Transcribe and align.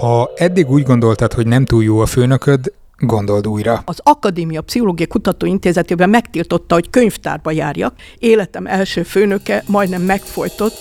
Ha 0.00 0.32
eddig 0.34 0.70
úgy 0.70 0.82
gondoltad, 0.82 1.32
hogy 1.32 1.46
nem 1.46 1.64
túl 1.64 1.84
jó 1.84 1.98
a 2.00 2.06
főnököd, 2.06 2.72
Gondold 3.02 3.48
újra. 3.48 3.82
Az 3.84 4.00
Akadémia 4.02 4.60
Pszichológiai 4.60 5.08
Kutatóintézetében 5.08 6.10
megtiltotta, 6.10 6.74
hogy 6.74 6.90
könyvtárba 6.90 7.50
járjak. 7.50 7.94
Életem 8.18 8.66
első 8.66 9.02
főnöke 9.02 9.62
majdnem 9.66 10.02
megfojtott. 10.02 10.74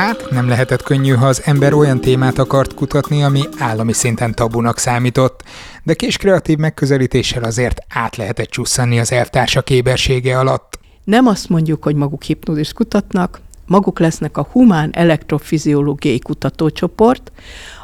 Hát, 0.00 0.30
nem 0.30 0.48
lehetett 0.48 0.82
könnyű, 0.82 1.12
ha 1.12 1.26
az 1.26 1.42
ember 1.44 1.72
olyan 1.72 2.00
témát 2.00 2.38
akart 2.38 2.74
kutatni, 2.74 3.22
ami 3.22 3.42
állami 3.58 3.92
szinten 3.92 4.34
tabunak 4.34 4.78
számított, 4.78 5.42
de 5.82 5.94
kis 5.94 6.16
kreatív 6.16 6.58
megközelítéssel 6.58 7.42
azért 7.42 7.80
át 7.88 8.16
lehetett 8.16 8.48
csusszanni 8.50 8.98
az 8.98 9.12
elvtársak 9.12 9.70
ébersége 9.70 10.38
alatt. 10.38 10.78
Nem 11.04 11.26
azt 11.26 11.48
mondjuk, 11.48 11.82
hogy 11.82 11.94
maguk 11.94 12.22
hipnózist 12.22 12.72
kutatnak, 12.72 13.40
maguk 13.66 13.98
lesznek 13.98 14.36
a 14.36 14.48
humán 14.52 14.90
elektrofiziológiai 14.92 16.18
kutatócsoport, 16.18 17.32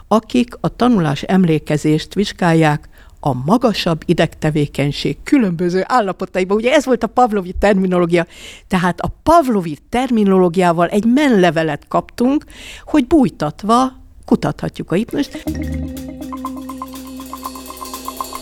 akik 0.08 0.54
a 0.60 0.76
tanulás 0.76 1.22
emlékezést 1.22 2.14
vizsgálják 2.14 2.88
a 3.20 3.34
magasabb 3.44 4.02
idegtevékenység 4.04 5.16
különböző 5.22 5.84
állapotaiban. 5.86 6.56
Ugye 6.56 6.72
ez 6.72 6.84
volt 6.84 7.02
a 7.02 7.06
Pavlovi 7.06 7.54
terminológia. 7.58 8.26
Tehát 8.68 9.00
a 9.00 9.12
Pavlovi 9.22 9.78
terminológiával 9.88 10.88
egy 10.88 11.04
menlevelet 11.04 11.84
kaptunk, 11.88 12.44
hogy 12.84 13.06
bújtatva 13.06 13.92
kutathatjuk 14.24 14.90
a 14.90 14.94
hipnóst. 14.94 15.44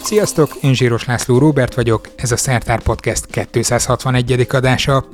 Sziasztok, 0.02 0.54
én 0.62 0.74
Zsíros 0.74 1.04
László 1.04 1.38
Róbert 1.38 1.74
vagyok, 1.74 2.08
ez 2.16 2.32
a 2.32 2.36
Szertár 2.36 2.82
Podcast 2.82 3.26
261. 3.50 4.46
adása. 4.50 5.04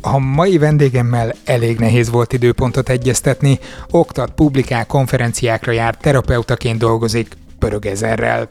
A 0.00 0.18
mai 0.18 0.58
vendégemmel 0.58 1.34
elég 1.44 1.78
nehéz 1.78 2.10
volt 2.10 2.32
időpontot 2.32 2.88
egyeztetni, 2.88 3.58
oktat, 3.90 4.30
publikál, 4.30 4.86
konferenciákra 4.86 5.72
jár, 5.72 5.96
terapeutaként 5.96 6.78
dolgozik, 6.78 7.36
pörög 7.64 7.86
ezerrel. 7.86 8.48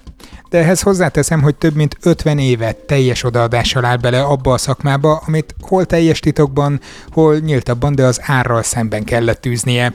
De 0.49 0.57
ehhez 0.57 0.81
hozzáteszem, 0.81 1.41
hogy 1.41 1.55
több 1.55 1.75
mint 1.75 1.97
50 2.03 2.39
évet 2.39 2.77
teljes 2.77 3.23
odaadással 3.23 3.85
áll 3.85 3.97
bele 3.97 4.21
abba 4.21 4.53
a 4.53 4.57
szakmába, 4.57 5.21
amit 5.27 5.55
hol 5.61 5.85
teljes 5.85 6.19
titokban, 6.19 6.79
hol 7.09 7.37
nyíltabban, 7.37 7.95
de 7.95 8.03
az 8.03 8.19
árral 8.23 8.63
szemben 8.63 9.03
kellett 9.03 9.41
tűznie 9.41 9.93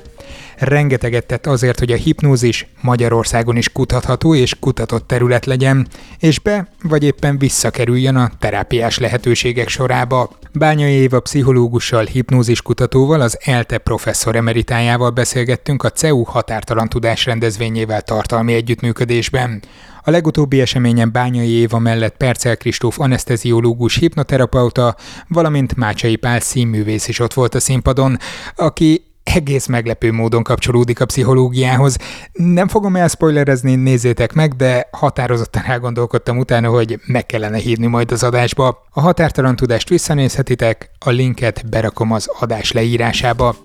rengeteget 0.57 1.27
tett 1.27 1.47
azért, 1.47 1.79
hogy 1.79 1.93
a 1.93 1.97
hipnózis 1.97 2.67
Magyarországon 2.81 3.57
is 3.57 3.73
kutatható 3.73 4.35
és 4.35 4.55
kutatott 4.61 5.07
terület 5.07 5.47
legyen, 5.47 5.89
és 6.19 6.39
be 6.39 6.69
vagy 6.83 7.05
éppen 7.05 7.39
visszakerüljön 7.39 8.17
a 8.17 8.31
terápiás 8.39 8.99
lehetőségek 8.99 9.69
sorába. 9.69 10.31
Bányai 10.53 10.93
Éva 10.93 11.21
pszichológussal, 11.21 12.05
hipnózis 12.05 12.63
kutatóval, 12.63 13.21
az 13.21 13.39
ELTE 13.45 13.79
professzor 13.79 14.37
emeritájával 14.37 15.11
beszélgettünk 15.11 15.83
a 15.83 15.91
CEU 15.91 16.23
határtalan 16.23 16.89
tudás 16.89 17.25
rendezvényével 17.25 18.03
tartalmi 18.03 18.55
együttműködésben. 18.55 19.63
A 20.03 20.11
legutóbbi 20.11 20.61
eseményen 20.61 21.13
Bányai 21.13 21.51
Éva 21.51 21.79
mellett 21.79 22.17
Percel 22.17 22.57
Kristóf 22.57 23.01
anesteziológus 23.01 23.97
hipnoterapeuta, 23.97 24.97
valamint 25.29 25.77
Mácsai 25.77 26.17
Pál 26.17 26.41
színművész 26.41 27.09
is 27.09 27.19
ott 27.19 27.35
volt 27.35 27.55
a 27.55 27.61
színpadon, 27.61 28.19
aki 28.57 29.08
egész 29.35 29.67
meglepő 29.67 30.13
módon 30.13 30.43
kapcsolódik 30.43 31.01
a 31.01 31.05
pszichológiához. 31.05 31.97
Nem 32.33 32.69
fogom 32.69 32.97
elspoilerezni, 32.97 33.75
nézzétek 33.75 34.33
meg, 34.33 34.57
de 34.57 34.89
határozottan 34.91 35.63
elgondolkodtam 35.65 36.39
utána, 36.39 36.69
hogy 36.69 37.01
meg 37.07 37.27
kellene 37.27 37.59
hívni 37.59 37.87
majd 37.87 38.13
az 38.13 38.23
adásba. 38.23 38.87
A 38.91 39.01
határtalan 39.01 39.57
tudást 39.57 39.89
visszanézhetitek, 39.89 40.91
a 40.99 41.11
linket 41.11 41.69
berakom 41.69 42.13
az 42.13 42.31
adás 42.41 42.73
leírásába. 42.73 43.57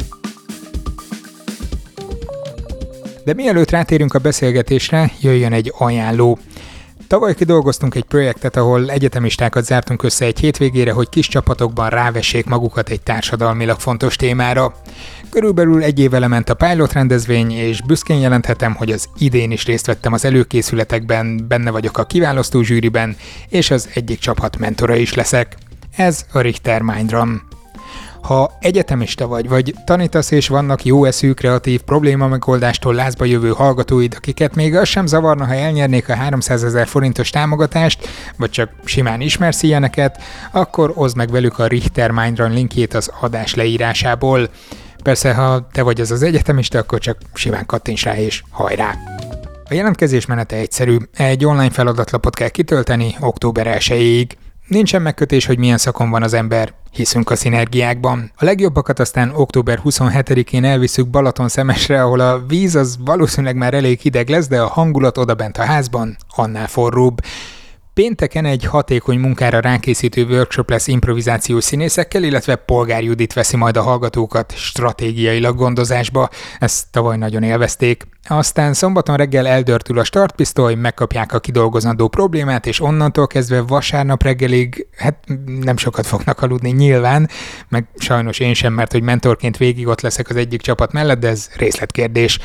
De 3.24 3.34
mielőtt 3.34 3.70
rátérünk 3.70 4.14
a 4.14 4.20
beszélgetésre, 4.20 5.12
jöjjön 5.22 5.54
egy 5.54 5.74
ajánló. 5.78 6.38
Tavaly 7.08 7.36
kidolgoztunk 7.36 7.96
egy 7.96 8.04
projektet, 8.04 8.56
ahol 8.56 8.92
egyetemistákat 8.92 9.66
zártunk 9.66 10.04
össze 10.04 10.26
egy 10.26 10.40
hétvégére, 10.40 10.92
hogy 10.92 11.10
kis 11.10 11.28
csapatokban 11.28 11.90
rávessék 11.90 12.46
magukat 12.46 12.90
egy 12.90 13.02
társadalmilag 13.02 13.80
fontos 13.80 14.16
témára. 14.16 14.76
Körülbelül 15.30 15.84
egy 15.84 16.00
évele 16.00 16.28
ment 16.28 16.50
a 16.50 16.54
pilot 16.54 16.94
rendezvény, 16.94 17.52
és 17.52 17.82
büszkén 17.82 18.20
jelenthetem, 18.20 18.76
hogy 18.76 18.92
az 18.92 19.08
idén 19.18 19.52
is 19.52 19.66
részt 19.66 19.86
vettem 19.86 20.14
az 20.14 20.26
előkészületekben, 20.26 21.46
benne 21.48 21.72
vagyok 21.72 21.98
a 21.98 22.06
kiválasztó 22.06 22.62
zsűriben, 22.62 23.16
és 23.50 23.72
az 23.72 23.90
egyik 23.94 24.20
csapat 24.20 24.58
mentora 24.58 24.96
is 24.96 25.14
leszek. 25.14 25.58
Ez 25.96 26.26
a 26.32 26.40
Richter 26.40 26.82
Mindram. 26.82 27.53
Ha 28.24 28.52
egyetemista 28.60 29.28
vagy, 29.28 29.48
vagy 29.50 29.74
tanítasz 29.86 30.32
és 30.32 30.48
vannak 30.48 30.86
jó 30.86 31.06
eszű, 31.06 31.32
kreatív 31.32 31.82
probléma 31.82 32.28
megoldástól 32.28 32.94
lázba 32.94 33.26
jövő 33.26 33.50
hallgatóid, 33.50 34.14
akiket 34.18 34.56
még 34.56 34.76
az 34.76 34.88
sem 34.88 35.06
zavarna, 35.06 35.46
ha 35.46 35.54
elnyernék 35.54 36.10
a 36.10 36.16
300 36.16 36.64
ezer 36.64 36.88
forintos 36.88 37.30
támogatást, 37.30 38.08
vagy 38.38 38.50
csak 38.50 38.70
simán 38.86 39.22
ismersz 39.22 39.64
ilyeneket, 39.64 40.22
akkor 40.52 40.92
oszd 40.96 41.16
meg 41.16 41.30
velük 41.30 41.60
a 41.60 41.68
Richter 41.68 42.12
Mindrun 42.12 42.52
linkjét 42.52 42.94
az 42.94 43.12
adás 43.20 43.56
leírásából. 43.56 44.50
Persze, 45.04 45.34
ha 45.34 45.68
te 45.72 45.82
vagy 45.82 46.02
az 46.02 46.12
az 46.12 46.24
egyetemista, 46.24 46.80
akkor 46.80 47.00
csak 47.00 47.18
simán 47.34 47.66
kattints 47.66 48.04
rá 48.04 48.18
és 48.18 48.44
hajrá! 48.50 48.96
A 49.70 49.74
jelentkezés 49.74 50.26
menete 50.26 50.56
egyszerű. 50.56 50.98
Egy 51.18 51.46
online 51.46 51.70
feladatlapot 51.70 52.36
kell 52.36 52.50
kitölteni 52.50 53.16
október 53.20 53.78
1-ig. 53.80 54.30
Nincsen 54.68 55.02
megkötés, 55.02 55.46
hogy 55.46 55.58
milyen 55.58 55.78
szakon 55.78 56.10
van 56.10 56.24
az 56.24 56.34
ember, 56.34 56.74
hiszünk 56.94 57.30
a 57.30 57.36
szinergiákban. 57.36 58.32
A 58.36 58.46
legjobbakat 58.46 59.00
aztán 59.00 59.32
október 59.36 59.80
27-én 59.84 60.64
elviszük 60.64 61.10
Balaton 61.10 61.50
szemesre, 61.50 62.04
ahol 62.04 62.20
a 62.20 62.46
víz 62.48 62.76
az 62.76 62.98
valószínűleg 63.06 63.56
már 63.56 63.74
elég 63.74 64.00
hideg 64.00 64.30
lesz, 64.30 64.48
de 64.48 64.62
a 64.62 64.68
hangulat 64.68 65.18
odabent 65.18 65.58
a 65.58 65.64
házban 65.64 66.18
annál 66.36 66.68
forróbb. 66.68 67.22
Pénteken 67.94 68.46
egy 68.46 68.66
hatékony 68.66 69.20
munkára 69.20 69.60
rákészítő 69.60 70.26
workshop 70.26 70.70
lesz 70.70 70.88
improvizációs 70.88 71.64
színészekkel, 71.64 72.24
illetve 72.24 72.56
Polgár 72.56 73.04
Judit 73.04 73.34
veszi 73.34 73.58
majd 73.58 73.78
a 73.78 73.82
hallgatókat 73.82 74.54
stratégiailag 74.56 75.56
gondozásba. 75.56 76.30
Ezt 76.60 76.86
tavaly 76.92 77.18
nagyon 77.18 77.44
élvezték. 77.44 78.08
Aztán 78.28 78.74
szombaton 78.74 79.16
reggel 79.16 79.48
eldörtül 79.48 80.00
a 80.00 80.04
startpisztoly, 80.04 80.76
megkapják 80.76 81.34
a 81.34 81.40
kidolgozandó 81.40 82.08
problémát, 82.08 82.66
és 82.66 82.82
onnantól 82.82 83.28
kezdve 83.28 83.62
vasárnap 83.62 84.24
reggelig, 84.24 84.88
hát 84.98 85.18
nem 85.62 85.78
sokat 85.78 86.06
fognak 86.06 86.42
aludni 86.42 86.70
nyilván, 86.70 87.30
meg 87.70 87.88
sajnos 87.98 88.40
én 88.40 88.54
sem, 88.54 88.74
mert 88.74 88.92
hogy 88.92 89.04
mentorként 89.04 89.58
végig 89.58 89.88
ott 89.88 90.02
leszek 90.02 90.30
az 90.30 90.36
egyik 90.36 90.62
csapat 90.62 90.92
mellett, 90.92 91.20
de 91.20 91.28
ez 91.28 91.50
részletkérdés. 91.56 92.40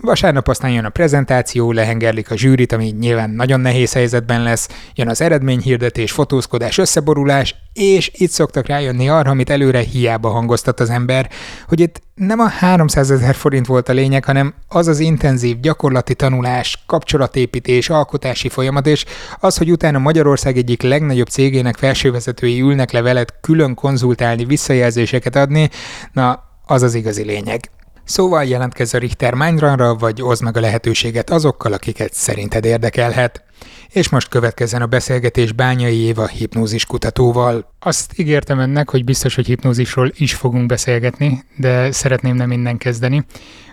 Vasárnap 0.00 0.48
aztán 0.48 0.70
jön 0.70 0.84
a 0.84 0.88
prezentáció, 0.88 1.72
lehengerlik 1.72 2.30
a 2.30 2.36
zsűrit, 2.36 2.72
ami 2.72 2.94
nyilván 2.98 3.30
nagyon 3.30 3.60
nehéz 3.60 3.92
helyzetben 3.92 4.42
lesz, 4.42 4.68
jön 4.94 5.08
az 5.08 5.20
eredményhirdetés, 5.20 6.12
fotózkodás, 6.12 6.78
összeborulás, 6.78 7.54
és 7.72 8.10
itt 8.14 8.30
szoktak 8.30 8.66
rájönni 8.66 9.08
arra, 9.08 9.30
amit 9.30 9.50
előre 9.50 9.78
hiába 9.78 10.28
hangoztat 10.28 10.80
az 10.80 10.90
ember, 10.90 11.30
hogy 11.68 11.80
itt 11.80 12.00
nem 12.14 12.40
a 12.40 12.48
300 12.48 13.10
ezer 13.10 13.34
forint 13.34 13.66
volt 13.66 13.88
a 13.88 13.92
lényeg, 13.92 14.24
hanem 14.24 14.54
az 14.68 14.86
az 14.86 14.98
intenzív 14.98 15.60
gyakorlati 15.60 16.14
tanulás, 16.14 16.82
kapcsolatépítés, 16.86 17.90
alkotási 17.90 18.48
folyamat, 18.48 18.86
és 18.86 19.04
az, 19.38 19.56
hogy 19.56 19.70
utána 19.70 19.98
Magyarország 19.98 20.56
egyik 20.56 20.82
legnagyobb 20.82 21.28
cégének 21.28 21.76
felsővezetői 21.76 22.60
ülnek 22.60 22.90
le 22.90 23.02
veled 23.02 23.28
külön 23.40 23.74
konzultálni, 23.74 24.44
visszajelzéseket 24.44 25.36
adni, 25.36 25.70
na, 26.12 26.44
az 26.66 26.82
az 26.82 26.94
igazi 26.94 27.24
lényeg. 27.24 27.70
Szóval 28.06 28.44
jelentkezz 28.44 28.94
a 28.94 28.98
Richter 28.98 29.34
Mindrunra, 29.34 29.94
vagy 29.94 30.22
oszd 30.22 30.42
meg 30.42 30.56
a 30.56 30.60
lehetőséget 30.60 31.30
azokkal, 31.30 31.72
akiket 31.72 32.12
szerinted 32.14 32.64
érdekelhet. 32.64 33.44
És 33.88 34.08
most 34.08 34.28
következzen 34.28 34.82
a 34.82 34.86
beszélgetés 34.86 35.52
Bányai 35.52 35.96
Éva 35.96 36.26
hipnózis 36.26 36.86
kutatóval. 36.86 37.72
Azt 37.78 38.18
ígértem 38.18 38.58
önnek, 38.58 38.90
hogy 38.90 39.04
biztos, 39.04 39.34
hogy 39.34 39.46
hipnózisról 39.46 40.10
is 40.14 40.34
fogunk 40.34 40.66
beszélgetni, 40.66 41.44
de 41.56 41.90
szeretném 41.92 42.36
nem 42.36 42.48
minden 42.48 42.76
kezdeni, 42.76 43.24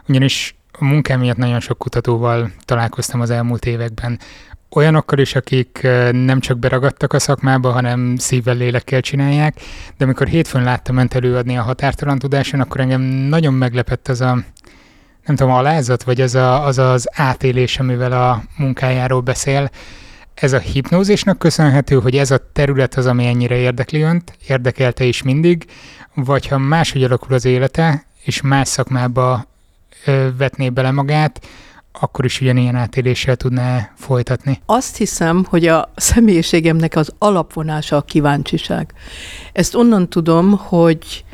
ugyanis 0.08 0.56
a 0.72 0.84
munkám 0.84 1.20
miatt 1.20 1.38
nagyon 1.38 1.60
sok 1.60 1.78
kutatóval 1.78 2.52
találkoztam 2.66 3.22
az 3.22 3.30
elmúlt 3.30 3.66
években, 3.66 4.20
olyanokkal 4.76 5.20
is, 5.20 5.36
akik 5.36 5.80
nem 6.12 6.40
csak 6.40 6.60
beragadtak 6.60 7.14
a 7.14 7.20
szakmába, 7.20 7.72
hanem 7.72 8.16
szívvel, 8.18 8.56
lélekkel 8.56 9.02
csinálják, 9.02 9.62
de 9.98 10.04
amikor 10.04 10.28
hétfőn 10.28 10.64
láttam 10.64 10.98
önt 10.98 11.14
előadni 11.14 11.58
a 11.58 11.62
határtalan 11.62 12.20
tudáson, 12.20 12.60
akkor 12.60 12.80
engem 12.82 13.02
nagyon 13.02 13.54
meglepett 13.54 14.08
az 14.08 14.22
a, 14.22 14.34
nem 15.26 15.36
tudom, 15.36 15.52
alázat, 15.52 16.04
vagy 16.04 16.22
az, 16.22 16.36
a, 16.36 16.66
az 16.66 16.78
az 16.78 17.08
átélés, 17.12 17.80
amivel 17.80 18.12
a 18.12 18.44
munkájáról 18.58 19.22
beszél. 19.22 19.70
Ez 20.34 20.54
a 20.54 20.60
hipnózisnak 20.60 21.40
köszönhető, 21.40 22.00
hogy 22.00 22.16
ez 22.18 22.32
a 22.32 22.50
terület 22.54 22.96
az, 22.96 23.06
ami 23.06 23.26
ennyire 23.26 23.56
érdekli 23.56 24.02
önt, 24.02 24.38
érdekelte 24.48 25.04
is 25.04 25.24
mindig, 25.24 25.66
vagy 26.14 26.48
ha 26.48 26.58
máshogy 26.58 27.04
alakul 27.04 27.36
az 27.36 27.46
élete, 27.46 28.06
és 28.24 28.42
más 28.42 28.68
szakmába 28.68 29.46
vetné 30.38 30.70
bele 30.70 30.92
magát, 30.92 31.48
akkor 32.00 32.26
is 32.26 32.42
ugyanilyen 32.42 32.76
átéléssel 32.76 33.36
tudná 33.36 33.92
folytatni? 33.96 34.62
Azt 34.66 34.98
hiszem, 34.98 35.46
hogy 35.50 35.68
a 35.68 35.92
személyiségemnek 35.96 36.96
az 36.96 37.14
alapvonása 37.18 37.96
a 37.96 38.02
kíváncsiság. 38.02 38.94
Ezt 39.54 39.76
onnan 39.76 40.10
tudom, 40.10 40.52
hogy 40.58 41.26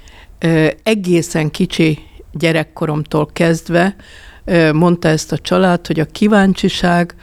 egészen 0.84 1.52
kicsi 1.52 2.00
gyerekkoromtól 2.32 3.30
kezdve 3.34 3.96
mondta 4.74 5.08
ezt 5.08 5.32
a 5.32 5.38
család, 5.38 5.88
hogy 5.88 6.00
a 6.00 6.06
kíváncsiság 6.06 7.16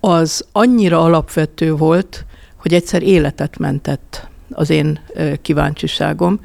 az 0.00 0.44
annyira 0.52 1.02
alapvető 1.02 1.74
volt, 1.74 2.24
hogy 2.56 2.74
egyszer 2.74 3.02
életet 3.02 3.58
mentett 3.58 4.28
az 4.50 4.70
én 4.70 5.00
kíváncsiságom. 5.42 6.40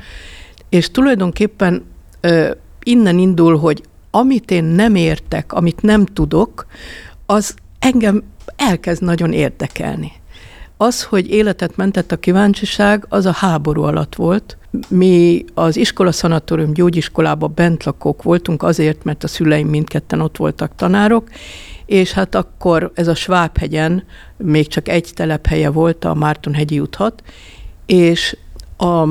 És 0.70 0.92
tulajdonképpen 0.92 1.86
innen 2.84 3.18
indul, 3.18 3.58
hogy 3.58 3.84
amit 4.12 4.52
én 4.52 4.64
nem 4.64 4.96
értek, 4.96 5.54
amit 5.54 5.82
nem 5.82 6.06
tudok, 6.06 6.66
az 7.26 7.56
engem 7.80 8.24
elkezd 8.56 9.04
nagyon 9.04 9.34
érdekelni. 9.34 10.12
Az, 10.78 11.04
hogy 11.04 11.30
életet 11.30 11.76
mentett 11.76 12.12
a 12.12 12.18
kíváncsiság, 12.18 13.06
az 13.10 13.26
a 13.26 13.32
háború 13.32 13.82
alatt 13.82 14.16
volt. 14.16 14.58
Mi 14.88 15.46
az 15.54 15.78
iskola 15.78 16.12
szanatórium 16.12 16.74
gyógyiskolába 16.74 17.48
bent 17.48 17.84
lakók 17.84 18.24
voltunk 18.24 18.64
azért, 18.64 19.04
mert 19.04 19.24
a 19.24 19.28
szüleim 19.28 19.68
mindketten 19.68 20.22
ott 20.22 20.38
voltak 20.38 20.76
tanárok, 20.76 21.30
és 21.86 22.12
hát 22.12 22.36
akkor 22.36 22.92
ez 22.94 23.08
a 23.08 23.16
Svábhegyen 23.16 24.04
még 24.38 24.68
csak 24.68 24.88
egy 24.88 25.12
telephelye 25.14 25.70
volt, 25.70 26.06
a 26.06 26.14
Mártonhegyi 26.14 26.80
út 26.80 26.96
6, 26.96 27.24
és 27.86 28.38
a 28.78 29.08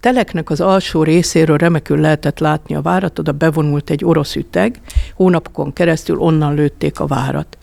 teleknek 0.00 0.50
az 0.50 0.60
alsó 0.60 1.02
részéről 1.02 1.56
remekül 1.56 2.00
lehetett 2.00 2.38
látni 2.38 2.74
a 2.74 2.82
várat, 2.82 3.18
oda 3.18 3.32
bevonult 3.32 3.90
egy 3.90 4.04
orosz 4.04 4.34
üteg, 4.36 4.80
hónapokon 5.14 5.72
keresztül 5.72 6.18
onnan 6.18 6.54
lőtték 6.54 7.00
a 7.00 7.06
várat. 7.06 7.58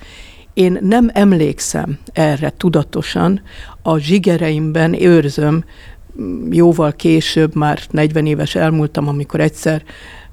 Én 0.53 0.77
nem 0.81 1.09
emlékszem 1.13 1.97
erre 2.13 2.53
tudatosan, 2.57 3.41
a 3.81 3.97
zsigereimben 3.97 5.01
őrzöm, 5.01 5.63
jóval 6.49 6.93
később, 6.93 7.55
már 7.55 7.79
40 7.89 8.25
éves 8.25 8.55
elmúltam, 8.55 9.07
amikor 9.07 9.39
egyszer 9.39 9.83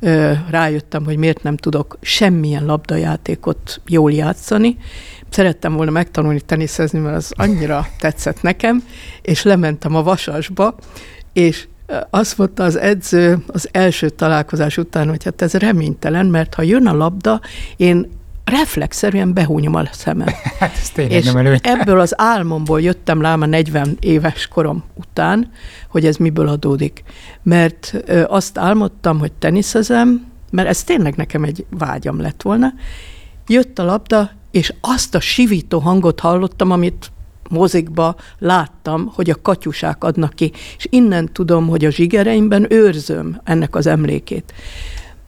ö, 0.00 0.32
rájöttem, 0.50 1.05
hogy 1.05 1.16
miért 1.16 1.43
nem 1.43 1.56
tudok 1.56 1.98
semmilyen 2.00 2.64
labdajátékot 2.64 3.81
jól 3.87 4.12
játszani. 4.12 4.76
Szerettem 5.28 5.72
volna 5.72 5.90
megtanulni 5.90 6.40
teniszezni, 6.40 6.98
mert 6.98 7.16
az 7.16 7.32
annyira 7.37 7.87
tetszett 7.98 8.43
nekem, 8.43 8.82
és 9.22 9.43
lementem 9.43 9.94
a 9.94 10.02
vasasba, 10.02 10.75
és 11.32 11.66
azt 12.11 12.39
mondta 12.39 12.65
az 12.65 12.77
edző 12.77 13.44
az 13.47 13.69
első 13.73 14.09
találkozás 14.09 14.77
után, 14.77 15.09
hogy 15.09 15.25
hát 15.25 15.43
ez 15.43 15.53
reménytelen, 15.53 16.27
mert 16.27 16.55
ha 16.55 16.62
jön 16.62 16.87
a 16.87 16.94
labda, 16.94 17.41
én 17.77 18.11
reflexzerűen 18.44 19.33
behúnyom 19.33 19.75
a 19.75 19.83
szemem. 19.93 20.29
Hát 20.59 20.77
ez 20.81 20.91
tényleg 20.91 21.19
és 21.19 21.25
nem 21.25 21.37
előny. 21.37 21.59
ebből 21.62 22.00
az 22.00 22.21
álmomból 22.21 22.81
jöttem 22.81 23.21
rá 23.21 23.33
a 23.33 23.47
40 23.47 23.97
éves 24.00 24.47
korom 24.47 24.85
után, 24.94 25.50
hogy 25.89 26.06
ez 26.06 26.17
miből 26.17 26.49
adódik. 26.49 27.03
Mert 27.43 27.94
azt 28.27 28.59
álmodtam, 28.59 29.19
hogy 29.19 29.33
teniszezem, 29.33 30.27
mert 30.50 30.69
ez 30.69 30.85
tényleg 30.85 31.17
nekem 31.17 31.44
egy 31.44 31.65
vágyam 31.71 32.21
lett 32.21 32.43
volna. 32.43 32.73
Jött 33.47 33.79
a 33.79 33.85
labda, 33.85 34.31
és 34.50 34.75
azt 34.81 35.15
a 35.15 35.21
sivító 35.21 35.79
hangot 35.79 36.21
hallottam, 36.21 36.71
amit 36.71 37.11
mozikba 37.52 38.16
láttam, 38.38 39.12
hogy 39.14 39.31
a 39.31 39.40
katyusák 39.43 40.04
adnak 40.04 40.32
ki, 40.32 40.52
és 40.76 40.87
innen 40.90 41.32
tudom, 41.32 41.69
hogy 41.69 41.84
a 41.84 41.90
zsigereimben 41.90 42.66
őrzöm 42.72 43.40
ennek 43.44 43.75
az 43.75 43.87
emlékét. 43.87 44.52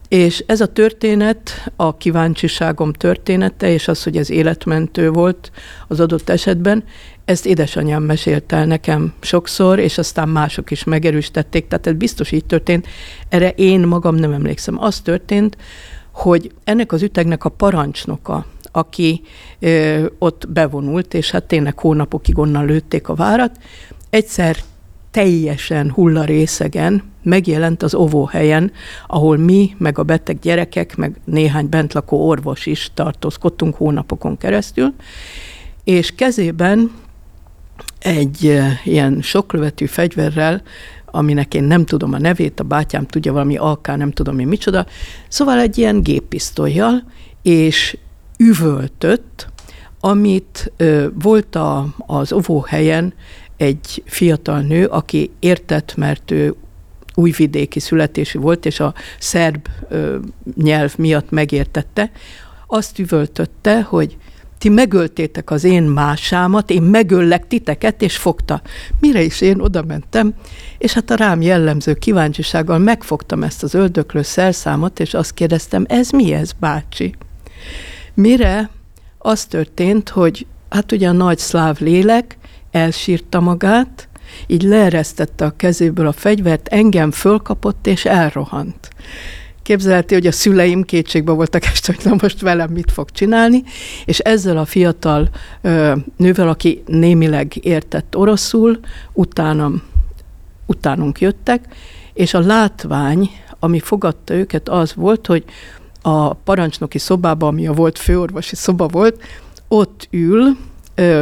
És 0.09 0.45
ez 0.47 0.61
a 0.61 0.73
történet, 0.73 1.71
a 1.77 1.97
kíváncsiságom 1.97 2.93
története, 2.93 3.71
és 3.71 3.89
az, 3.89 4.03
hogy 4.03 4.17
ez 4.17 4.31
életmentő 4.31 5.11
volt 5.11 5.51
az 5.89 6.01
adott 6.01 6.29
esetben, 6.29 6.85
ezt 7.25 7.47
édesanyám 7.47 8.03
mesélt 8.03 8.53
el 8.53 8.67
nekem 8.67 9.13
sokszor, 9.21 9.79
és 9.79 9.99
aztán 9.99 10.29
mások 10.29 10.71
is 10.71 10.85
megerősítették, 10.85 11.69
tehát 11.69 11.87
ez 11.87 11.95
biztos 11.95 12.33
így 12.33 12.45
történt. 12.45 12.87
Erre 13.29 13.51
én 13.51 13.81
magam 13.81 14.15
nem 14.15 14.33
emlékszem. 14.33 14.83
Az 14.83 15.01
történt, 15.01 15.57
hogy 16.13 16.53
ennek 16.65 16.93
az 16.93 17.03
ütegnek 17.03 17.45
a 17.45 17.49
parancsnoka, 17.49 18.47
aki 18.77 19.21
ö, 19.59 20.05
ott 20.19 20.49
bevonult, 20.49 21.15
és 21.15 21.31
hát 21.31 21.45
tényleg 21.45 21.79
hónapokig 21.79 22.39
onnan 22.39 22.65
lőtték 22.65 23.09
a 23.09 23.15
várat, 23.15 23.59
egyszer 24.11 24.57
teljesen 25.11 25.91
hullarészegen 25.91 27.03
megjelent 27.23 27.83
az 27.83 27.95
ovóhelyen, 27.95 28.73
ahol 29.07 29.37
mi, 29.37 29.75
meg 29.79 29.99
a 29.99 30.03
beteg 30.03 30.39
gyerekek, 30.39 30.97
meg 30.97 31.21
néhány 31.25 31.69
bentlakó 31.69 32.29
orvos 32.29 32.67
is 32.67 32.91
tartózkodtunk 32.95 33.75
hónapokon 33.75 34.37
keresztül, 34.37 34.95
és 35.85 36.15
kezében 36.15 36.91
egy 37.99 38.63
ilyen 38.85 39.21
soklövetű 39.23 39.87
fegyverrel, 39.87 40.63
aminek 41.07 41.55
én 41.55 41.65
nem 41.65 41.85
tudom 41.85 42.13
a 42.13 42.19
nevét, 42.19 42.61
a 42.61 42.65
bátyám 42.65 43.07
tudja 43.07 43.33
valami 43.33 43.57
alká, 43.57 43.97
nem 43.97 44.11
tudom 44.11 44.39
én 44.39 44.47
micsoda, 44.47 44.87
szóval 45.29 45.59
egy 45.59 45.79
ilyen 45.79 46.03
géppisztolyjal, 46.03 47.03
és 47.43 47.97
üvöltött, 48.39 49.49
amit 50.01 50.73
volt 51.23 51.57
a, 51.57 51.95
az 51.99 52.33
ovóhelyen 52.33 53.15
egy 53.57 54.03
fiatal 54.07 54.61
nő, 54.61 54.87
aki 54.87 55.31
értett, 55.39 55.97
mert 55.97 56.31
ő 56.31 56.55
újvidéki 57.15 57.81
születésű 57.81 58.39
volt, 58.39 58.67
és 58.67 58.81
a 58.81 58.95
szerb 59.19 59.69
nyelv 60.57 60.95
miatt 60.97 61.31
megértette, 61.31 62.11
azt 62.67 62.99
üvöltötte, 62.99 63.83
hogy 63.83 64.17
ti 64.59 64.69
megöltétek 64.69 65.51
az 65.51 65.65
én 65.65 65.83
másámat, 65.83 66.71
én 66.71 66.83
megöllek 66.83 67.47
titeket, 67.47 68.03
és 68.03 68.17
fogta. 68.17 68.63
Mire 69.01 69.23
is 69.23 69.41
én 69.41 69.61
oda 69.61 69.83
mentem, 69.83 70.35
és 70.79 70.93
hát 70.93 71.11
a 71.11 71.15
rám 71.15 71.43
jellemző 71.43 71.95
kíváncsisággal 71.95 72.79
megfogtam 72.79 73.43
ezt 73.43 73.63
az 73.63 73.75
öldöklő 73.75 74.23
szerszámot, 74.23 75.01
és 75.01 75.15
azt 75.15 75.35
kérdeztem, 75.35 75.85
ez 75.89 76.11
mi 76.11 76.33
ez, 76.33 76.53
bácsi? 76.53 77.15
Mire 78.15 78.71
az 79.19 79.45
történt, 79.45 80.09
hogy 80.09 80.47
hát 80.69 80.93
ugye 80.93 81.09
a 81.09 81.13
nagy 81.13 81.39
szláv 81.39 81.81
lélek 81.81 82.39
elsírta 82.71 83.41
magát, 83.41 84.09
így 84.47 84.63
leeresztette 84.63 85.45
a 85.45 85.57
kezéből 85.57 86.07
a 86.07 86.13
fegyvert, 86.13 86.69
engem 86.69 87.11
fölkapott 87.11 87.87
és 87.87 88.05
elrohant. 88.05 88.91
Képzelheti, 89.63 90.15
hogy 90.15 90.27
a 90.27 90.33
szüleim 90.33 90.83
kétségbe 90.83 91.33
voltak 91.33 91.65
este, 91.65 91.93
hogy 91.95 92.05
na 92.05 92.17
most 92.21 92.41
velem 92.41 92.71
mit 92.71 92.93
fog 92.93 93.11
csinálni, 93.11 93.63
és 94.05 94.19
ezzel 94.19 94.57
a 94.57 94.65
fiatal 94.65 95.29
ö, 95.61 95.97
nővel, 96.17 96.49
aki 96.49 96.83
némileg 96.87 97.53
értett 97.63 98.17
oroszul, 98.17 98.81
utánam, 99.13 99.83
utánunk 100.67 101.21
jöttek, 101.21 101.65
és 102.13 102.35
a 102.35 102.41
látvány, 102.41 103.31
ami 103.59 103.81
fogadta 103.81 104.35
őket, 104.35 104.69
az 104.69 104.95
volt, 104.95 105.27
hogy 105.27 105.45
a 106.07 106.33
parancsnoki 106.33 106.99
szobában, 106.99 107.49
ami 107.49 107.67
a 107.67 107.73
volt 107.73 107.99
főorvosi 107.99 108.57
szoba 108.57 108.89
volt, 108.89 109.23
ott 109.69 110.09
ül, 110.11 110.57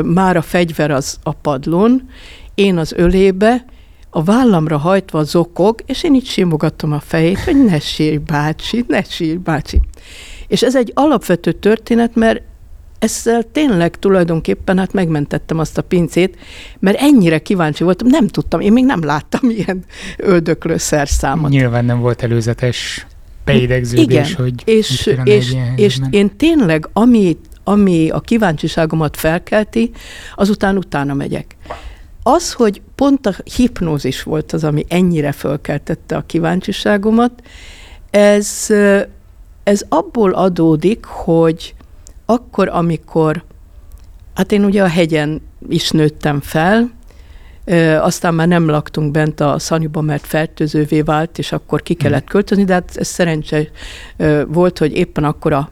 már 0.04 0.36
a 0.36 0.42
fegyver 0.42 0.90
az 0.90 1.18
a 1.22 1.32
padlón, 1.32 2.08
én 2.54 2.76
az 2.76 2.92
ölébe, 2.92 3.64
a 4.10 4.22
vállamra 4.22 4.76
hajtva 4.78 5.22
zokog, 5.22 5.82
és 5.86 6.02
én 6.02 6.14
így 6.14 6.26
simogatom 6.26 6.92
a 6.92 7.00
fejét, 7.00 7.38
hogy 7.38 7.64
ne 7.64 7.78
sírj 7.78 8.16
bácsi, 8.16 8.84
ne 8.88 9.02
sírj 9.02 9.36
bácsi. 9.36 9.80
És 10.46 10.62
ez 10.62 10.76
egy 10.76 10.90
alapvető 10.94 11.52
történet, 11.52 12.14
mert 12.14 12.42
ezzel 12.98 13.42
tényleg 13.52 13.98
tulajdonképpen 13.98 14.78
hát 14.78 14.92
megmentettem 14.92 15.58
azt 15.58 15.78
a 15.78 15.82
pincét, 15.82 16.36
mert 16.78 17.00
ennyire 17.00 17.38
kíváncsi 17.38 17.84
voltam, 17.84 18.08
nem 18.08 18.26
tudtam, 18.26 18.60
én 18.60 18.72
még 18.72 18.84
nem 18.84 19.04
láttam 19.04 19.50
ilyen 19.50 19.84
öldöklő 20.16 20.76
szerszámot. 20.76 21.50
Nyilván 21.50 21.84
nem 21.84 22.00
volt 22.00 22.22
előzetes 22.22 23.06
beidegződés, 23.44 24.04
Igen, 24.04 24.34
hogy 24.34 24.62
és, 24.64 25.16
és, 25.24 25.56
és 25.76 25.98
én 26.10 26.36
tényleg, 26.36 26.88
ami, 26.92 27.36
ami 27.64 28.10
a 28.10 28.20
kíváncsiságomat 28.20 29.16
felkelti, 29.16 29.90
azután 30.34 30.76
utána 30.76 31.14
megyek. 31.14 31.56
Az, 32.22 32.52
hogy 32.52 32.82
pont 32.94 33.26
a 33.26 33.34
hipnózis 33.56 34.22
volt 34.22 34.52
az, 34.52 34.64
ami 34.64 34.84
ennyire 34.88 35.32
fölkeltette 35.32 36.16
a 36.16 36.24
kíváncsiságomat, 36.26 37.42
ez, 38.10 38.66
ez 39.62 39.84
abból 39.88 40.32
adódik, 40.32 41.04
hogy 41.04 41.74
akkor, 42.26 42.68
amikor, 42.68 43.44
hát 44.34 44.52
én 44.52 44.64
ugye 44.64 44.82
a 44.82 44.88
hegyen 44.88 45.42
is 45.68 45.90
nőttem 45.90 46.40
fel, 46.40 46.90
aztán 48.00 48.34
már 48.34 48.48
nem 48.48 48.68
laktunk 48.68 49.10
bent 49.10 49.40
a 49.40 49.58
szanyuba, 49.58 50.00
mert 50.00 50.26
fertőzővé 50.26 51.00
vált, 51.00 51.38
és 51.38 51.52
akkor 51.52 51.82
ki 51.82 51.94
kellett 51.94 52.22
mhm. 52.22 52.30
költözni, 52.30 52.64
de 52.64 52.72
hát 52.72 52.90
ez 52.94 53.06
szerencse 53.06 53.68
volt, 54.46 54.78
hogy 54.78 54.96
éppen 54.96 55.24
akkor 55.24 55.52
a 55.52 55.70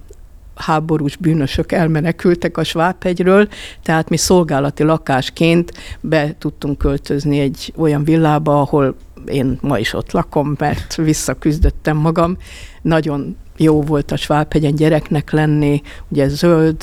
háborús 0.54 1.16
bűnösök 1.16 1.72
elmenekültek 1.72 2.56
a 2.56 2.64
Svábhegyről, 2.64 3.48
tehát 3.82 4.08
mi 4.08 4.16
szolgálati 4.16 4.82
lakásként 4.82 5.72
be 6.00 6.34
tudtunk 6.38 6.78
költözni 6.78 7.38
egy 7.38 7.72
olyan 7.76 8.04
villába, 8.04 8.60
ahol 8.60 8.94
én 9.26 9.58
ma 9.60 9.78
is 9.78 9.92
ott 9.92 10.12
lakom, 10.12 10.54
mert 10.58 10.94
visszaküzdöttem 10.94 11.96
magam. 11.96 12.36
Nagyon 12.82 13.36
jó 13.56 13.82
volt 13.82 14.10
a 14.10 14.16
Svábhegyen 14.16 14.74
gyereknek 14.74 15.30
lenni, 15.30 15.82
ugye 16.08 16.28
zöld 16.28 16.82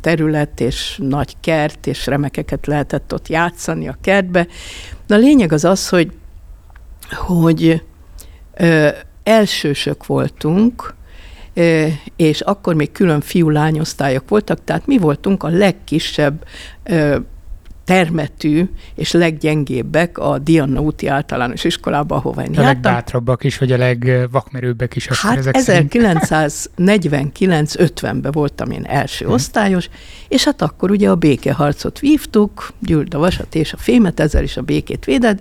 terület 0.00 0.60
és 0.60 1.00
nagy 1.02 1.36
kert, 1.40 1.86
és 1.86 2.06
remekeket 2.06 2.66
lehetett 2.66 3.12
ott 3.14 3.28
játszani 3.28 3.88
a 3.88 3.96
kertbe. 4.00 4.46
De 5.06 5.14
a 5.14 5.18
lényeg 5.18 5.52
az 5.52 5.64
az, 5.64 5.88
hogy, 5.88 6.12
hogy 7.10 7.82
ö, 8.54 8.88
elsősök 9.22 10.06
voltunk, 10.06 10.94
ö, 11.54 11.86
és 12.16 12.40
akkor 12.40 12.74
még 12.74 12.92
külön 12.92 13.20
fiú-lányosztályok 13.20 14.28
voltak, 14.28 14.64
tehát 14.64 14.86
mi 14.86 14.98
voltunk 14.98 15.42
a 15.42 15.48
legkisebb 15.48 16.44
ö, 16.82 17.16
termetű 17.84 18.64
és 18.94 19.12
leggyengébbek 19.12 20.18
a 20.18 20.38
Diana 20.38 20.80
úti 20.80 21.06
általános 21.06 21.64
iskolába, 21.64 22.16
ahova 22.16 22.42
én 22.42 22.58
A 22.58 22.62
legbátrabbak 22.62 23.44
is, 23.44 23.58
vagy 23.58 23.72
a 23.72 23.76
legvakmerőbbek 23.76 24.96
is. 24.96 25.08
Hát 25.08 25.46
ezek 25.46 25.92
1949-50-ben 25.96 28.32
voltam 28.32 28.70
én 28.70 28.84
első 28.84 29.24
hmm. 29.24 29.34
osztályos, 29.34 29.88
és 30.28 30.44
hát 30.44 30.62
akkor 30.62 30.90
ugye 30.90 31.10
a 31.10 31.14
békeharcot 31.14 31.98
vívtuk, 31.98 32.72
gyűlt 32.78 33.14
a 33.14 33.18
vasat 33.18 33.54
és 33.54 33.72
a 33.72 33.76
fémet, 33.76 34.20
ezzel 34.20 34.42
is 34.42 34.56
a 34.56 34.62
békét 34.62 35.04
véded, 35.04 35.40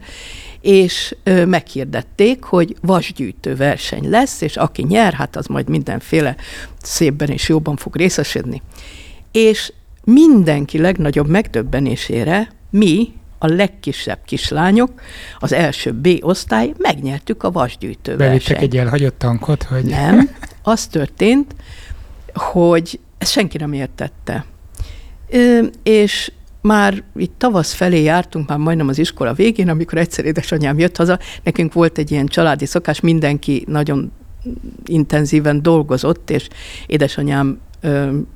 és 0.62 1.16
ö, 1.24 1.46
meghirdették, 1.46 2.44
hogy 2.44 2.76
vasgyűjtő 2.82 3.56
verseny 3.56 4.10
lesz, 4.10 4.42
és 4.42 4.58
aki 4.58 4.84
nyer, 4.84 5.14
hát 5.14 5.36
az 5.36 5.46
majd 5.46 5.70
mindenféle 5.70 6.36
szépben 6.82 7.30
és 7.30 7.50
jobban 7.50 7.76
fog 7.76 7.96
részesedni. 7.96 8.62
És 9.32 9.72
mindenki 10.04 10.78
legnagyobb 10.78 11.28
megdöbbenésére 11.28 12.50
mi, 12.70 13.14
a 13.38 13.48
legkisebb 13.48 14.20
kislányok, 14.26 14.92
az 15.40 15.54
első 15.54 15.92
B 15.92 16.08
osztály, 16.22 16.74
megnyertük 16.78 17.44
a 17.44 17.52
vasgyűjtő 17.52 18.16
Bevittek 18.16 18.62
egy 18.62 18.78
elhagyott 18.78 19.18
tankot? 19.18 19.64
Hogy... 19.64 19.84
Nem, 19.84 20.30
az 20.64 20.88
történt, 20.88 21.56
hogy 22.34 23.00
ezt 23.18 23.32
senki 23.32 23.58
nem 23.58 23.74
értette. 23.74 24.46
Ö, 25.30 25.66
és 25.84 26.32
már 26.62 27.04
itt 27.16 27.34
tavasz 27.38 27.74
felé 27.74 28.04
jártunk, 28.04 28.50
már 28.50 28.58
majdnem 28.58 28.88
az 28.88 28.98
iskola 28.98 29.34
végén, 29.34 29.70
amikor 29.70 29.98
egyszer 29.98 30.26
édesanyám 30.26 30.80
jött 30.80 30.98
haza, 30.98 31.20
nekünk 31.44 31.74
volt 31.74 31.98
egy 31.98 32.12
ilyen 32.12 32.26
családi 32.26 32.66
szokás, 32.66 33.00
mindenki 33.00 33.64
nagyon 33.68 34.12
intenzíven 34.86 35.62
dolgozott, 35.62 36.30
és 36.30 36.48
édesanyám 36.88 37.60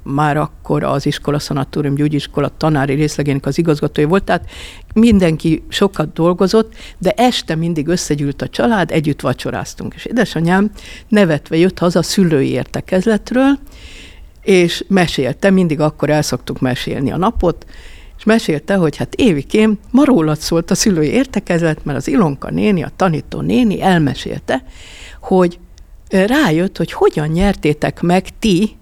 már 0.04 0.38
akkor 0.38 0.84
az 0.84 1.06
iskola 1.06 1.39
szanatórium 1.39 1.96
gyógyiskola 1.96 2.51
tanári 2.58 2.94
részlegének 2.94 3.46
az 3.46 3.58
igazgatója 3.58 4.08
volt, 4.08 4.24
tehát 4.24 4.50
mindenki 4.94 5.63
sokat 5.68 6.13
dolgozott, 6.13 6.74
de 6.98 7.12
este 7.12 7.56
mindig 7.56 7.88
összegyűlt 7.88 8.42
a 8.42 8.48
család, 8.48 8.92
együtt 8.92 9.22
vacsoráztunk. 9.22 9.94
És 9.94 10.06
édesanyám 10.06 10.72
nevetve 11.08 11.58
jött 11.58 11.80
haza 11.80 12.00
a 12.00 12.04
szülői 12.04 12.50
értekezletről, 12.50 13.60
és 14.42 14.84
mesélte, 14.88 15.50
mindig 15.50 15.80
akkor 15.80 16.10
el 16.10 16.22
szoktuk 16.22 16.60
mesélni 16.60 17.12
a 17.12 17.18
napot, 17.18 17.66
és 18.18 18.24
mesélte, 18.24 18.75
hogy 18.75 18.96
hát 18.96 19.16
évikém 19.16 19.80
ma 19.92 20.06
rólad 20.06 20.38
szólt 20.38 20.72
a 20.72 20.75
szülői 20.75 21.10
értekezlet, 21.10 21.86
mert 21.86 21.98
az 21.98 22.08
Ilonka 22.08 22.50
néni, 22.50 22.84
a 22.84 22.92
tanító 22.96 23.42
néni 23.42 23.82
elmesélte, 23.82 24.63
hogy 25.22 25.60
rájött, 26.10 26.77
hogy 26.77 26.92
hogyan 26.92 27.27
nyertétek 27.27 28.01
meg 28.01 28.39
ti 28.39 28.77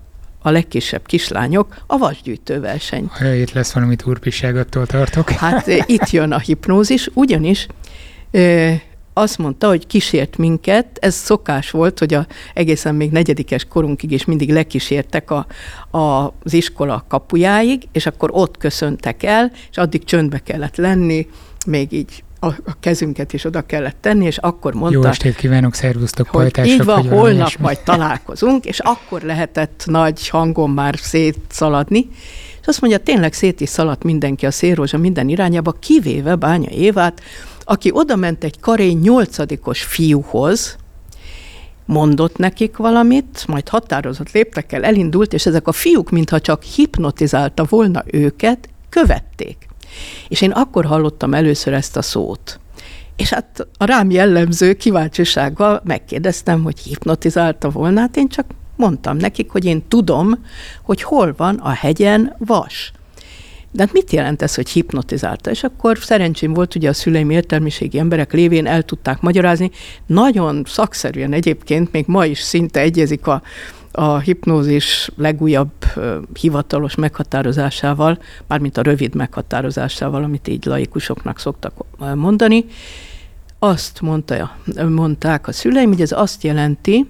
a 0.46 0.52
legkisebb 0.52 1.06
kislányok 1.06 1.76
a 1.88 1.98
vasgyűjtő 1.98 2.60
verseny. 2.60 3.08
Ha 3.10 3.34
itt 3.34 3.52
lesz 3.52 3.72
valami 3.74 3.96
turpiságattól 3.96 4.86
tartok. 4.86 5.30
Hát 5.30 5.68
itt 5.86 6.10
jön 6.10 6.32
a 6.32 6.40
hipnózis, 6.40 7.10
ugyanis 7.14 7.68
azt 9.14 9.38
mondta, 9.38 9.68
hogy 9.68 9.88
kísért 9.88 10.38
minket, 10.38 10.98
ez 11.02 11.16
szokás 11.16 11.72
volt, 11.72 12.00
hogy 12.00 12.14
a, 12.14 12.28
egészen 12.54 12.96
még 12.96 13.12
negyedikes 13.12 13.66
korunkig 13.66 14.12
is 14.12 14.26
mindig 14.26 14.52
lekísértek 14.52 15.32
a, 15.32 15.48
a, 15.98 16.34
az 16.44 16.54
iskola 16.54 17.06
kapujáig, 17.08 17.88
és 17.92 18.06
akkor 18.06 18.30
ott 18.34 18.58
köszöntek 18.58 19.24
el, 19.24 19.52
és 19.72 19.78
addig 19.78 20.04
csöndbe 20.04 20.40
kellett 20.40 20.76
lenni, 20.76 21.28
még 21.68 21.92
így 21.92 22.24
a, 22.46 22.56
a 22.66 22.80
kezünket 22.80 23.34
is 23.34 23.46
oda 23.46 23.62
kellett 23.62 23.98
tenni, 24.02 24.26
és 24.26 24.38
akkor 24.38 24.74
mondta... 24.74 24.98
Jó 24.98 25.04
estét 25.04 25.36
kívánok, 25.36 25.74
szervusztok, 25.74 26.28
hogy 26.30 26.42
pajtások, 26.42 26.72
így 26.72 26.84
van, 26.84 27.08
holnap 27.08 27.52
majd 27.60 27.80
találkozunk, 27.80 28.66
és 28.66 28.80
akkor 28.80 29.22
lehetett 29.22 29.84
nagy 29.86 30.30
hangon 30.30 30.70
már 30.70 30.96
szétszaladni, 30.98 32.08
és 32.62 32.68
azt 32.68 32.82
mondja, 32.82 33.00
tényleg 33.00 33.34
szét 33.34 33.62
is 33.62 33.70
szaladt 33.70 34.04
mindenki 34.04 34.46
a 34.46 34.52
szélrózsa 34.52 34.98
minden 34.98 35.30
irányába, 35.30 35.72
kivéve 35.72 36.36
Bánya 36.36 36.70
Évát, 36.70 37.22
aki 37.64 37.90
oda 37.94 38.16
ment 38.16 38.44
egy 38.44 38.60
karény 38.60 38.98
nyolcadikos 38.98 39.84
fiúhoz, 39.84 40.78
mondott 41.86 42.38
nekik 42.38 42.78
valamit, 42.78 43.44
majd 43.48 43.70
határozott 43.70 44.32
léptekkel 44.32 44.84
elindult, 44.84 45.34
és 45.34 45.46
ezek 45.46 45.68
a 45.68 45.72
fiúk, 45.72 46.10
mintha 46.10 46.40
csak 46.40 46.64
hipnotizálta 46.64 47.66
volna 47.70 48.04
őket, 48.06 48.70
követték. 48.90 49.68
És 50.28 50.42
én 50.42 50.52
akkor 50.52 50.86
hallottam 50.86 51.34
először 51.34 51.74
ezt 51.74 51.98
a 51.98 52.02
szót. 52.02 52.60
És 53.16 53.30
hát 53.30 53.68
a 53.78 53.86
rám 53.86 54.12
jellemző 54.12 54.74
kíváncsisággal 54.74 55.82
megkérdeztem, 55.84 56.64
hogy 56.64 56.80
hipnotizálta 56.80 57.70
volna, 57.70 58.00
hát 58.00 58.18
én 58.18 58.28
csak 58.28 58.46
mondtam 58.76 59.18
nekik, 59.18 59.50
hogy 59.50 59.66
én 59.66 59.88
tudom, 59.88 60.46
hogy 60.84 61.02
hol 61.02 61.34
van 61.38 61.56
a 61.56 61.70
hegyen 61.70 62.36
vas. 62.38 62.92
De 63.72 63.84
hát 63.84 63.94
mit 63.94 64.12
jelent 64.12 64.42
ez, 64.42 64.56
hogy 64.56 64.70
hipnotizálta? 64.70 65.50
És 65.50 65.64
akkor 65.64 65.98
szerencsém 65.98 66.54
volt, 66.54 66.76
ugye 66.76 66.90
a 66.90 66.94
szüleim 66.94 67.30
értelmiségi 67.30 68.00
emberek 68.00 68.34
lévén 68.34 68.68
el 68.68 68.84
tudták 68.84 69.22
magyarázni. 69.22 69.72
Nagyon 70.06 70.64
szakszerűen 70.66 71.34
egyébként, 71.34 71.92
még 71.92 72.04
ma 72.08 72.26
is 72.26 72.40
szinte 72.40 72.80
egyezik 72.80 73.28
a 73.28 73.42
a 73.96 74.18
hipnózis 74.18 75.10
legújabb 75.18 75.72
hivatalos 76.40 76.96
meghatározásával, 76.96 78.20
mármint 78.48 78.78
a 78.78 78.82
rövid 78.82 79.16
meghatározásával, 79.16 80.24
amit 80.24 80.48
így 80.48 80.66
laikusoknak 80.66 81.40
szoktak 81.40 81.74
mondani, 82.16 82.66
azt 83.60 84.02
mondta, 84.02 84.58
mondták 84.90 85.48
a 85.48 85.52
szüleim, 85.52 85.90
hogy 85.90 86.02
ez 86.02 86.12
azt 86.12 86.44
jelenti, 86.44 87.06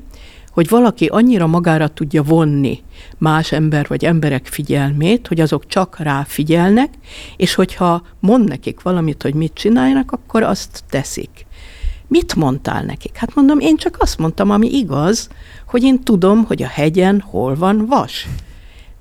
hogy 0.52 0.70
valaki 0.70 1.06
annyira 1.06 1.48
magára 1.48 1.88
tudja 1.88 2.24
vonni 2.24 2.84
más 3.18 3.52
ember 3.52 3.86
vagy 3.88 4.06
emberek 4.06 4.46
figyelmét, 4.46 5.28
hogy 5.28 5.40
azok 5.40 5.68
csak 5.68 6.00
ráfigyelnek, 6.00 6.90
és 7.38 7.54
hogyha 7.54 8.04
mond 8.20 8.48
nekik 8.48 8.82
valamit, 8.82 9.22
hogy 9.22 9.34
mit 9.34 9.54
csináljanak, 9.54 10.12
akkor 10.12 10.44
azt 10.44 10.84
teszik. 10.90 11.45
Mit 12.08 12.36
mondtál 12.36 12.84
nekik? 12.84 13.16
Hát 13.16 13.36
mondom, 13.36 13.60
én 13.60 13.78
csak 13.78 13.98
azt 14.00 14.18
mondtam, 14.18 14.50
ami 14.50 14.68
igaz, 14.68 15.30
hogy 15.68 15.84
én 15.84 16.04
tudom, 16.04 16.44
hogy 16.44 16.64
a 16.64 16.68
hegyen 16.68 17.22
hol 17.22 17.56
van 17.56 17.86
vas. 17.86 18.28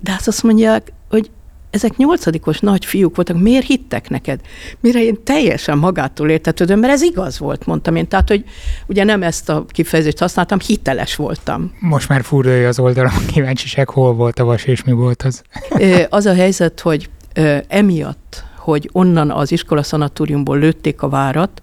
De 0.01 0.11
hát 0.11 0.27
azt 0.27 0.43
mondják, 0.43 0.93
hogy 1.11 1.31
ezek 1.71 1.97
nyolcadikos 1.97 2.61
nagy 2.61 2.85
fiúk 2.85 3.17
voltak, 3.17 3.41
miért 3.41 3.67
hittek 3.67 4.09
neked? 4.09 4.41
Mire 4.81 5.03
én 5.03 5.25
teljesen 5.25 5.79
magától 5.79 6.31
értetődöm, 6.31 6.79
mert 6.79 6.93
ez 6.93 7.03
igaz 7.03 7.39
volt, 7.39 7.67
mondtam 7.67 7.97
én. 7.97 8.09
Tehát, 8.09 8.29
hogy 8.29 8.45
ugye 8.87 9.05
nem 9.05 9.23
ezt 9.23 9.49
a 9.49 9.65
kifejezést 9.69 10.19
használtam, 10.19 10.59
hiteles 10.61 11.17
voltam. 11.17 11.73
Most 11.81 12.09
már 12.09 12.23
furdalja 12.23 12.69
az 12.69 12.79
oldalon 12.79 13.27
kíváncsiság, 13.33 13.89
hol 13.89 14.15
volt 14.15 14.39
a 14.39 14.45
vas 14.45 14.65
és 14.65 14.85
mi 14.85 14.93
volt 14.93 15.23
az? 15.23 15.43
Az 16.09 16.27
a 16.27 16.35
helyzet, 16.35 16.81
hogy 16.81 17.11
emiatt 17.69 18.44
hogy 18.65 18.89
onnan 18.93 19.31
az 19.31 19.53
iskola 19.53 19.83
szanatóriumból 19.83 20.59
lőtték 20.59 21.03
a 21.03 21.09
várat. 21.09 21.63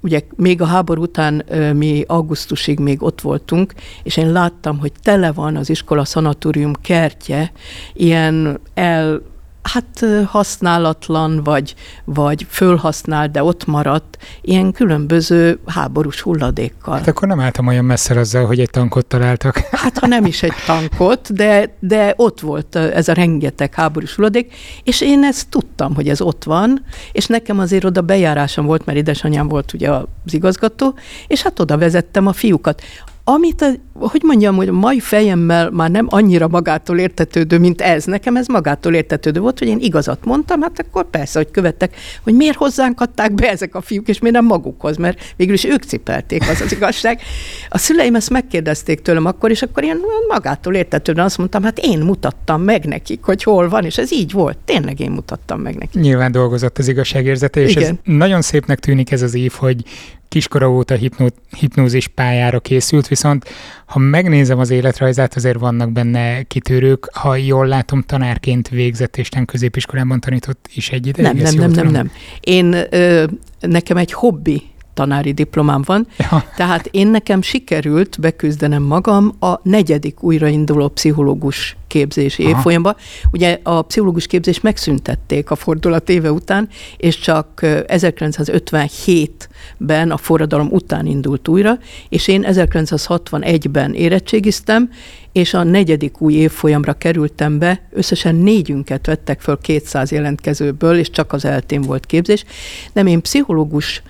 Ugye 0.00 0.20
még 0.36 0.60
a 0.60 0.66
háború 0.66 1.02
után 1.02 1.44
mi 1.74 2.04
augusztusig 2.06 2.78
még 2.78 3.02
ott 3.02 3.20
voltunk, 3.20 3.74
és 4.02 4.16
én 4.16 4.32
láttam, 4.32 4.78
hogy 4.78 4.92
tele 5.02 5.32
van 5.32 5.56
az 5.56 5.70
iskola 5.70 6.04
szanatórium 6.04 6.72
kertje 6.72 7.52
ilyen 7.92 8.60
el 8.74 9.22
hát 9.66 10.04
használatlan, 10.26 11.42
vagy, 11.44 11.74
vagy 12.04 12.46
fölhasznált, 12.48 13.30
de 13.30 13.42
ott 13.42 13.66
maradt, 13.66 14.18
ilyen 14.40 14.72
különböző 14.72 15.58
háborús 15.66 16.20
hulladékkal. 16.20 16.96
Hát 16.96 17.08
akkor 17.08 17.28
nem 17.28 17.40
álltam 17.40 17.66
olyan 17.66 17.84
messze 17.84 18.18
azzal, 18.18 18.46
hogy 18.46 18.60
egy 18.60 18.70
tankot 18.70 19.06
találtak. 19.06 19.56
Hát 19.86 19.98
ha 19.98 20.06
nem 20.06 20.24
is 20.24 20.42
egy 20.42 20.52
tankot, 20.66 21.32
de, 21.32 21.76
de 21.80 22.14
ott 22.16 22.40
volt 22.40 22.76
ez 22.76 23.08
a 23.08 23.12
rengeteg 23.12 23.74
háborús 23.74 24.14
hulladék, 24.14 24.54
és 24.82 25.00
én 25.00 25.24
ezt 25.24 25.48
tudtam, 25.48 25.94
hogy 25.94 26.08
ez 26.08 26.20
ott 26.20 26.44
van, 26.44 26.84
és 27.12 27.26
nekem 27.26 27.58
azért 27.58 27.84
oda 27.84 28.00
bejárásom 28.00 28.66
volt, 28.66 28.86
mert 28.86 28.98
édesanyám 28.98 29.48
volt 29.48 29.72
ugye 29.72 29.90
az 29.90 30.34
igazgató, 30.34 30.94
és 31.26 31.42
hát 31.42 31.60
oda 31.60 31.78
vezettem 31.78 32.26
a 32.26 32.32
fiúkat 32.32 32.82
amit, 33.28 33.62
a, 33.62 33.68
hogy 33.92 34.20
mondjam, 34.24 34.56
hogy 34.56 34.68
a 34.68 34.72
mai 34.72 35.00
fejemmel 35.00 35.70
már 35.70 35.90
nem 35.90 36.06
annyira 36.10 36.48
magától 36.48 36.98
értetődő, 36.98 37.58
mint 37.58 37.80
ez. 37.80 38.04
Nekem 38.04 38.36
ez 38.36 38.46
magától 38.46 38.94
értetődő 38.94 39.40
volt, 39.40 39.58
hogy 39.58 39.68
én 39.68 39.78
igazat 39.80 40.24
mondtam, 40.24 40.60
hát 40.60 40.84
akkor 40.86 41.10
persze, 41.10 41.38
hogy 41.38 41.50
követtek, 41.50 41.96
hogy 42.22 42.34
miért 42.34 42.56
hozzánk 42.56 43.00
adták 43.00 43.34
be 43.34 43.50
ezek 43.50 43.74
a 43.74 43.80
fiúk, 43.80 44.08
és 44.08 44.18
miért 44.18 44.36
nem 44.36 44.44
magukhoz, 44.44 44.96
mert 44.96 45.34
végül 45.36 45.54
is 45.54 45.64
ők 45.64 45.82
cipelték, 45.82 46.48
az 46.48 46.60
az 46.60 46.72
igazság. 46.72 47.20
A 47.68 47.78
szüleim 47.78 48.14
ezt 48.14 48.30
megkérdezték 48.30 49.02
tőlem 49.02 49.24
akkor, 49.24 49.50
és 49.50 49.62
akkor 49.62 49.84
én 49.84 49.96
magától 50.28 50.74
értetődően 50.74 51.26
azt 51.26 51.38
mondtam, 51.38 51.62
hát 51.62 51.78
én 51.78 51.98
mutattam 51.98 52.62
meg 52.62 52.84
nekik, 52.84 53.22
hogy 53.22 53.42
hol 53.42 53.68
van, 53.68 53.84
és 53.84 53.98
ez 53.98 54.12
így 54.12 54.32
volt. 54.32 54.58
Tényleg 54.64 55.00
én 55.00 55.10
mutattam 55.10 55.60
meg 55.60 55.74
nekik. 55.74 56.00
Nyilván 56.00 56.32
dolgozott 56.32 56.78
az 56.78 56.88
igazságérzete, 56.88 57.60
és 57.60 57.70
Igen. 57.70 57.82
ez 57.82 57.94
nagyon 58.14 58.42
szépnek 58.42 58.78
tűnik 58.78 59.10
ez 59.10 59.22
az 59.22 59.34
év, 59.34 59.52
hogy 59.52 59.84
kiskora 60.28 60.70
óta 60.70 60.94
hipnó, 60.94 61.28
hipnózis 61.58 62.08
pályára 62.08 62.60
készült, 62.60 63.08
viszont 63.08 63.44
ha 63.86 63.98
megnézem 63.98 64.58
az 64.58 64.70
életrajzát, 64.70 65.34
azért 65.34 65.58
vannak 65.58 65.92
benne 65.92 66.42
kitörők. 66.42 67.08
Ha 67.12 67.36
jól 67.36 67.66
látom, 67.66 68.02
tanárként 68.02 68.68
végzett 68.68 69.16
és 69.16 69.28
középiskolában 69.44 70.20
tanított 70.20 70.68
is 70.74 70.90
egy 70.90 71.06
ideig. 71.06 71.26
Nem, 71.26 71.36
nem, 71.36 71.54
nem, 71.54 71.70
nem, 71.70 71.86
nem. 71.86 72.10
Én, 72.40 72.74
ö, 72.90 73.24
nekem 73.60 73.96
egy 73.96 74.12
hobbi 74.12 74.62
tanári 74.96 75.32
diplomám 75.32 75.82
van, 75.84 76.06
ja. 76.18 76.44
tehát 76.56 76.88
én 76.90 77.08
nekem 77.08 77.42
sikerült 77.42 78.20
beküzdenem 78.20 78.82
magam 78.82 79.34
a 79.40 79.54
negyedik 79.62 80.22
újrainduló 80.22 80.88
pszichológus 80.88 81.76
képzési 81.86 82.42
Aha. 82.42 82.50
évfolyamba. 82.50 82.96
Ugye 83.32 83.58
a 83.62 83.82
pszichológus 83.82 84.26
képzést 84.26 84.62
megszüntették 84.62 85.50
a 85.50 85.54
fordulat 85.54 86.08
éve 86.08 86.32
után, 86.32 86.68
és 86.96 87.18
csak 87.18 87.60
1957-ben 87.62 90.10
a 90.10 90.16
forradalom 90.16 90.68
után 90.70 91.06
indult 91.06 91.48
újra, 91.48 91.78
és 92.08 92.28
én 92.28 92.44
1961-ben 92.48 93.94
érettségiztem, 93.94 94.90
és 95.32 95.54
a 95.54 95.62
negyedik 95.62 96.20
új 96.20 96.34
évfolyamra 96.34 96.92
kerültem 96.92 97.58
be, 97.58 97.88
összesen 97.92 98.34
négyünket 98.34 99.06
vettek 99.06 99.40
föl 99.40 99.58
200 99.60 100.10
jelentkezőből, 100.10 100.98
és 100.98 101.10
csak 101.10 101.32
az 101.32 101.44
eltén 101.44 101.80
volt 101.80 102.06
képzés. 102.06 102.44
Nem, 102.92 103.06
én 103.06 103.20
pszichológus 103.20 104.02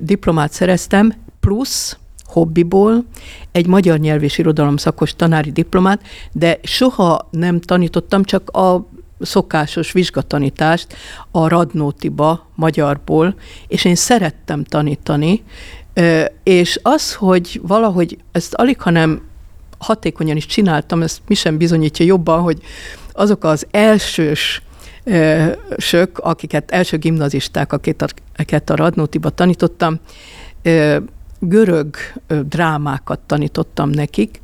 diplomát 0.00 0.52
szereztem, 0.52 1.12
plusz 1.40 1.96
hobbiból 2.24 3.04
egy 3.52 3.66
magyar 3.66 3.98
nyelv 3.98 4.22
és 4.22 4.38
irodalom 4.38 4.76
szakos 4.76 5.16
tanári 5.16 5.50
diplomát, 5.52 6.02
de 6.32 6.58
soha 6.62 7.28
nem 7.30 7.60
tanítottam, 7.60 8.24
csak 8.24 8.50
a 8.50 8.86
szokásos 9.20 9.92
vizsgatanítást 9.92 10.94
a 11.30 11.48
Radnótiba 11.48 12.46
magyarból, 12.54 13.34
és 13.68 13.84
én 13.84 13.94
szerettem 13.94 14.64
tanítani, 14.64 15.42
és 16.42 16.78
az, 16.82 17.14
hogy 17.14 17.60
valahogy 17.62 18.18
ezt 18.32 18.54
alig, 18.54 18.80
hanem 18.80 19.22
hatékonyan 19.78 20.36
is 20.36 20.46
csináltam, 20.46 21.02
ezt 21.02 21.20
mi 21.26 21.34
sem 21.34 21.56
bizonyítja 21.56 22.06
jobban, 22.06 22.40
hogy 22.40 22.58
azok 23.12 23.44
az 23.44 23.66
elsős 23.70 24.62
sök, 25.76 26.18
akiket 26.18 26.70
első 26.70 26.98
gimnazisták, 26.98 27.72
akiket 27.72 28.70
a 28.70 28.74
Radnótiba 28.74 29.30
tanítottam, 29.30 29.98
görög 31.38 31.96
drámákat 32.48 33.18
tanítottam 33.26 33.90
nekik, 33.90 34.38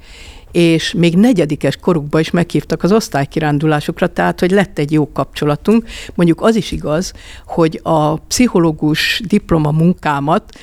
és 0.52 0.92
még 0.92 1.16
negyedikes 1.16 1.76
korukban 1.76 2.20
is 2.20 2.30
meghívtak 2.30 2.82
az 2.82 2.92
osztálykirándulásokra, 2.92 4.06
tehát 4.06 4.40
hogy 4.40 4.50
lett 4.50 4.78
egy 4.78 4.92
jó 4.92 5.12
kapcsolatunk. 5.12 5.84
Mondjuk 6.14 6.40
az 6.40 6.56
is 6.56 6.72
igaz, 6.72 7.12
hogy 7.46 7.80
a 7.82 8.16
pszichológus 8.16 9.22
diploma 9.26 9.70
munkámat 9.70 10.58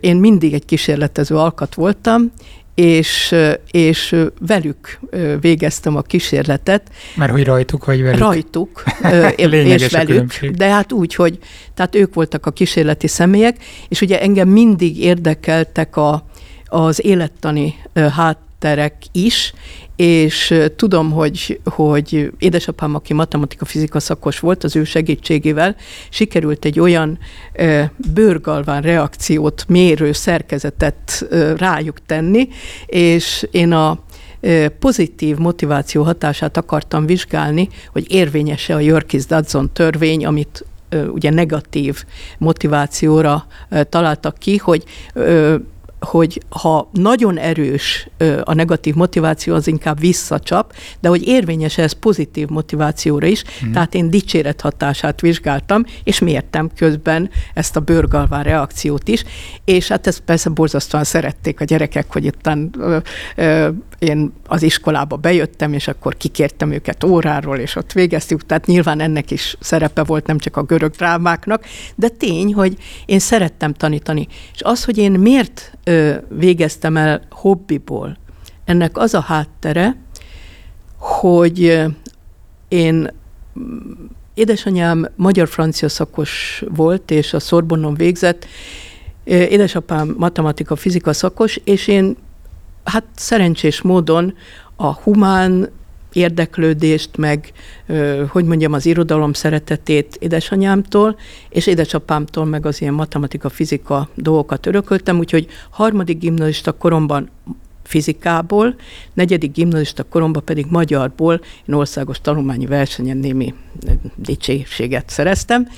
én 0.00 0.16
mindig 0.16 0.54
egy 0.54 0.64
kísérletező 0.64 1.36
alkat 1.36 1.74
voltam, 1.74 2.32
és, 2.78 3.34
és 3.70 4.16
velük 4.40 4.98
végeztem 5.40 5.96
a 5.96 6.02
kísérletet. 6.02 6.82
Mert 7.16 7.30
hogy 7.30 7.44
rajtuk 7.44 7.84
vagy 7.84 8.02
velük? 8.02 8.18
Rajtuk, 8.18 8.84
és 9.36 9.90
velük. 9.90 10.46
De 10.46 10.68
hát 10.68 10.92
úgy, 10.92 11.14
hogy 11.14 11.38
tehát 11.74 11.94
ők 11.94 12.14
voltak 12.14 12.46
a 12.46 12.50
kísérleti 12.50 13.06
személyek, 13.06 13.56
és 13.88 14.00
ugye 14.00 14.20
engem 14.20 14.48
mindig 14.48 15.00
érdekeltek 15.00 15.96
a, 15.96 16.26
az 16.64 17.04
élettani 17.04 17.74
hátterek 18.60 18.94
is, 19.12 19.52
és 19.96 20.54
tudom, 20.76 21.10
hogy, 21.10 21.60
hogy 21.64 22.32
édesapám, 22.38 22.94
aki 22.94 23.12
matematika-fizika 23.12 24.00
szakos 24.00 24.38
volt, 24.38 24.64
az 24.64 24.76
ő 24.76 24.84
segítségével 24.84 25.76
sikerült 26.10 26.64
egy 26.64 26.80
olyan 26.80 27.18
bőrgalván 28.14 28.82
reakciót 28.82 29.64
mérő 29.68 30.12
szerkezetet 30.12 31.26
rájuk 31.56 31.98
tenni, 32.06 32.48
és 32.86 33.46
én 33.50 33.72
a 33.72 33.98
pozitív 34.78 35.36
motiváció 35.36 36.02
hatását 36.02 36.56
akartam 36.56 37.06
vizsgálni, 37.06 37.68
hogy 37.92 38.12
érvényese 38.12 38.74
a 38.74 38.80
Jörkis-Dodson 38.80 39.72
törvény, 39.72 40.26
amit 40.26 40.64
ugye 41.12 41.30
negatív 41.30 42.04
motivációra 42.38 43.46
találtak 43.88 44.38
ki, 44.38 44.56
hogy 44.56 44.84
hogy 46.00 46.42
ha 46.48 46.90
nagyon 46.92 47.38
erős 47.38 48.08
a 48.42 48.54
negatív 48.54 48.94
motiváció, 48.94 49.54
az 49.54 49.66
inkább 49.66 50.00
visszacsap, 50.00 50.74
de 51.00 51.08
hogy 51.08 51.26
érvényes 51.26 51.78
ez 51.78 51.92
pozitív 51.92 52.48
motivációra 52.48 53.26
is, 53.26 53.44
hmm. 53.60 53.72
tehát 53.72 53.94
én 53.94 54.10
dicséret 54.10 54.60
hatását 54.60 55.20
vizsgáltam, 55.20 55.84
és 56.04 56.18
mértem 56.18 56.70
közben 56.76 57.30
ezt 57.54 57.76
a 57.76 57.80
bőrgalván 57.80 58.42
reakciót 58.42 59.08
is, 59.08 59.24
és 59.64 59.88
hát 59.88 60.06
ezt 60.06 60.20
persze 60.20 60.50
borzasztóan 60.50 61.04
szerették 61.04 61.60
a 61.60 61.64
gyerekek, 61.64 62.12
hogy 62.12 62.24
itt 62.24 62.50
én 63.98 64.32
az 64.46 64.62
iskolába 64.62 65.16
bejöttem, 65.16 65.72
és 65.72 65.88
akkor 65.88 66.16
kikértem 66.16 66.72
őket 66.72 67.04
óráról, 67.04 67.56
és 67.56 67.76
ott 67.76 67.92
végeztük, 67.92 68.46
tehát 68.46 68.66
nyilván 68.66 69.00
ennek 69.00 69.30
is 69.30 69.56
szerepe 69.60 70.04
volt, 70.04 70.26
nem 70.26 70.38
csak 70.38 70.56
a 70.56 70.62
görög 70.62 70.90
drámáknak, 70.90 71.64
de 71.94 72.08
tény, 72.08 72.54
hogy 72.54 72.76
én 73.06 73.18
szerettem 73.18 73.72
tanítani. 73.72 74.26
És 74.54 74.62
az, 74.62 74.84
hogy 74.84 74.98
én 74.98 75.12
miért 75.12 75.78
ö, 75.88 76.14
végeztem 76.28 76.96
el 76.96 77.22
hobbiból, 77.30 78.16
ennek 78.64 78.96
az 78.96 79.14
a 79.14 79.20
háttere, 79.20 79.96
hogy 80.96 81.82
én 82.68 83.10
édesanyám 84.34 85.08
magyar-francia 85.16 85.88
szakos 85.88 86.62
volt, 86.74 87.10
és 87.10 87.32
a 87.32 87.38
Sorbonnon 87.38 87.94
végzett, 87.94 88.46
édesapám 89.24 90.14
matematika-fizika 90.18 91.12
szakos, 91.12 91.60
és 91.64 91.86
én 91.86 92.16
hát 92.84 93.04
szerencsés 93.14 93.82
módon 93.82 94.34
a 94.76 94.92
humán 94.92 95.68
érdeklődést, 96.12 97.16
meg, 97.16 97.52
hogy 98.28 98.44
mondjam, 98.44 98.72
az 98.72 98.86
irodalom 98.86 99.32
szeretetét 99.32 100.16
édesanyámtól, 100.20 101.18
és 101.48 101.66
édesapámtól 101.66 102.44
meg 102.44 102.66
az 102.66 102.80
ilyen 102.80 102.94
matematika-fizika 102.94 104.08
dolgokat 104.14 104.66
örököltem, 104.66 105.18
úgyhogy 105.18 105.46
harmadik 105.70 106.18
gimnazista 106.18 106.72
koromban 106.72 107.30
fizikából, 107.82 108.74
negyedik 109.14 109.52
gimnazista 109.52 110.04
koromban 110.04 110.44
pedig 110.44 110.66
magyarból 110.68 111.40
én 111.66 111.74
országos 111.74 112.20
tanulmányi 112.20 112.66
versenyen 112.66 113.16
némi 113.16 113.54
dicsőséget 114.16 115.10
szereztem, 115.10 115.68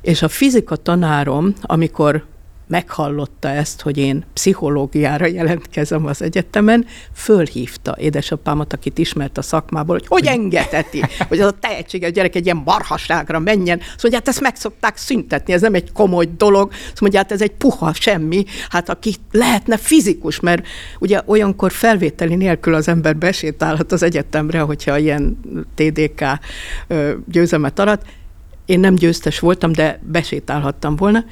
és 0.00 0.22
a 0.22 0.28
fizika 0.28 0.76
tanárom, 0.76 1.52
amikor 1.62 2.24
meghallotta 2.68 3.48
ezt, 3.48 3.80
hogy 3.80 3.96
én 3.96 4.24
pszichológiára 4.32 5.26
jelentkezem 5.26 6.06
az 6.06 6.22
egyetemen, 6.22 6.86
fölhívta 7.14 7.96
édesapámat, 7.98 8.72
akit 8.72 8.98
ismert 8.98 9.38
a 9.38 9.42
szakmából, 9.42 9.96
hogy 9.96 10.06
hogy 10.06 10.26
engedheti, 10.26 11.02
hogy 11.28 11.40
az 11.40 11.46
a 11.46 11.58
tehetséges 11.60 12.12
gyerek 12.12 12.34
egy 12.34 12.44
ilyen 12.44 12.62
marhaságra 12.64 13.38
menjen. 13.38 13.78
Azt 13.78 14.02
mondja, 14.02 14.18
hát 14.18 14.28
ezt 14.28 14.40
meg 14.40 14.56
szokták 14.56 14.96
szüntetni, 14.96 15.52
ez 15.52 15.60
nem 15.60 15.74
egy 15.74 15.92
komoly 15.92 16.28
dolog. 16.36 16.70
Azt 16.92 17.00
mondja, 17.00 17.18
hát 17.18 17.32
ez 17.32 17.42
egy 17.42 17.50
puha 17.50 17.92
semmi, 17.92 18.44
hát 18.68 18.88
aki 18.88 19.14
lehetne 19.30 19.76
fizikus, 19.76 20.40
mert 20.40 20.66
ugye 20.98 21.20
olyankor 21.26 21.72
felvételi 21.72 22.34
nélkül 22.34 22.74
az 22.74 22.88
ember 22.88 23.16
besétálhat 23.16 23.92
az 23.92 24.02
egyetemre, 24.02 24.60
hogyha 24.60 24.98
ilyen 24.98 25.40
TDK 25.74 26.24
győzemet 27.26 27.78
arat. 27.78 28.06
Én 28.66 28.80
nem 28.80 28.94
győztes 28.94 29.38
voltam, 29.38 29.72
de 29.72 30.00
besétálhattam 30.02 30.96
volna, 30.96 31.24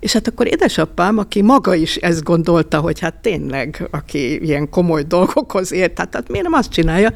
és 0.00 0.12
hát 0.12 0.28
akkor 0.28 0.46
édesapám, 0.46 1.18
aki 1.18 1.42
maga 1.42 1.74
is 1.74 1.96
ezt 1.96 2.22
gondolta, 2.22 2.80
hogy 2.80 3.00
hát 3.00 3.14
tényleg, 3.14 3.88
aki 3.90 4.44
ilyen 4.44 4.70
komoly 4.70 5.02
dolgokhoz 5.02 5.72
ért, 5.72 5.98
hát, 5.98 6.14
hát 6.14 6.28
miért 6.28 6.44
nem 6.44 6.58
azt 6.58 6.70
csinálja? 6.70 7.12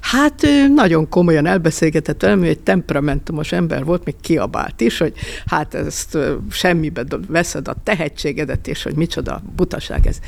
Hát 0.00 0.42
ő 0.42 0.68
nagyon 0.68 1.08
komolyan 1.08 1.46
elbeszélgetett 1.46 2.22
velem, 2.22 2.42
ő 2.42 2.48
egy 2.48 2.60
temperamentumos 2.60 3.52
ember 3.52 3.84
volt, 3.84 4.04
még 4.04 4.14
kiabált 4.20 4.80
is, 4.80 4.98
hogy 4.98 5.12
hát 5.46 5.74
ezt 5.74 6.18
semmibe 6.50 7.04
veszed 7.28 7.68
a 7.68 7.76
tehetségedet, 7.82 8.68
és 8.68 8.82
hogy 8.82 8.94
micsoda 8.94 9.42
butaság 9.56 10.06
ez. 10.06 10.18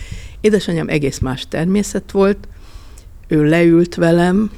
Édesanyám 0.40 0.88
egész 0.88 1.18
más 1.18 1.48
természet 1.48 2.10
volt, 2.10 2.48
ő 3.28 3.44
leült 3.44 3.94
velem, 3.94 4.50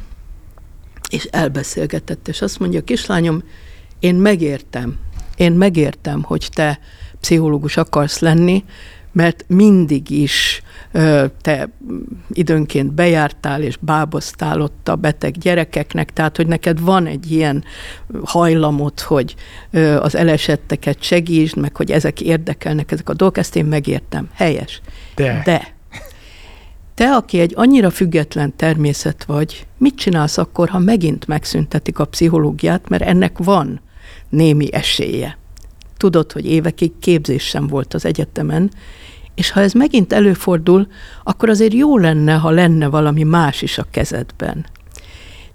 és 1.10 1.24
elbeszélgetett, 1.24 2.28
és 2.28 2.42
azt 2.42 2.58
mondja, 2.58 2.84
kislányom, 2.84 3.42
én 3.98 4.14
megértem, 4.14 4.98
én 5.36 5.52
megértem, 5.52 6.22
hogy 6.22 6.48
te 6.52 6.80
pszichológus 7.20 7.76
akarsz 7.76 8.18
lenni, 8.18 8.64
mert 9.12 9.44
mindig 9.48 10.10
is 10.10 10.62
te 11.40 11.68
időnként 12.30 12.92
bejártál 12.92 13.62
és 13.62 13.76
báboztál 13.80 14.60
ott 14.60 14.88
a 14.88 14.96
beteg 14.96 15.38
gyerekeknek, 15.38 16.12
tehát 16.12 16.36
hogy 16.36 16.46
neked 16.46 16.80
van 16.80 17.06
egy 17.06 17.30
ilyen 17.30 17.64
hajlamot, 18.24 19.00
hogy 19.00 19.34
az 19.98 20.14
elesetteket 20.14 21.02
segítsd, 21.02 21.56
meg 21.56 21.76
hogy 21.76 21.90
ezek 21.90 22.20
érdekelnek, 22.20 22.92
ezek 22.92 23.08
a 23.08 23.14
dolgok, 23.14 23.38
ezt 23.38 23.56
én 23.56 23.64
megértem. 23.64 24.28
Helyes. 24.34 24.80
De. 25.14 25.42
De. 25.44 25.74
Te, 26.94 27.14
aki 27.14 27.40
egy 27.40 27.52
annyira 27.56 27.90
független 27.90 28.56
természet 28.56 29.24
vagy, 29.24 29.66
mit 29.78 29.94
csinálsz 29.94 30.38
akkor, 30.38 30.68
ha 30.68 30.78
megint 30.78 31.26
megszüntetik 31.26 31.98
a 31.98 32.04
pszichológiát, 32.04 32.88
mert 32.88 33.02
ennek 33.02 33.38
van 33.38 33.80
némi 34.28 34.74
esélye. 34.74 35.38
Tudod, 36.00 36.32
hogy 36.32 36.46
évekig 36.46 36.92
képzés 37.00 37.42
sem 37.42 37.66
volt 37.66 37.94
az 37.94 38.04
egyetemen, 38.04 38.70
és 39.34 39.50
ha 39.50 39.60
ez 39.60 39.72
megint 39.72 40.12
előfordul, 40.12 40.86
akkor 41.24 41.48
azért 41.48 41.74
jó 41.74 41.98
lenne, 41.98 42.34
ha 42.34 42.50
lenne 42.50 42.86
valami 42.86 43.22
más 43.22 43.62
is 43.62 43.78
a 43.78 43.86
kezedben. 43.90 44.66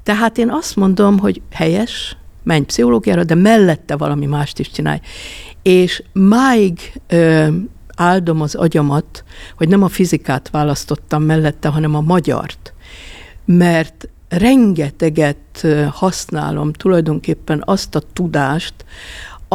Tehát 0.04 0.38
én 0.38 0.50
azt 0.50 0.76
mondom, 0.76 1.20
hogy 1.20 1.42
helyes, 1.52 2.18
menj 2.44 2.66
pszichológiára, 2.66 3.24
de 3.24 3.36
mellette 3.36 3.96
valami 3.96 4.26
mást 4.26 4.60
is 4.60 4.72
csinálj. 4.72 5.00
És 5.62 6.04
máig 6.14 7.02
ö, 7.08 7.48
áldom 7.96 8.42
az 8.42 8.56
agyamat, 8.56 9.24
hogy 9.58 9.68
nem 9.68 9.84
a 9.84 9.88
fizikát 9.88 10.50
választottam 10.50 11.24
mellette, 11.24 11.68
hanem 11.68 11.96
a 11.96 12.02
magyart. 12.02 12.74
Mert 13.46 14.10
rengeteget 14.30 15.68
használom 15.92 16.74
tulajdonképpen 16.74 17.64
azt 17.66 17.96
a 17.96 18.02
tudást, 18.14 18.74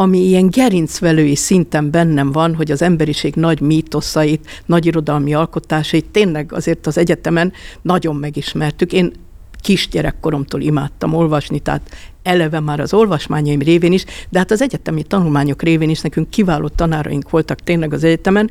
ami 0.01 0.19
ilyen 0.19 0.51
gerincvelői 0.51 1.35
szinten 1.35 1.91
bennem 1.91 2.33
van, 2.33 2.55
hogy 2.55 2.71
az 2.71 2.83
emberiség 2.83 3.35
nagy 3.35 3.61
mítoszait, 3.61 4.63
nagy 4.67 4.87
irodalmi 4.87 5.35
alkotásait 5.35 6.11
tényleg 6.11 6.53
azért 6.53 6.87
az 6.87 6.99
egyetemen 6.99 7.53
nagyon 7.83 8.17
megismertük. 8.17 8.93
Én 8.93 9.13
kisgyerekkoromtól 9.61 10.61
imádtam 10.61 11.15
olvasni, 11.15 11.59
tehát 11.59 11.91
eleve 12.23 12.61
már 12.61 12.81
az 12.81 12.95
olvasmányaim 12.95 13.61
révén 13.61 13.93
is, 13.93 14.05
de 14.29 14.39
hát 14.39 14.51
az 14.51 14.63
egyetemi 14.63 15.03
tanulmányok 15.03 15.63
révén 15.63 15.91
is 15.91 16.01
nekünk 16.01 16.31
kiváló 16.31 16.69
tanáraink 16.69 17.31
voltak 17.31 17.61
tényleg 17.61 17.93
az 17.93 18.05
egyetemen, 18.05 18.51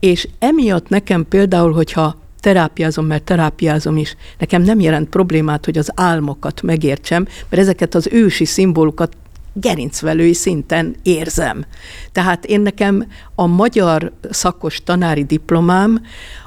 és 0.00 0.28
emiatt 0.38 0.88
nekem 0.88 1.26
például, 1.28 1.72
hogyha 1.72 2.16
terápiázom, 2.40 3.06
mert 3.06 3.24
terápiázom 3.24 3.96
is, 3.96 4.16
nekem 4.38 4.62
nem 4.62 4.80
jelent 4.80 5.08
problémát, 5.08 5.64
hogy 5.64 5.78
az 5.78 5.90
álmokat 5.94 6.62
megértsem, 6.62 7.26
mert 7.48 7.62
ezeket 7.62 7.94
az 7.94 8.08
ősi 8.12 8.44
szimbólukat 8.44 9.16
gerincvelői 9.52 10.32
szinten 10.32 10.96
érzem. 11.02 11.64
Tehát 12.12 12.44
én 12.44 12.60
nekem 12.60 13.06
a 13.34 13.46
magyar 13.46 14.12
szakos 14.30 14.82
tanári 14.84 15.24
diplomám, 15.24 16.00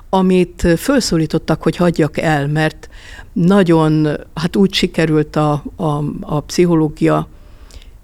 amit 0.09 0.67
felszólítottak, 0.75 1.63
hogy 1.63 1.75
hagyjak 1.75 2.17
el, 2.17 2.47
mert 2.47 2.89
nagyon, 3.33 4.07
hát 4.33 4.55
úgy 4.55 4.73
sikerült 4.73 5.35
a, 5.35 5.63
a, 5.75 6.03
a 6.21 6.39
pszichológia 6.39 7.27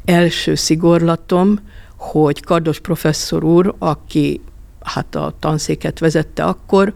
első 0.06 0.56
szigorlatom, 0.56 1.60
hogy 1.98 2.44
Kardos 2.44 2.80
professzor 2.80 3.44
úr, 3.44 3.76
aki 3.78 4.42
hát 4.82 5.16
a 5.16 5.34
tanszéket 5.40 6.00
vezette 6.00 6.44
akkor, 6.44 6.94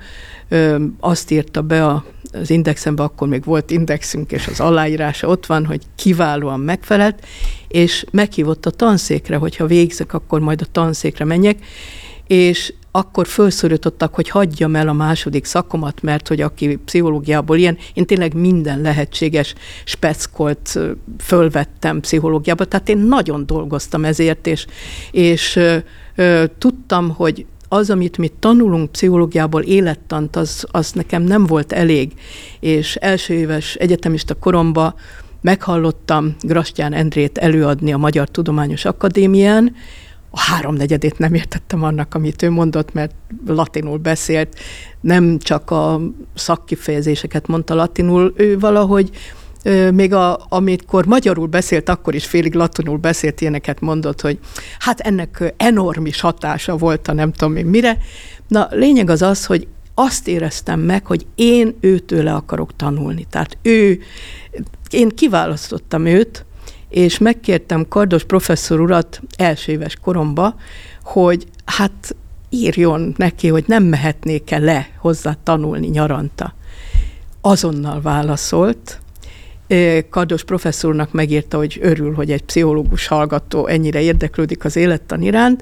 azt 1.00 1.32
írta 1.32 1.62
be 1.62 1.86
a, 1.86 2.06
az 2.42 2.50
indexembe, 2.50 3.04
akkor 3.04 3.28
még 3.28 3.44
volt 3.44 3.72
indexünk, 3.72 4.32
és 4.32 4.48
az 4.48 4.60
aláírása 4.60 5.28
ott 5.28 5.46
van, 5.46 5.66
hogy 5.66 5.82
kiválóan 5.96 6.60
megfelelt, 6.60 7.26
és 7.68 8.06
meghívott 8.12 8.66
a 8.66 8.70
tanszékre, 8.70 9.36
hogyha 9.36 9.66
végzek, 9.66 10.14
akkor 10.14 10.40
majd 10.40 10.62
a 10.62 10.72
tanszékre 10.72 11.26
menjek, 11.26 11.58
és 12.28 12.74
akkor 12.92 13.28
felszorítottak, 13.28 14.16
hogy 14.16 14.30
hagyjam 14.30 14.76
el 14.76 14.88
a 14.88 14.94
második 14.94 15.46
szakomat, 15.46 16.02
mert 16.02 16.28
hogy 16.28 16.42
aki 16.42 16.76
pszichológiából 16.86 17.58
ilyen, 17.58 17.78
én 17.94 18.06
tényleg 18.06 18.34
minden 18.34 18.82
lehetséges 18.82 19.54
speckolt 19.84 20.80
fölvettem 21.20 22.00
pszichológiába, 22.00 22.66
tehát 22.66 22.90
én 22.90 22.98
nagyon 22.98 23.46
dolgoztam 23.46 24.06
ezért, 24.06 24.48
és, 24.48 24.66
és 25.12 25.56
ö, 25.56 25.78
ö, 26.16 26.44
tudtam, 26.58 27.10
hogy 27.10 27.46
az, 27.76 27.90
amit 27.90 28.18
mi 28.18 28.32
tanulunk 28.40 28.92
pszichológiából, 28.92 29.62
élettant, 29.62 30.36
az, 30.36 30.66
az 30.72 30.92
nekem 30.92 31.22
nem 31.22 31.46
volt 31.46 31.72
elég. 31.72 32.14
És 32.60 32.96
első 32.96 33.34
éves 33.34 33.76
egyetemista 33.76 34.34
koromban 34.34 34.94
meghallottam 35.42 36.36
Grastyán 36.42 36.94
Endrét 36.94 37.38
előadni 37.38 37.94
a 37.94 37.98
Magyar 37.98 38.30
Tudományos 38.30 38.86
Akadémián, 38.86 39.76
a 40.30 40.40
háromnegyedét 40.40 41.18
nem 41.18 41.34
értettem 41.34 41.84
annak, 41.84 42.16
amit 42.16 42.42
ő 42.42 42.50
mondott, 42.50 42.94
mert 42.94 43.14
latinul 43.48 43.98
beszélt, 43.98 44.60
nem 45.02 45.38
csak 45.40 45.72
a 45.72 46.02
szakkifejezéseket 46.34 47.48
mondta 47.48 47.74
latinul, 47.74 48.34
ő 48.38 48.60
valahogy 48.60 49.10
még 49.94 50.14
a, 50.14 50.46
amikor 50.50 51.06
magyarul 51.06 51.48
beszélt, 51.48 51.90
akkor 51.90 52.16
is 52.16 52.26
félig 52.26 52.54
latinul 52.54 52.98
beszélt, 52.98 53.42
ilyeneket 53.42 53.80
mondott, 53.80 54.22
hogy 54.22 54.40
hát 54.80 55.00
ennek 55.00 55.54
enormis 55.58 56.22
hatása 56.22 56.78
volt 56.78 57.08
a 57.08 57.14
nem 57.14 57.32
tudom 57.32 57.54
még 57.54 57.66
mire. 57.66 57.98
Na, 58.48 58.68
lényeg 58.72 59.10
az 59.10 59.22
az, 59.22 59.46
hogy 59.46 59.68
azt 59.94 60.28
éreztem 60.28 60.80
meg, 60.80 61.06
hogy 61.06 61.26
én 61.36 61.76
őtőle 61.80 62.34
akarok 62.34 62.76
tanulni. 62.76 63.26
Tehát 63.30 63.58
ő, 63.62 64.00
én 64.90 65.10
kiválasztottam 65.10 66.06
őt, 66.06 66.46
és 66.90 67.18
megkértem 67.18 67.88
Kardos 67.88 68.24
professzor 68.24 68.80
urat 68.80 69.22
első 69.38 69.72
éves 69.72 69.96
koromba, 69.96 70.56
hogy 71.04 71.46
hát 71.66 72.16
írjon 72.50 73.14
neki, 73.18 73.48
hogy 73.48 73.64
nem 73.68 73.84
mehetnék-e 73.84 74.58
le 74.58 74.90
hozzá 74.98 75.38
tanulni 75.44 75.88
nyaranta. 75.88 76.54
Azonnal 77.42 78.02
válaszolt, 78.02 79.00
Kardos 80.10 80.44
professzornak 80.44 81.12
megírta, 81.12 81.58
hogy 81.58 81.80
örül, 81.82 82.14
hogy 82.14 82.32
egy 82.32 82.44
pszichológus 82.44 83.08
hallgató 83.08 83.68
ennyire 83.68 84.02
érdeklődik 84.02 84.66
az 84.66 84.76
élettan 84.76 85.22
iránt, 85.22 85.62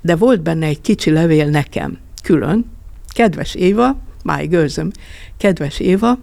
de 0.00 0.16
volt 0.16 0.42
benne 0.42 0.66
egy 0.66 0.80
kicsi 0.80 1.10
levél 1.10 1.46
nekem, 1.46 1.98
külön. 2.22 2.70
Kedves 3.14 3.54
Éva, 3.54 3.96
máig 4.24 4.52
őrzöm, 4.52 4.90
kedves 5.36 5.80
Éva, 5.80 6.18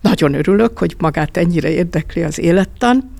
nagyon 0.00 0.34
örülök, 0.34 0.78
hogy 0.78 0.94
magát 0.98 1.36
ennyire 1.36 1.70
érdekli 1.70 2.22
az 2.22 2.38
élettan, 2.38 3.10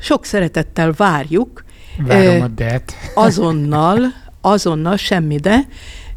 sok 0.00 0.24
szeretettel 0.24 0.92
várjuk. 0.96 1.64
Várom 2.06 2.42
a 2.42 2.48
det. 2.48 2.94
Azonnal, 3.14 4.00
azonnal 4.40 4.96
semmi 4.96 5.36
de. 5.36 5.60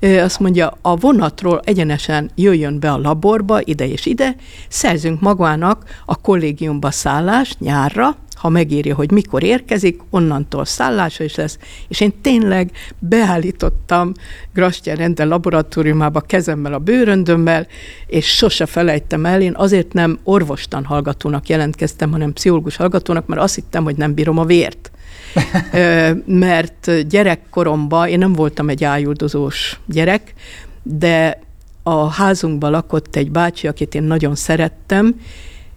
Azt 0.02 0.40
mondja, 0.40 0.78
a 0.82 0.96
vonatról 0.96 1.62
egyenesen 1.64 2.32
jöjjön 2.36 2.80
be 2.80 2.92
a 2.92 2.98
laborba, 2.98 3.60
ide 3.64 3.88
és 3.88 4.06
ide, 4.06 4.36
szerzünk 4.68 5.22
magának 5.22 5.84
a 6.06 6.16
kollégiumba 6.22 6.92
szállást 6.92 7.60
nyárra, 7.60 8.16
ha 8.36 8.50
megírja, 8.50 8.96
hogy 8.96 9.12
mikor 9.12 9.44
érkezik, 9.44 10.02
onnantól 10.10 10.66
szállása 10.66 11.24
is 11.24 11.36
lesz, 11.36 11.58
és 11.88 12.00
én 12.00 12.14
tényleg 12.22 12.72
beállítottam 13.00 14.14
Grastya 14.54 14.96
Rende 14.96 15.24
laboratóriumába 15.24 16.20
kezemmel 16.20 16.74
a 16.74 16.80
bőröndömmel, 16.80 17.68
és 18.08 18.26
sose 18.26 18.66
felejtem 18.66 19.26
el, 19.26 19.42
én 19.42 19.54
azért 19.56 19.94
nem 19.94 20.20
orvostan 20.24 20.86
hallgatónak 20.86 21.50
jelentkeztem, 21.50 22.12
hanem 22.12 22.34
pszichológus 22.34 22.76
hallgatónak, 22.76 23.28
mert 23.28 23.42
azt 23.42 23.56
hittem, 23.56 23.84
hogy 23.84 23.96
nem 23.96 24.14
bírom 24.14 24.38
a 24.38 24.46
vért. 24.46 24.92
Mert 26.26 27.08
gyerekkoromban 27.08 28.08
én 28.08 28.18
nem 28.18 28.34
voltam 28.34 28.70
egy 28.70 28.84
ájuldozós 28.84 29.80
gyerek, 29.86 30.34
de 30.84 31.40
a 31.84 32.08
házunkban 32.08 32.72
lakott 32.72 33.16
egy 33.16 33.32
bácsi, 33.32 33.68
akit 33.68 33.96
én 33.96 34.04
nagyon 34.04 34.36
szerettem, 34.36 35.16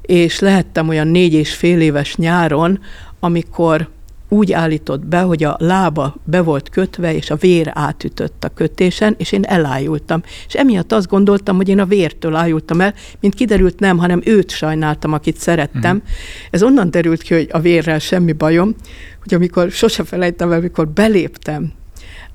és 0.03 0.39
lehettem 0.39 0.89
olyan 0.89 1.07
négy 1.07 1.33
és 1.33 1.55
fél 1.55 1.81
éves 1.81 2.17
nyáron, 2.17 2.81
amikor 3.21 3.89
úgy 4.35 4.53
állított 4.53 5.07
be, 5.07 5.21
hogy 5.21 5.45
a 5.45 5.57
lába 5.59 6.15
be 6.25 6.43
volt 6.43 6.69
kötve, 6.69 7.15
és 7.15 7.31
a 7.31 7.37
vér 7.37 7.71
átütött 7.75 8.45
a 8.45 8.49
kötésen, 8.49 9.15
és 9.19 9.33
én 9.33 9.45
elájultam. 9.45 10.23
És 10.47 10.55
emiatt 10.55 10.93
azt 10.93 11.09
gondoltam, 11.09 11.57
hogy 11.57 11.69
én 11.69 11.81
a 11.81 11.85
vértől 11.85 12.35
ájultam 12.35 12.81
el, 12.81 12.95
mint 13.21 13.35
kiderült 13.35 13.81
nem, 13.81 13.99
hanem 13.99 14.21
őt 14.25 14.51
sajnáltam, 14.51 15.13
akit 15.13 15.37
szerettem. 15.37 15.97
Uh-huh. 15.97 16.13
Ez 16.51 16.63
onnan 16.63 16.91
derült 16.91 17.23
ki, 17.23 17.35
hogy 17.35 17.49
a 17.51 17.61
vérrel 17.61 17.99
semmi 17.99 18.33
bajom, 18.33 18.75
hogy 19.23 19.35
amikor 19.35 19.71
sose 19.71 20.05
felejtem 20.05 20.53
el, 20.53 20.59
amikor 20.59 20.89
beléptem 20.89 21.73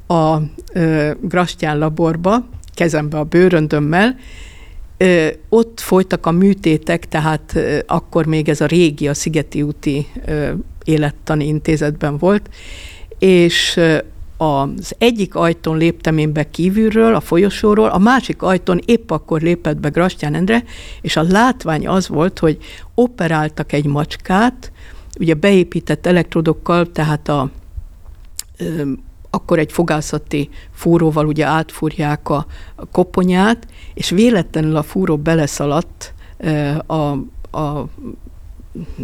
a 0.07 0.37
ö, 0.73 1.11
Grastyán 1.21 1.77
laborba, 1.77 2.45
kezembe 2.73 3.17
a 3.17 3.23
bőröndömmel, 3.23 4.15
ott 5.49 5.79
folytak 5.79 6.25
a 6.25 6.31
műtétek, 6.31 7.07
tehát 7.07 7.59
akkor 7.85 8.25
még 8.25 8.49
ez 8.49 8.61
a 8.61 8.65
régi, 8.65 9.07
a 9.07 9.13
Szigeti 9.13 9.61
úti 9.61 10.07
élettani 10.83 11.47
intézetben 11.47 12.17
volt, 12.17 12.49
és 13.19 13.79
az 14.37 14.95
egyik 14.97 15.35
ajtón 15.35 15.77
léptem 15.77 16.17
én 16.17 16.33
be 16.33 16.49
kívülről, 16.49 17.15
a 17.15 17.19
folyosóról, 17.19 17.89
a 17.89 17.97
másik 17.97 18.41
ajtón 18.41 18.81
épp 18.85 19.11
akkor 19.11 19.41
lépett 19.41 19.77
be 19.77 19.89
Grastyán 19.89 20.35
Endre, 20.35 20.63
és 21.01 21.15
a 21.15 21.23
látvány 21.23 21.87
az 21.87 22.07
volt, 22.07 22.39
hogy 22.39 22.57
operáltak 22.93 23.71
egy 23.71 23.85
macskát, 23.85 24.71
ugye 25.19 25.33
beépített 25.33 26.05
elektrodokkal, 26.05 26.91
tehát 26.91 27.29
a 27.29 27.49
akkor 29.29 29.59
egy 29.59 29.71
fogászati 29.71 30.49
fúróval 30.71 31.25
ugye 31.25 31.45
átfúrják 31.45 32.29
a, 32.29 32.45
a 32.75 32.85
koponyát, 32.85 33.67
és 33.93 34.09
véletlenül 34.09 34.75
a 34.75 34.83
fúró 34.83 35.17
beleszaladt 35.17 36.13
a, 36.85 36.93
a, 36.93 37.87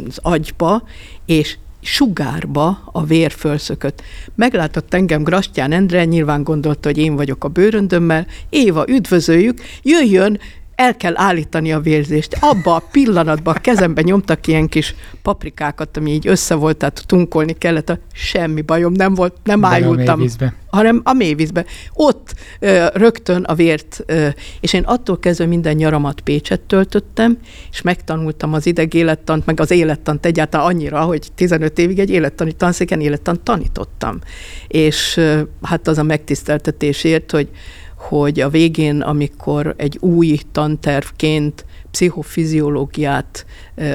az 0.07 0.17
agyba, 0.21 0.83
és 1.25 1.57
sugárba 1.85 2.79
a 2.91 3.03
vér 3.03 3.31
fölszökött. 3.31 4.01
Meglátott 4.35 4.93
engem 4.93 5.23
Grastyán 5.23 5.71
Endre, 5.71 6.05
nyilván 6.05 6.43
gondolta, 6.43 6.87
hogy 6.87 6.97
én 6.97 7.15
vagyok 7.15 7.43
a 7.43 7.47
bőröndömmel. 7.47 8.27
Éva, 8.49 8.85
üdvözöljük, 8.87 9.61
jöjjön, 9.81 10.39
el 10.75 10.97
kell 10.97 11.13
állítani 11.17 11.73
a 11.73 11.79
vérzést. 11.79 12.37
Abba 12.39 12.75
a 12.75 12.83
pillanatban 12.91 13.55
a 13.55 13.59
kezembe 13.59 14.01
nyomtak 14.01 14.47
ilyen 14.47 14.67
kis 14.67 14.95
paprikákat, 15.21 15.97
ami 15.97 16.11
így 16.11 16.27
össze 16.27 16.55
volt, 16.55 16.77
tehát 16.77 17.03
tunkolni 17.05 17.53
kellett, 17.53 17.89
a 17.89 17.99
semmi 18.13 18.61
bajom 18.61 18.93
nem 18.93 19.13
volt, 19.13 19.35
nem 19.43 19.61
Bele 19.61 19.73
ájultam. 19.73 20.17
mélyvízbe. 20.17 20.53
Hanem 20.75 21.01
a 21.03 21.13
mélyvízbe. 21.13 21.65
Ott 21.93 22.33
ö, 22.59 22.85
rögtön 22.93 23.43
a 23.43 23.53
vért, 23.53 24.03
ö, 24.05 24.27
és 24.59 24.73
én 24.73 24.83
attól 24.83 25.19
kezdve 25.19 25.45
minden 25.45 25.75
nyaramat 25.75 26.21
Pécset 26.21 26.61
töltöttem, 26.61 27.37
és 27.71 27.81
megtanultam 27.81 28.53
az 28.53 28.65
idegélettant, 28.65 29.45
meg 29.45 29.59
az 29.59 29.71
élettant 29.71 30.25
egyáltalán 30.25 30.65
annyira, 30.65 31.01
hogy 31.01 31.27
15 31.35 31.79
évig 31.79 31.99
egy 31.99 32.09
élettani 32.09 32.51
tanszéken 32.51 33.01
élettant 33.01 33.41
tanítottam. 33.41 34.19
És 34.67 35.17
ö, 35.17 35.41
hát 35.61 35.87
az 35.87 35.97
a 35.97 36.03
megtiszteltetésért, 36.03 37.31
hogy 37.31 37.49
hogy 37.97 38.39
a 38.39 38.49
végén, 38.49 39.01
amikor 39.01 39.73
egy 39.77 39.97
új 39.99 40.39
tantervként 40.51 41.65
pszichofiziológiát 41.95 43.45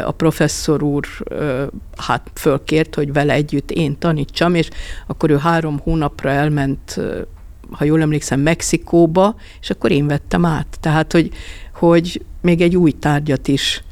a 0.04 0.10
professzor 0.10 0.82
úr 0.82 1.06
hát 1.96 2.30
fölkért, 2.34 2.94
hogy 2.94 3.12
vele 3.12 3.32
együtt 3.32 3.70
én 3.70 3.98
tanítsam, 3.98 4.54
és 4.54 4.68
akkor 5.06 5.30
ő 5.30 5.36
három 5.36 5.78
hónapra 5.78 6.30
elment, 6.30 7.00
ha 7.70 7.84
jól 7.84 8.00
emlékszem, 8.00 8.40
Mexikóba, 8.40 9.36
és 9.60 9.70
akkor 9.70 9.90
én 9.90 10.06
vettem 10.06 10.44
át. 10.44 10.76
Tehát, 10.80 11.12
hogy, 11.12 11.30
hogy 11.74 12.22
még 12.40 12.60
egy 12.60 12.76
új 12.76 12.90
tárgyat 12.90 13.48
is 13.48 13.82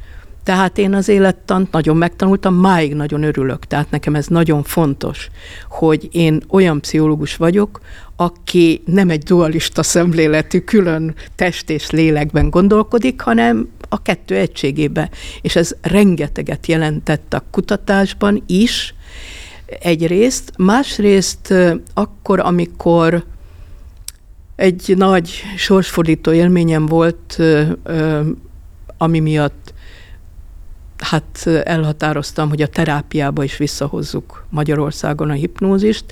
tehát 0.43 0.77
én 0.77 0.93
az 0.93 1.07
élettant 1.07 1.71
nagyon 1.71 1.97
megtanultam, 1.97 2.55
máig 2.55 2.95
nagyon 2.95 3.23
örülök. 3.23 3.65
Tehát 3.65 3.91
nekem 3.91 4.15
ez 4.15 4.27
nagyon 4.27 4.63
fontos, 4.63 5.29
hogy 5.69 6.07
én 6.11 6.41
olyan 6.49 6.81
pszichológus 6.81 7.35
vagyok, 7.35 7.79
aki 8.15 8.81
nem 8.85 9.09
egy 9.09 9.23
dualista 9.23 9.83
szemléletű, 9.83 10.59
külön 10.59 11.15
test 11.35 11.69
és 11.69 11.89
lélekben 11.89 12.49
gondolkodik, 12.49 13.21
hanem 13.21 13.69
a 13.89 14.01
kettő 14.01 14.35
egységébe. 14.35 15.09
És 15.41 15.55
ez 15.55 15.75
rengeteget 15.81 16.67
jelentett 16.67 17.33
a 17.33 17.43
kutatásban 17.51 18.43
is, 18.47 18.93
egyrészt. 19.79 20.53
Másrészt 20.57 21.53
akkor, 21.93 22.39
amikor 22.39 23.25
egy 24.55 24.93
nagy 24.97 25.43
sorsfordító 25.57 26.31
élményem 26.31 26.85
volt, 26.85 27.41
ami 28.97 29.19
miatt 29.19 29.73
hát 30.97 31.47
elhatároztam, 31.63 32.49
hogy 32.49 32.61
a 32.61 32.67
terápiába 32.67 33.43
is 33.43 33.57
visszahozzuk 33.57 34.45
Magyarországon 34.49 35.29
a 35.29 35.33
hipnózist. 35.33 36.05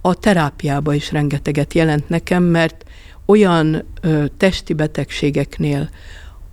A 0.00 0.14
terápiába 0.14 0.94
is 0.94 1.12
rengeteget 1.12 1.74
jelent 1.74 2.08
nekem, 2.08 2.42
mert 2.42 2.84
olyan 3.26 3.84
ö, 4.00 4.24
testi 4.36 4.72
betegségeknél, 4.72 5.88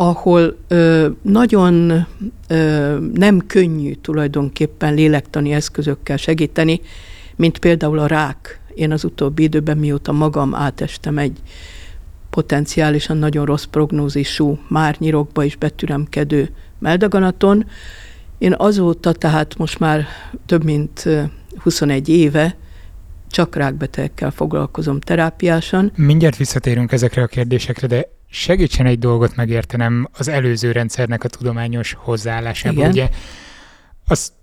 ahol 0.08 0.58
ö, 0.68 1.10
nagyon 1.22 2.06
ö, 2.48 2.98
nem 3.13 3.39
könnyű 3.48 3.94
tulajdonképpen 3.94 4.94
lélektani 4.94 5.54
eszközökkel 5.54 6.18
segíteni, 6.18 6.82
mint 7.36 7.58
például 7.58 8.00
a 8.00 8.08
rák. 8.08 8.60
Én 8.76 8.92
az 8.92 9.04
utóbbi 9.04 9.44
időben, 9.44 9.78
mióta 9.78 10.12
magam 10.12 10.56
átestem 10.56 11.18
egy 11.18 11.38
potenciálisan 12.30 13.18
nagyon 13.18 13.46
rossz 13.46 13.63
prognózisú, 13.63 14.60
már 14.68 14.96
nyirokba 15.00 15.44
is 15.44 15.56
betüremkedő 15.56 16.50
meldaganaton. 16.80 17.66
Én 18.38 18.54
azóta, 18.58 19.12
tehát 19.12 19.58
most 19.58 19.80
már 19.80 20.06
több 20.46 20.63
mint 20.63 21.10
21 21.58 22.10
éve 22.10 22.56
csak 23.30 23.56
rákbetegekkel 23.56 24.32
foglalkozom 24.32 25.00
terápiásan. 25.00 25.92
Mindjárt 25.96 26.38
visszatérünk 26.38 26.92
ezekre 26.92 27.22
a 27.22 27.28
kérdésekre, 27.28 27.88
de 27.88 28.10
segítsen 28.34 28.86
egy 28.86 29.00
dolgot 29.00 29.36
megértenem 29.36 30.10
az 30.12 30.28
előző 30.28 30.72
rendszernek 30.72 31.24
a 31.24 31.28
tudományos 31.28 31.96
hozzáállásában. 31.98 32.78
Igen. 32.78 32.89
Ugye 32.89 33.10
azt 34.08 34.34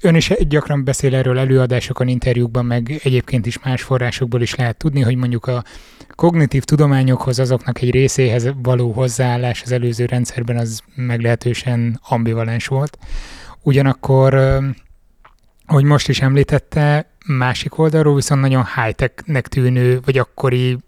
ön 0.00 0.14
is 0.14 0.32
gyakran 0.48 0.84
beszél 0.84 1.14
erről 1.14 1.38
előadásokon, 1.38 2.08
interjúkban, 2.08 2.64
meg 2.64 3.00
egyébként 3.02 3.46
is 3.46 3.58
más 3.58 3.82
forrásokból 3.82 4.42
is 4.42 4.54
lehet 4.54 4.76
tudni, 4.76 5.00
hogy 5.00 5.16
mondjuk 5.16 5.46
a 5.46 5.64
kognitív 6.14 6.64
tudományokhoz, 6.64 7.38
azoknak 7.38 7.80
egy 7.80 7.90
részéhez 7.90 8.52
való 8.62 8.92
hozzáállás 8.92 9.62
az 9.62 9.72
előző 9.72 10.04
rendszerben 10.04 10.56
az 10.56 10.80
meglehetősen 10.94 12.00
ambivalens 12.08 12.66
volt. 12.66 12.98
Ugyanakkor, 13.62 14.58
hogy 15.66 15.84
most 15.84 16.08
is 16.08 16.20
említette, 16.20 17.10
másik 17.26 17.78
oldalról 17.78 18.14
viszont 18.14 18.40
nagyon 18.40 18.64
high-technek 18.74 19.48
tűnő, 19.48 20.00
vagy 20.04 20.18
akkori 20.18 20.78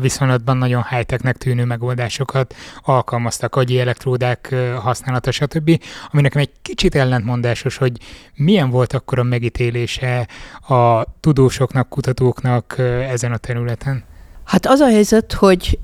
viszonylatban 0.00 0.56
nagyon 0.56 0.84
high-technek 0.90 1.36
tűnő 1.36 1.64
megoldásokat 1.64 2.54
alkalmaztak, 2.82 3.56
agyi 3.56 3.80
elektródák 3.80 4.54
használata, 4.78 5.30
stb. 5.30 5.82
Ami 6.12 6.22
nekem 6.22 6.40
egy 6.40 6.50
kicsit 6.62 6.94
ellentmondásos, 6.94 7.76
hogy 7.76 7.92
milyen 8.34 8.70
volt 8.70 8.92
akkor 8.92 9.18
a 9.18 9.22
megítélése 9.22 10.28
a 10.68 11.04
tudósoknak, 11.20 11.88
kutatóknak 11.88 12.74
ezen 13.08 13.32
a 13.32 13.36
területen? 13.36 14.04
Hát 14.44 14.66
az 14.66 14.80
a 14.80 14.86
helyzet, 14.86 15.32
hogy 15.32 15.78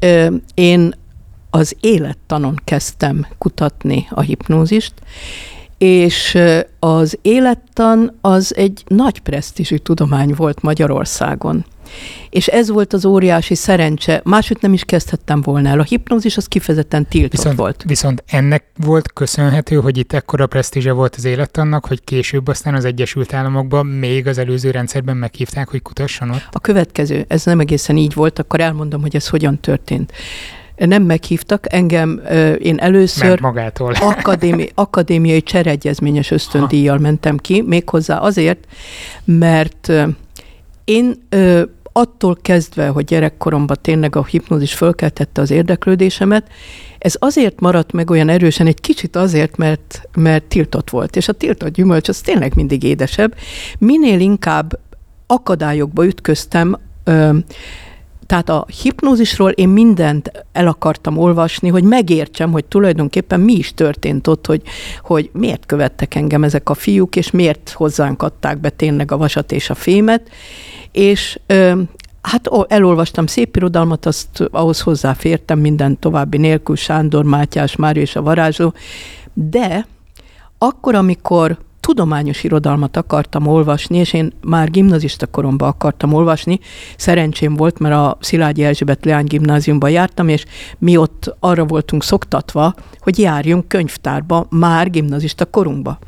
én 0.54 0.94
az 1.50 1.76
élettanon 1.80 2.60
kezdtem 2.64 3.26
kutatni 3.38 4.06
a 4.10 4.20
hipnózist, 4.20 4.94
és 5.78 6.38
az 6.78 7.18
élettan 7.22 8.18
az 8.20 8.56
egy 8.56 8.84
nagy 8.86 9.20
presztízsű 9.20 9.76
tudomány 9.76 10.34
volt 10.36 10.62
Magyarországon. 10.62 11.64
És 12.31 12.46
ez 12.46 12.70
volt 12.70 12.92
az 12.92 13.05
óriási 13.05 13.55
szerencse. 13.55 14.20
Máshogy 14.25 14.59
nem 14.61 14.72
is 14.72 14.85
kezdhettem 14.85 15.40
volna 15.40 15.68
el. 15.68 15.81
A 15.81 15.83
hipnózis 15.83 16.37
az 16.37 16.46
kifejezetten 16.46 17.07
tiltott 17.09 17.31
viszont, 17.31 17.57
volt. 17.57 17.83
Viszont 17.87 18.25
ennek 18.27 18.64
volt 18.77 19.12
köszönhető, 19.12 19.77
hogy 19.77 19.99
itt 19.99 20.12
ekkora 20.12 20.46
presztízse 20.46 20.92
volt 20.92 21.14
az 21.16 21.25
élettannak, 21.25 21.87
hogy 21.87 22.05
később 22.05 22.49
aztán 22.49 22.75
az 22.75 22.85
Egyesült 22.85 23.35
Államokban 23.35 23.87
még 23.87 24.27
az 24.27 24.38
előző 24.38 24.70
rendszerben 24.70 25.16
meghívták, 25.16 25.68
hogy 25.68 25.83
kutasson 25.83 26.31
ott? 26.31 26.49
A 26.51 26.61
következő, 26.61 27.25
ez 27.29 27.44
nem 27.44 27.61
egészen 27.61 27.96
így 27.96 28.14
volt, 28.14 28.38
akkor 28.38 28.61
elmondom, 28.61 29.01
hogy 29.01 29.16
ez 29.16 29.29
hogyan 29.29 29.61
történt 29.61 30.12
nem 30.77 31.03
meghívtak, 31.03 31.72
engem 31.72 32.20
én 32.59 32.79
először 32.79 33.29
Ment 33.29 33.40
magától. 33.40 33.92
Akadémi, 34.16 34.68
akadémiai 34.75 35.42
csereegyezményes 35.42 36.31
ösztöndíjjal 36.31 36.99
mentem 36.99 37.37
ki, 37.37 37.62
méghozzá 37.66 38.16
azért, 38.18 38.66
mert 39.25 39.92
én 40.87 41.29
attól 41.92 42.38
kezdve, 42.42 42.88
hogy 42.88 43.05
gyerekkoromban 43.05 43.77
tényleg 43.81 44.16
a 44.16 44.25
hipnózis 44.25 44.75
fölkeltette 44.75 45.40
az 45.40 45.51
érdeklődésemet, 45.51 46.49
ez 46.99 47.16
azért 47.18 47.61
maradt 47.61 47.92
meg 47.92 48.11
olyan 48.11 48.29
erősen, 48.29 48.66
egy 48.66 48.81
kicsit 48.81 49.16
azért, 49.16 49.57
mert, 49.57 50.09
mert 50.14 50.44
tiltott 50.44 50.90
volt. 50.90 51.16
És 51.16 51.29
a 51.29 51.33
tiltott 51.33 51.72
gyümölcs 51.72 52.09
az 52.09 52.20
tényleg 52.20 52.55
mindig 52.55 52.83
édesebb. 52.83 53.35
Minél 53.79 54.20
inkább 54.20 54.79
akadályokba 55.27 56.07
ütköztem, 56.07 56.79
tehát 58.26 58.48
a 58.48 58.66
hipnózisról 58.82 59.50
én 59.50 59.68
mindent 59.68 60.30
el 60.52 60.66
akartam 60.66 61.18
olvasni, 61.18 61.68
hogy 61.68 61.84
megértsem, 61.84 62.52
hogy 62.52 62.64
tulajdonképpen 62.64 63.40
mi 63.40 63.52
is 63.52 63.74
történt 63.74 64.26
ott, 64.26 64.46
hogy, 64.46 64.62
hogy 65.02 65.30
miért 65.32 65.66
követtek 65.66 66.14
engem 66.14 66.44
ezek 66.44 66.68
a 66.68 66.74
fiúk, 66.74 67.16
és 67.16 67.30
miért 67.30 67.70
hozzánk 67.70 68.22
adták 68.22 68.58
be 68.58 68.70
tényleg 68.70 69.12
a 69.12 69.16
vasat 69.16 69.52
és 69.52 69.70
a 69.70 69.74
fémet. 69.74 70.30
És 70.92 71.38
ö, 71.46 71.80
hát 72.22 72.50
elolvastam 72.68 73.26
szép 73.26 73.56
irodalmat, 73.56 74.06
azt 74.06 74.42
ahhoz 74.50 74.80
hozzáfértem 74.80 75.58
minden 75.58 75.98
további 75.98 76.36
nélkül, 76.36 76.76
Sándor, 76.76 77.24
Mátyás, 77.24 77.76
Mária 77.76 78.02
és 78.02 78.16
a 78.16 78.22
varázsló, 78.22 78.72
de 79.32 79.86
akkor, 80.58 80.94
amikor 80.94 81.58
tudományos 81.87 82.44
irodalmat 82.44 82.96
akartam 82.96 83.46
olvasni, 83.46 83.96
és 83.96 84.12
én 84.12 84.33
már 84.44 84.70
gimnazista 84.70 85.27
koromban 85.27 85.68
akartam 85.68 86.12
olvasni. 86.12 86.61
Szerencsém 86.96 87.55
volt, 87.55 87.79
mert 87.79 87.94
a 87.94 88.18
Szilágyi 88.20 88.64
Erzsébet 88.64 89.05
Leány 89.05 89.25
gimnáziumban 89.25 89.90
jártam, 89.90 90.29
és 90.29 90.44
mi 90.79 90.96
ott 90.96 91.37
arra 91.40 91.64
voltunk 91.64 92.03
szoktatva, 92.03 92.75
hogy 93.01 93.18
járjunk 93.18 93.68
könyvtárba 93.68 94.46
már 94.51 94.90
gimnazista 94.90 95.44
korunkba. 95.44 95.99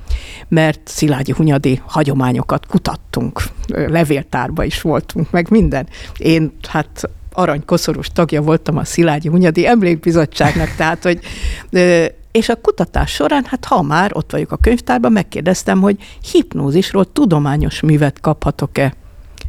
Mert 0.49 0.81
Szilágyi 0.85 1.33
Hunyadi 1.37 1.81
hagyományokat 1.87 2.67
kutattunk, 2.67 3.43
levéltárba 3.69 4.65
is 4.65 4.81
voltunk, 4.81 5.31
meg 5.31 5.51
minden. 5.51 5.89
Én 6.17 6.53
hát 6.69 7.11
aranykoszorús 7.33 8.09
tagja 8.09 8.43
voltam 8.43 8.77
a 8.77 8.85
Szilágyi 8.85 9.29
Hunyadi 9.29 9.67
Emlékbizottságnak, 9.67 10.75
tehát 10.77 11.03
hogy 11.03 11.21
és 12.39 12.49
a 12.49 12.61
kutatás 12.61 13.11
során, 13.11 13.45
hát 13.45 13.65
ha 13.65 13.83
már 13.83 14.11
ott 14.15 14.33
vagyok 14.33 14.53
a 14.53 14.57
könyvtárban, 14.57 15.13
megkérdeztem, 15.13 15.81
hogy 15.81 15.97
hipnózisról 16.31 17.13
tudományos 17.13 17.81
művet 17.81 18.21
kaphatok-e? 18.21 18.95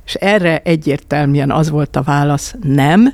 És 0.05 0.13
erre 0.13 0.59
egyértelműen 0.59 1.51
az 1.51 1.69
volt 1.69 1.95
a 1.95 2.01
válasz, 2.01 2.55
nem. 2.61 3.13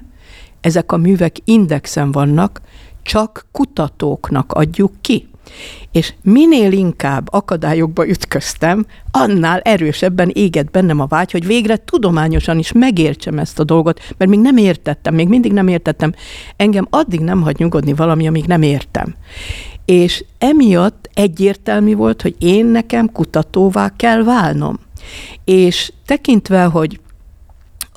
Ezek 0.62 0.92
a 0.92 0.98
művek 0.98 1.36
indexen 1.44 2.12
vannak, 2.12 2.62
csak 3.02 3.46
kutatóknak 3.52 4.52
adjuk 4.52 4.92
ki. 5.02 5.28
És 5.92 6.14
minél 6.22 6.72
inkább 6.72 7.28
akadályokba 7.34 8.08
ütköztem, 8.08 8.86
annál 9.12 9.60
erősebben 9.60 10.30
égett 10.34 10.72
bennem 10.72 11.00
a 11.00 11.06
vágy, 11.06 11.32
hogy 11.32 11.46
végre 11.46 11.78
tudományosan 11.78 12.60
is 12.60 12.72
megértsem 12.72 13.40
ezt 13.40 13.60
a 13.60 13.64
dolgot, 13.64 14.00
mert 14.18 14.32
még 14.32 14.40
nem 14.40 14.58
értettem, 14.58 15.14
még 15.16 15.28
mindig 15.28 15.54
nem 15.54 15.68
értettem. 15.68 16.14
Engem 16.56 16.88
addig 16.90 17.20
nem 17.20 17.42
hagy 17.42 17.56
nyugodni 17.58 17.94
valami, 17.94 18.28
amíg 18.28 18.46
nem 18.46 18.62
értem. 18.62 19.16
És 19.86 20.24
emiatt 20.38 21.10
egyértelmű 21.14 21.96
volt, 21.96 22.22
hogy 22.22 22.36
én 22.40 22.66
nekem 22.66 23.12
kutatóvá 23.12 23.94
kell 23.96 24.24
válnom. 24.24 24.80
És 25.44 25.92
tekintve, 26.06 26.64
hogy 26.64 27.00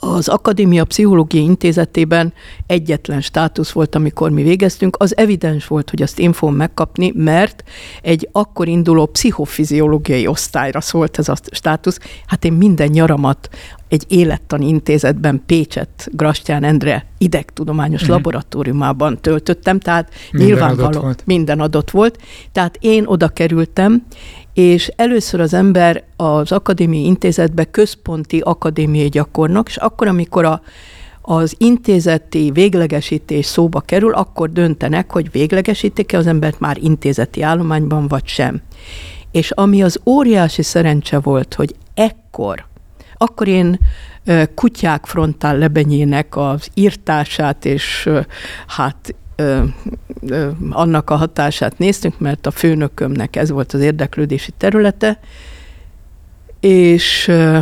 az 0.01 0.29
Akadémia 0.29 0.85
Pszichológiai 0.85 1.45
Intézetében 1.45 2.33
egyetlen 2.67 3.21
státusz 3.21 3.71
volt, 3.71 3.95
amikor 3.95 4.31
mi 4.31 4.43
végeztünk, 4.43 4.97
az 4.99 5.17
evidens 5.17 5.67
volt, 5.67 5.91
hogy 5.91 6.03
azt 6.03 6.19
én 6.19 6.33
fogom 6.33 6.55
megkapni, 6.55 7.13
mert 7.15 7.63
egy 8.03 8.29
akkor 8.33 8.69
induló 8.69 9.07
pszichofiziológiai 9.07 10.27
osztályra 10.27 10.81
szólt 10.81 11.19
ez 11.19 11.29
a 11.29 11.37
státusz. 11.51 11.99
Hát 12.27 12.45
én 12.45 12.53
minden 12.53 12.89
nyaramat 12.89 13.49
egy 13.89 14.05
élettani 14.09 14.69
intézetben 14.69 15.43
Pécset, 15.47 16.09
Grastyán 16.13 16.65
Endre 16.65 17.07
idegtudományos 17.19 18.05
mm. 18.05 18.09
laboratóriumában 18.09 19.19
töltöttem, 19.21 19.79
tehát 19.79 20.13
minden 20.31 20.49
nyilvánvaló 20.49 20.89
adott 20.89 21.03
volt. 21.03 21.23
minden 21.27 21.61
adott 21.61 21.91
volt. 21.91 22.19
Tehát 22.53 22.77
én 22.81 23.05
oda 23.07 23.29
kerültem, 23.29 24.07
és 24.59 24.91
először 24.97 25.41
az 25.41 25.55
ember 25.55 26.05
az 26.17 26.53
akadémiai 26.53 27.05
intézetbe 27.05 27.65
központi 27.65 28.39
akadémiai 28.39 29.09
gyakornok, 29.09 29.69
és 29.69 29.77
akkor, 29.77 30.07
amikor 30.07 30.45
a, 30.45 30.63
az 31.23 31.55
intézeti 31.59 32.51
véglegesítés 32.51 33.47
szóba 33.47 33.81
kerül, 33.81 34.15
akkor 34.15 34.51
döntenek, 34.51 35.13
hogy 35.13 35.31
véglegesítik-e 35.31 36.19
az 36.19 36.27
embert 36.27 36.61
már 36.61 36.77
intézeti 36.81 37.43
állományban, 37.43 38.09
vagy 38.09 38.27
sem. 38.27 38.63
És 39.31 39.51
ami 39.51 39.83
az 39.83 40.01
óriási 40.07 40.63
szerencse 40.63 41.19
volt, 41.19 41.55
hogy 41.55 41.75
ekkor, 41.95 42.67
akkor 43.17 43.49
én 43.49 43.79
kutyák 44.55 45.07
frontál 45.07 45.59
lebenyének 45.59 46.37
az 46.37 46.69
írtását, 46.75 47.65
és 47.65 48.11
hát 48.67 49.15
ö, 49.41 49.65
ö, 50.27 50.49
annak 50.71 51.11
a 51.11 51.17
hatását 51.17 51.79
néztünk, 51.79 52.19
mert 52.19 52.47
a 52.47 52.51
főnökömnek 52.51 53.37
ez 53.37 53.51
volt 53.51 53.73
az 53.73 53.81
érdeklődési 53.81 54.53
területe, 54.57 55.21
és 56.61 57.29
ö, 57.29 57.59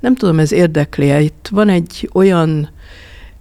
nem 0.00 0.14
tudom, 0.14 0.38
ez 0.38 0.52
érdekli. 0.52 1.24
Itt 1.24 1.48
van 1.50 1.68
egy 1.68 2.10
olyan 2.12 2.68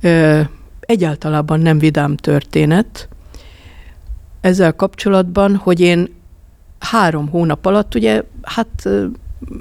ö, 0.02 0.42
egyáltalában 0.80 1.60
nem 1.60 1.80
vidám 1.80 2.16
történet 2.16 3.08
ezzel 4.42 4.74
kapcsolatban, 4.74 5.56
hogy 5.56 5.80
én 5.80 6.16
három 6.80 7.30
hónap 7.30 7.66
alatt, 7.66 7.96
ugye, 7.96 8.22
hát 8.42 8.90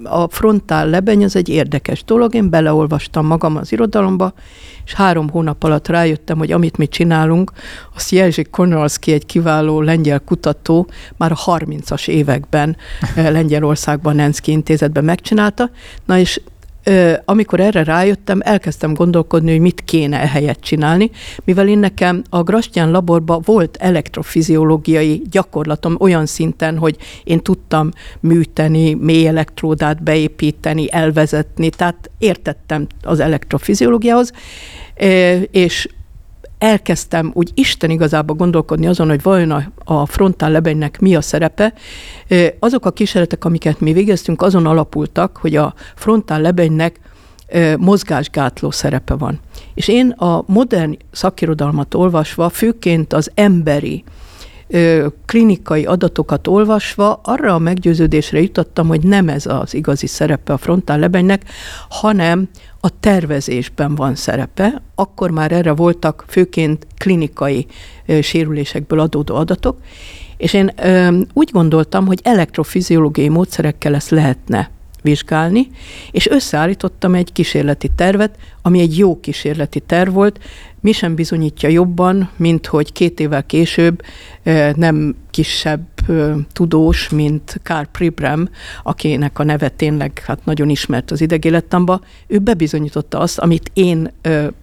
a 0.05 0.29
frontál 0.29 0.88
lebeny 0.88 1.25
az 1.25 1.37
egy 1.37 1.49
érdekes 1.49 2.05
dolog, 2.05 2.35
én 2.35 2.51
beleolvastam 2.51 3.27
magam 3.27 3.57
az 3.57 3.73
irodalomba, 3.73 4.33
és 4.85 4.95
három 4.95 5.29
hónap 5.29 5.62
alatt 5.62 5.88
rájöttem, 5.88 6.38
hogy 6.38 6.53
amit 6.53 6.77
mi 6.77 6.88
csinálunk, 6.88 7.53
azt 7.95 8.11
Jerzy 8.11 8.42
Konralski, 8.42 9.12
egy 9.12 9.27
kiváló 9.27 9.81
lengyel 9.81 10.21
kutató, 10.21 10.88
már 11.16 11.33
a 11.33 11.37
30-as 11.37 12.09
években 12.09 12.77
Lengyelországban 13.14 14.14
Nenszki 14.14 14.51
intézetben 14.51 15.05
megcsinálta, 15.05 15.71
na 16.05 16.18
és 16.18 16.40
amikor 17.25 17.61
erre 17.61 17.85
rájöttem, 17.85 18.40
elkezdtem 18.45 18.95
gondolkodni, 18.95 19.51
hogy 19.51 19.61
mit 19.61 19.85
kéne 19.85 20.21
ehelyett 20.21 20.61
csinálni, 20.61 21.11
mivel 21.45 21.68
én 21.68 21.79
nekem 21.79 22.23
a 22.31 22.42
Grastyán 22.42 22.90
laborban 22.90 23.42
volt 23.45 23.77
elektrofiziológiai 23.81 25.23
gyakorlatom 25.31 25.97
olyan 25.99 26.27
szinten, 26.27 26.79
hogy 26.79 26.97
én 27.25 27.40
tudtam 27.40 27.90
műteni, 28.21 28.95
mély 28.95 29.27
elektródát 29.27 30.03
beépíteni, 30.03 30.92
elvezetni, 30.92 31.71
tehát 31.71 32.11
értettem 32.18 32.87
az 33.03 33.21
elektrofiziológiához, 33.21 34.33
és 35.51 35.88
elkezdtem 36.62 37.31
úgy 37.35 37.51
Isten 37.55 37.90
igazából 37.90 38.37
gondolkodni 38.37 38.87
azon, 38.87 39.09
hogy 39.09 39.22
vajon 39.22 39.51
a, 39.51 39.62
a 39.85 40.07
frontál 40.07 40.51
lebenynek 40.51 41.01
mi 41.01 41.14
a 41.14 41.20
szerepe. 41.20 41.72
Azok 42.59 42.87
a 42.87 42.90
kísérletek, 42.90 43.44
amiket 43.44 43.81
mi 43.81 43.92
végeztünk, 43.92 44.42
azon 44.42 44.66
alapultak, 44.66 45.37
hogy 45.37 45.57
a 45.57 45.75
frontál 45.94 46.40
lebenynek 46.40 47.01
mozgásgátló 47.79 48.70
szerepe 48.70 49.14
van. 49.14 49.40
És 49.75 49.88
én 49.88 50.11
a 50.11 50.44
modern 50.46 50.96
szakirodalmat 51.11 51.94
olvasva, 51.94 52.48
főként 52.48 53.12
az 53.12 53.31
emberi 53.35 54.05
klinikai 55.27 55.85
adatokat 55.85 56.47
olvasva 56.47 57.21
arra 57.25 57.55
a 57.55 57.59
meggyőződésre 57.59 58.41
jutottam, 58.41 58.89
hogy 58.89 59.03
nem 59.03 59.29
ez 59.29 59.47
az 59.47 59.75
igazi 59.75 60.07
szerepe 60.07 60.53
a 60.53 60.57
frontál 60.57 60.99
lebenynek, 60.99 61.45
hanem 61.89 62.49
a 62.81 63.01
tervezésben 63.01 63.95
van 63.95 64.15
szerepe, 64.15 64.83
akkor 64.95 65.31
már 65.31 65.53
erre 65.53 65.73
voltak 65.73 66.25
főként 66.29 66.87
klinikai 66.99 67.67
sérülésekből 68.21 69.01
adódó 69.01 69.35
adatok, 69.35 69.79
és 70.37 70.53
én 70.53 70.73
úgy 71.33 71.51
gondoltam, 71.53 72.07
hogy 72.07 72.21
elektrofiziológiai 72.23 73.29
módszerekkel 73.29 73.95
ezt 73.95 74.11
lehetne 74.11 74.71
vizsgálni, 75.03 75.67
és 76.11 76.29
összeállítottam 76.29 77.15
egy 77.15 77.33
kísérleti 77.33 77.88
tervet, 77.97 78.37
ami 78.62 78.81
egy 78.81 78.99
jó 78.99 79.21
kísérleti 79.21 79.81
terv 79.81 80.12
volt, 80.12 80.38
mi 80.81 80.93
sem 80.93 81.15
bizonyítja 81.15 81.69
jobban, 81.69 82.31
mint 82.37 82.67
hogy 82.67 82.93
két 82.93 83.21
évvel 83.21 83.47
később 83.47 84.03
nem 84.75 85.17
kisebb 85.31 85.87
tudós, 86.53 87.09
mint 87.09 87.61
Karl 87.62 87.85
Pribram, 87.93 88.49
akinek 88.83 89.38
a 89.38 89.43
neve 89.43 89.69
tényleg 89.69 90.23
hát 90.27 90.45
nagyon 90.45 90.69
ismert 90.69 91.11
az 91.11 91.21
idegélettamba, 91.21 92.01
ő 92.27 92.38
bebizonyította 92.38 93.19
azt, 93.19 93.38
amit 93.38 93.71
én 93.75 94.12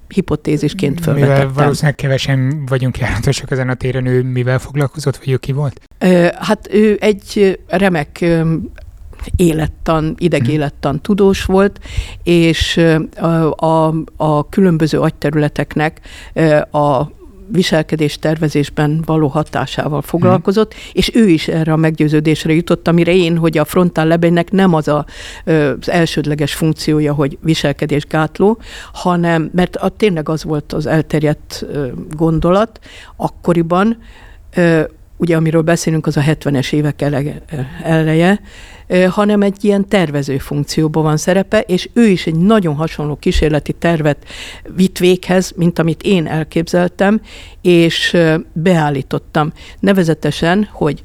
hipotézisként 0.08 1.02
felvetettem. 1.02 1.38
Mivel 1.38 1.54
valószínűleg 1.54 1.96
kevesen 1.96 2.66
vagyunk 2.66 2.98
járatosak 2.98 3.52
ezen 3.52 3.70
a 3.70 3.74
téren, 3.74 4.06
ő 4.06 4.24
mivel 4.24 4.60
foglalkozott, 4.60 5.18
vagy 5.18 5.30
ő 5.30 5.38
ki 5.38 5.52
volt? 5.52 5.82
Hát 6.40 6.68
ő 6.72 6.98
egy 7.02 7.60
remek 7.68 8.26
élettan, 9.36 10.16
idegélettan 10.18 11.02
tudós 11.02 11.44
volt, 11.46 11.80
és 12.24 12.80
a, 13.16 13.66
a, 13.66 13.94
a 14.18 14.50
különböző 14.50 15.00
agyterületeknek 15.00 16.02
a 16.72 17.18
viselkedés 17.52 18.18
tervezésben 18.18 19.02
való 19.06 19.28
hatásával 19.28 20.02
foglalkozott, 20.02 20.74
hmm. 20.74 20.82
és 20.94 21.16
ő 21.16 21.28
is 21.28 21.48
erre 21.48 21.72
a 21.72 21.76
meggyőződésre 21.76 22.54
jutott, 22.54 22.88
amire 22.88 23.14
én, 23.14 23.38
hogy 23.38 23.58
a 23.58 23.66
frontál 23.66 24.08
lebenynek 24.08 24.52
nem 24.52 24.74
az 24.74 24.88
a, 24.88 25.06
az 25.46 25.90
elsődleges 25.90 26.54
funkciója, 26.54 27.14
hogy 27.14 27.38
viselkedés 27.42 28.06
gátló, 28.06 28.60
hanem, 28.94 29.50
mert 29.54 29.76
a, 29.76 29.90
tényleg 29.90 30.30
az 30.30 30.44
volt 30.44 30.74
az 30.74 30.86
elterjedt 30.86 31.66
gondolat 32.16 32.80
akkoriban, 33.16 33.98
ugye 35.20 35.36
amiről 35.36 35.62
beszélünk, 35.62 36.08
az 36.08 36.18
a 36.18 36.22
70-es 36.22 36.74
évek 36.74 37.02
eleje, 37.84 38.42
hanem 39.10 39.42
egy 39.42 39.64
ilyen 39.64 39.88
tervező 39.88 40.38
funkcióban 40.38 41.04
van 41.04 41.18
szerepe, 41.18 41.60
és 41.60 41.90
ő 41.94 42.08
is 42.08 42.28
egy 42.28 42.36
nagyon 42.36 42.76
hasonló 42.76 43.16
kísérleti 43.16 43.74
tervet 43.74 44.18
vitt 44.76 44.98
véghez, 44.98 45.54
mint 45.56 45.80
amit 45.80 46.04
én 46.04 46.28
elképzeltem, 46.28 47.22
és 47.62 48.18
beállítottam. 48.54 49.52
Nevezetesen, 49.80 50.70
hogy 50.72 51.02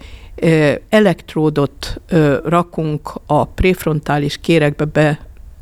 elektródot 0.89 2.01
rakunk 2.45 3.13
a 3.27 3.45
prefrontális 3.45 4.39
kérekbe 4.41 4.85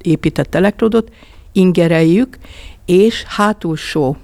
beépített 0.02 0.54
elektródot, 0.54 1.12
ingereljük, 1.52 2.38
és 2.86 3.22
hátulsó 3.26 4.16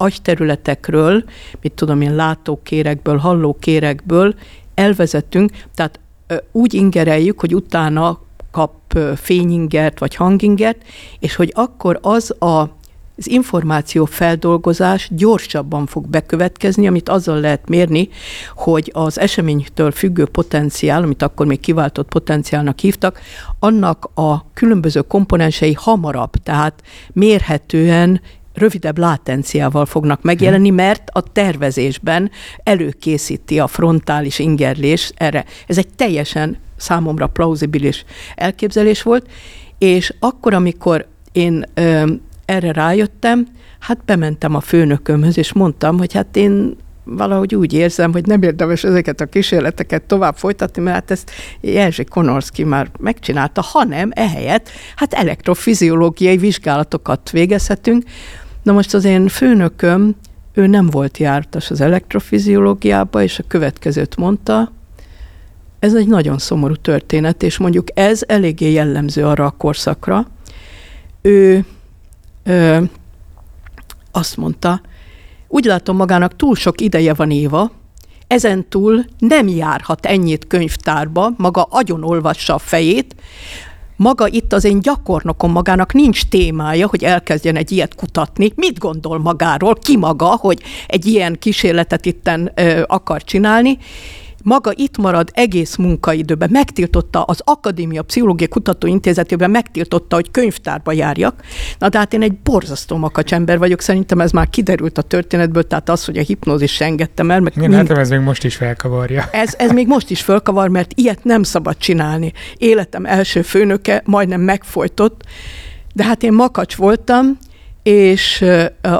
agyterületekről, 0.00 1.24
mit 1.60 1.72
tudom 1.72 2.00
én, 2.00 2.14
látókérekből, 2.14 3.16
hallókérekből 3.16 4.34
elvezetünk, 4.74 5.50
tehát 5.74 6.00
úgy 6.52 6.74
ingereljük, 6.74 7.40
hogy 7.40 7.54
utána 7.54 8.18
kap 8.50 8.98
fényingert 9.16 9.98
vagy 9.98 10.14
hangingert, 10.14 10.82
és 11.18 11.34
hogy 11.34 11.52
akkor 11.54 11.98
az 12.02 12.42
a 12.42 12.78
az 13.20 13.28
információ 13.28 14.04
feldolgozás 14.04 15.08
gyorsabban 15.12 15.86
fog 15.86 16.06
bekövetkezni, 16.06 16.86
amit 16.86 17.08
azzal 17.08 17.40
lehet 17.40 17.68
mérni, 17.68 18.08
hogy 18.54 18.90
az 18.94 19.18
eseménytől 19.18 19.90
függő 19.90 20.24
potenciál, 20.26 21.02
amit 21.02 21.22
akkor 21.22 21.46
még 21.46 21.60
kiváltott 21.60 22.08
potenciálnak 22.08 22.78
hívtak, 22.78 23.20
annak 23.58 24.10
a 24.14 24.44
különböző 24.54 25.00
komponensei 25.00 25.72
hamarabb, 25.72 26.30
tehát 26.30 26.82
mérhetően 27.12 28.20
rövidebb 28.54 28.98
látenciával 28.98 29.86
fognak 29.86 30.22
megjelenni, 30.22 30.70
mert 30.70 31.10
a 31.12 31.20
tervezésben 31.20 32.30
előkészíti 32.62 33.58
a 33.58 33.66
frontális 33.66 34.38
ingerlés 34.38 35.12
erre. 35.16 35.44
Ez 35.66 35.78
egy 35.78 35.88
teljesen 35.88 36.56
számomra 36.76 37.26
plauzibilis 37.26 38.04
elképzelés 38.34 39.02
volt, 39.02 39.30
és 39.78 40.14
akkor, 40.18 40.54
amikor 40.54 41.06
én 41.32 41.64
ö, 41.74 42.12
erre 42.44 42.72
rájöttem, 42.72 43.46
hát 43.78 44.04
bementem 44.04 44.54
a 44.54 44.60
főnökömhöz, 44.60 45.38
és 45.38 45.52
mondtam, 45.52 45.98
hogy 45.98 46.12
hát 46.12 46.36
én 46.36 46.76
valahogy 47.04 47.54
úgy 47.54 47.72
érzem, 47.72 48.12
hogy 48.12 48.26
nem 48.26 48.42
érdemes 48.42 48.84
ezeket 48.84 49.20
a 49.20 49.26
kísérleteket 49.26 50.02
tovább 50.02 50.36
folytatni, 50.36 50.82
mert 50.82 50.94
hát 50.96 51.10
ezt 51.10 51.30
Jerzy 51.60 52.04
Konorski 52.04 52.64
már 52.64 52.90
megcsinálta, 52.98 53.60
hanem 53.60 54.10
ehelyett 54.14 54.68
hát 54.96 55.12
elektrofiziológiai 55.12 56.36
vizsgálatokat 56.36 57.30
végezhetünk. 57.30 58.04
Na 58.62 58.72
most 58.72 58.94
az 58.94 59.04
én 59.04 59.28
főnököm, 59.28 60.16
ő 60.54 60.66
nem 60.66 60.86
volt 60.86 61.18
jártas 61.18 61.70
az 61.70 61.80
elektrofiziológiába, 61.80 63.22
és 63.22 63.38
a 63.38 63.44
következőt 63.48 64.16
mondta, 64.16 64.72
ez 65.78 65.94
egy 65.94 66.08
nagyon 66.08 66.38
szomorú 66.38 66.74
történet, 66.74 67.42
és 67.42 67.58
mondjuk 67.58 67.88
ez 67.94 68.22
eléggé 68.26 68.72
jellemző 68.72 69.26
arra 69.26 69.44
a 69.44 69.50
korszakra. 69.50 70.26
Ő 71.22 71.64
ö, 72.42 72.82
azt 74.10 74.36
mondta, 74.36 74.80
úgy 75.52 75.64
látom 75.64 75.96
magának 75.96 76.36
túl 76.36 76.54
sok 76.54 76.80
ideje 76.80 77.14
van 77.14 77.30
Éva, 77.30 77.70
ezen 78.26 78.68
túl 78.68 79.04
nem 79.18 79.48
járhat 79.48 80.06
ennyit 80.06 80.46
könyvtárba, 80.46 81.32
maga 81.36 81.62
agyon 81.62 82.04
olvassa 82.04 82.54
a 82.54 82.58
fejét, 82.58 83.14
maga 83.96 84.28
itt 84.28 84.52
az 84.52 84.64
én 84.64 84.80
gyakornokom 84.80 85.52
magának 85.52 85.92
nincs 85.92 86.28
témája, 86.28 86.86
hogy 86.86 87.04
elkezdjen 87.04 87.56
egy 87.56 87.72
ilyet 87.72 87.94
kutatni. 87.94 88.52
Mit 88.54 88.78
gondol 88.78 89.18
magáról, 89.18 89.74
ki 89.74 89.96
maga, 89.96 90.26
hogy 90.26 90.62
egy 90.86 91.06
ilyen 91.06 91.36
kísérletet 91.38 92.06
itten 92.06 92.52
ö, 92.54 92.82
akar 92.86 93.24
csinálni, 93.24 93.78
maga 94.44 94.72
itt 94.74 94.96
marad 94.96 95.30
egész 95.32 95.76
munkaidőben, 95.76 96.48
megtiltotta 96.52 97.22
az 97.22 97.40
Akadémia 97.44 98.02
Pszichológiai 98.02 98.48
Kutatóintézetében, 98.48 99.50
megtiltotta, 99.50 100.14
hogy 100.14 100.30
könyvtárba 100.30 100.92
járjak. 100.92 101.42
Na 101.78 101.88
de 101.88 101.98
hát 101.98 102.12
én 102.12 102.22
egy 102.22 102.34
borzasztó 102.34 102.96
makacs 102.96 103.32
ember 103.32 103.58
vagyok, 103.58 103.80
szerintem 103.80 104.20
ez 104.20 104.30
már 104.30 104.48
kiderült 104.48 104.98
a 104.98 105.02
történetből, 105.02 105.66
tehát 105.66 105.88
az, 105.88 106.04
hogy 106.04 106.18
a 106.18 106.22
hipnózis 106.22 106.80
engedtem 106.80 107.30
el. 107.30 107.40
Meg 107.40 107.52
Igen, 107.56 107.70
mind... 107.70 107.88
hát 107.88 107.98
ez 107.98 108.08
még 108.08 108.20
most 108.20 108.44
is 108.44 108.56
felkavarja. 108.56 109.28
Ez, 109.32 109.54
ez 109.58 109.70
még 109.70 109.86
most 109.86 110.10
is 110.10 110.22
felkavar, 110.22 110.68
mert 110.68 110.92
ilyet 110.94 111.24
nem 111.24 111.42
szabad 111.42 111.76
csinálni. 111.76 112.32
Életem 112.56 113.04
első 113.04 113.42
főnöke 113.42 114.02
majdnem 114.04 114.40
megfojtott, 114.40 115.22
de 115.94 116.04
hát 116.04 116.22
én 116.22 116.32
makacs 116.32 116.76
voltam, 116.76 117.38
és 117.82 118.44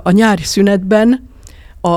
a 0.03 0.11
nyári 0.11 0.43
szünetben 0.43 1.29
a, 1.81 1.89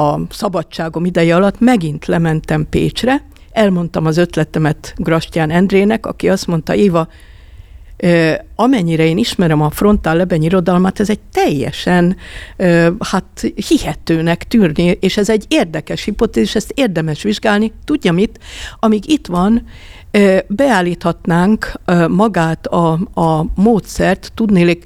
a 0.00 0.20
szabadságom 0.30 1.04
ideje 1.04 1.36
alatt 1.36 1.60
megint 1.60 2.06
lementem 2.06 2.66
Pécsre, 2.70 3.24
elmondtam 3.52 4.06
az 4.06 4.16
ötletemet 4.16 4.94
Grastyán 4.96 5.50
Endrének, 5.50 6.06
aki 6.06 6.28
azt 6.28 6.46
mondta, 6.46 6.74
Éva, 6.74 7.08
amennyire 8.54 9.04
én 9.04 9.18
ismerem 9.18 9.60
a 9.60 9.70
frontál 9.70 10.16
lebeny 10.16 10.42
irodalmat, 10.42 11.00
ez 11.00 11.10
egy 11.10 11.20
teljesen 11.32 12.16
hát 12.98 13.52
hihetőnek 13.68 14.44
tűrni, 14.44 14.98
és 15.00 15.16
ez 15.16 15.30
egy 15.30 15.44
érdekes 15.48 16.04
hipotézis, 16.04 16.54
ezt 16.54 16.72
érdemes 16.74 17.22
vizsgálni. 17.22 17.72
Tudja 17.84 18.12
mit? 18.12 18.38
Amíg 18.78 19.10
itt 19.10 19.26
van, 19.26 19.66
beállíthatnánk 20.46 21.72
magát 22.08 22.66
a, 22.66 22.92
a 23.14 23.46
módszert, 23.54 24.32
tudnélik 24.34 24.84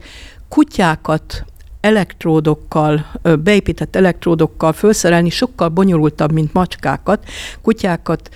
kutyákat 0.48 1.44
elektródokkal, 1.86 3.06
beépített 3.42 3.96
elektródokkal 3.96 4.72
felszerelni 4.72 5.30
sokkal 5.30 5.68
bonyolultabb, 5.68 6.32
mint 6.32 6.52
macskákat. 6.52 7.24
Kutyákat 7.62 8.28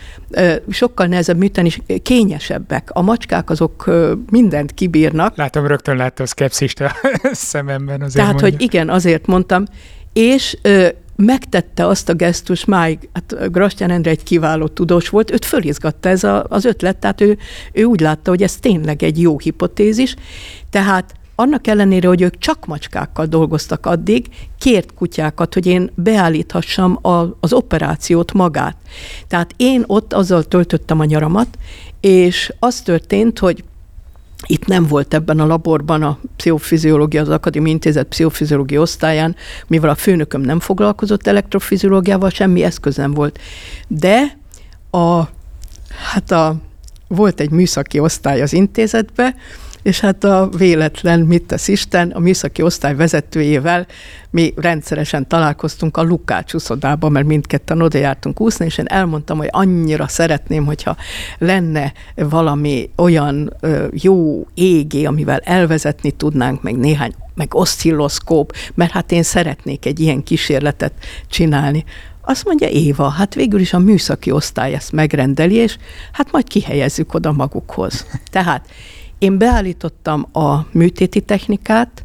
sokkal 0.71 1.07
nehezebb 1.07 1.37
műteni, 1.37 1.71
kényesebbek. 2.03 2.91
A 2.93 3.03
macskák 3.03 3.51
azok 3.51 3.91
mindent 4.31 4.73
kibírnak. 4.73 5.37
Látom, 5.37 5.67
rögtön 5.67 5.97
látta 5.97 6.23
a 6.23 6.27
szkepszist 6.27 6.81
a 6.81 6.93
szememben. 7.33 8.03
Azért 8.03 8.15
Tehát, 8.15 8.41
mondja. 8.41 8.51
hogy 8.51 8.63
igen, 8.63 8.89
azért 8.89 9.27
mondtam. 9.27 9.65
És 10.13 10.57
megtette 11.17 11.87
azt 11.87 12.09
a 12.09 12.15
gesztus, 12.15 12.65
máig, 12.65 13.09
hát 13.13 13.53
Grastyán 13.53 13.91
Endre 13.91 14.11
egy 14.11 14.23
kiváló 14.23 14.67
tudós 14.67 15.09
volt, 15.09 15.31
őt 15.31 15.45
fölizgatta 15.45 16.09
ez 16.09 16.25
a, 16.25 16.45
az 16.49 16.65
ötlet, 16.65 16.97
tehát 16.97 17.21
ő, 17.21 17.39
ő 17.73 17.83
úgy 17.83 18.01
látta, 18.01 18.31
hogy 18.31 18.43
ez 18.43 18.57
tényleg 18.57 19.03
egy 19.03 19.21
jó 19.21 19.39
hipotézis, 19.39 20.15
tehát 20.71 21.15
annak 21.41 21.67
ellenére, 21.67 22.09
hogy 22.09 22.23
ők 22.23 22.39
csak 22.39 22.67
macskákkal 22.67 23.27
dolgoztak 23.27 23.87
addig, 23.87 24.27
kért 24.59 24.95
kutyákat, 24.95 25.55
hogy 25.55 25.67
én 25.67 25.91
beállíthassam 25.95 26.99
a, 27.03 27.37
az 27.41 27.53
operációt 27.53 28.33
magát. 28.33 28.77
Tehát 29.29 29.55
én 29.57 29.85
ott 29.87 30.13
azzal 30.13 30.43
töltöttem 30.43 31.01
a 31.01 31.05
nyaramat, 31.05 31.49
és 32.01 32.53
az 32.59 32.81
történt, 32.81 33.39
hogy 33.39 33.65
itt 34.47 34.67
nem 34.67 34.87
volt 34.87 35.15
ebben 35.15 35.41
a 35.41 35.47
laborban 35.47 36.03
a 36.03 36.19
pszichofiziológia, 36.37 37.21
az 37.21 37.29
Akadémiai 37.29 37.73
Intézet 37.73 38.07
pszichofiziológia 38.07 38.81
osztályán, 38.81 39.37
mivel 39.67 39.91
a 39.91 39.95
főnököm 39.95 40.41
nem 40.41 40.61
foglalkozott 40.61 41.27
elektrofiziológiával, 41.27 42.31
semmi 42.31 42.63
eszköz 42.63 42.97
nem 42.97 43.15
volt. 43.15 43.39
De 43.89 44.39
a, 44.91 45.21
hát 46.13 46.31
a, 46.31 46.57
volt 47.09 47.41
egy 47.41 47.51
műszaki 47.51 47.99
osztály 47.99 48.41
az 48.43 48.53
intézetbe, 48.53 49.35
és 49.83 50.01
hát 50.01 50.25
a 50.25 50.49
véletlen, 50.57 51.21
mit 51.21 51.43
tesz 51.43 51.69
Isten, 51.69 52.11
a 52.11 52.19
műszaki 52.19 52.63
osztály 52.63 52.95
vezetőjével 52.95 53.87
mi 54.31 54.53
rendszeresen 54.57 55.29
találkoztunk 55.29 55.97
a 55.97 56.03
Lukács 56.03 56.55
úszodában, 56.55 57.13
mert 57.13 57.27
mindketten 57.27 57.83
oda 57.83 57.99
jártunk 57.99 58.41
úszni, 58.41 58.65
és 58.65 58.79
én 58.79 58.87
elmondtam, 58.89 59.39
hogy 59.39 59.49
annyira 59.51 60.09
szeretném, 60.09 60.65
hogyha 60.65 60.97
lenne 61.39 61.93
valami 62.15 62.91
olyan 62.97 63.57
jó 63.93 64.47
égé, 64.55 65.05
amivel 65.05 65.39
elvezetni 65.39 66.11
tudnánk, 66.11 66.63
meg 66.63 66.77
néhány, 66.77 67.15
meg 67.35 67.55
oszcilloszkóp, 67.55 68.53
mert 68.75 68.91
hát 68.91 69.13
én 69.13 69.23
szeretnék 69.23 69.87
egy 69.87 70.01
ilyen 70.01 70.23
kísérletet 70.23 70.93
csinálni. 71.29 71.85
Azt 72.23 72.45
mondja 72.45 72.69
Éva, 72.69 73.09
hát 73.09 73.35
végül 73.35 73.61
is 73.61 73.73
a 73.73 73.79
műszaki 73.79 74.31
osztály 74.31 74.75
ezt 74.75 74.93
megrendeli, 74.93 75.55
és 75.55 75.77
hát 76.13 76.33
majd 76.33 76.49
kihelyezzük 76.49 77.15
oda 77.15 77.33
magukhoz. 77.33 78.07
Tehát 78.31 78.69
én 79.21 79.39
beállítottam 79.39 80.27
a 80.33 80.67
műtéti 80.73 81.21
technikát, 81.21 82.05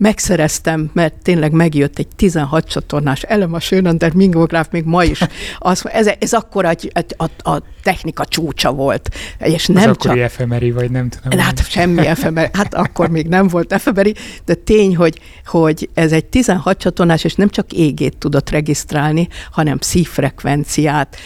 megszereztem, 0.00 0.90
mert 0.92 1.14
tényleg 1.22 1.52
megjött 1.52 1.98
egy 1.98 2.08
16 2.16 2.68
csatornás 2.68 3.22
elem 3.22 3.54
a 3.54 3.60
Schönander 3.60 4.12
mingográf 4.12 4.68
még 4.70 4.84
ma 4.84 5.04
is. 5.04 5.20
Az, 5.58 5.88
ez, 5.88 6.10
ez 6.18 6.32
akkor 6.32 6.64
a, 6.64 6.74
a, 7.16 7.50
a 7.50 7.62
technika 7.82 8.24
csúcsa 8.24 8.72
volt. 8.72 9.08
És 9.38 9.66
nem 9.66 9.90
az 9.90 9.96
csak, 9.98 10.18
efemeri, 10.18 10.70
vagy 10.70 10.90
nem 10.90 11.08
tudom. 11.08 11.38
Hát 11.38 11.68
semmi 11.68 12.06
efemeri, 12.06 12.48
hát 12.52 12.74
akkor 12.74 13.08
még 13.08 13.26
nem 13.26 13.48
volt 13.48 13.72
efemeri, 13.72 14.14
de 14.44 14.54
tény, 14.54 14.96
hogy, 14.96 15.20
hogy 15.44 15.88
ez 15.94 16.12
egy 16.12 16.24
16 16.24 16.78
csatornás, 16.78 17.24
és 17.24 17.34
nem 17.34 17.48
csak 17.48 17.72
égét 17.72 18.16
tudott 18.16 18.50
regisztrálni, 18.50 19.28
hanem 19.50 19.78
szívfrekvenciát, 19.80 21.16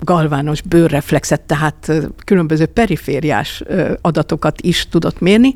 galvános 0.00 0.62
bőrreflexet, 0.62 1.40
tehát 1.40 1.92
különböző 2.24 2.66
perifériás 2.66 3.62
adatokat 4.00 4.60
is 4.60 4.88
tudott 4.88 5.20
mérni, 5.20 5.54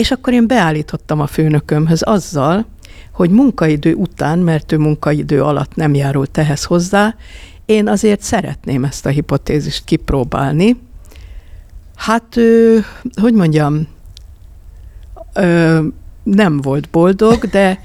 és 0.00 0.10
akkor 0.10 0.32
én 0.32 0.46
beállítottam 0.46 1.20
a 1.20 1.26
főnökömhöz 1.26 2.02
azzal, 2.02 2.66
hogy 3.12 3.30
munkaidő 3.30 3.94
után, 3.94 4.38
mert 4.38 4.72
ő 4.72 4.78
munkaidő 4.78 5.42
alatt 5.42 5.74
nem 5.74 5.94
járult 5.94 6.38
ehhez 6.38 6.64
hozzá, 6.64 7.14
én 7.64 7.88
azért 7.88 8.20
szeretném 8.20 8.84
ezt 8.84 9.06
a 9.06 9.08
hipotézist 9.08 9.84
kipróbálni. 9.84 10.80
Hát, 11.96 12.40
hogy 13.20 13.34
mondjam, 13.34 13.88
nem 16.22 16.60
volt 16.60 16.88
boldog, 16.90 17.44
de 17.44 17.80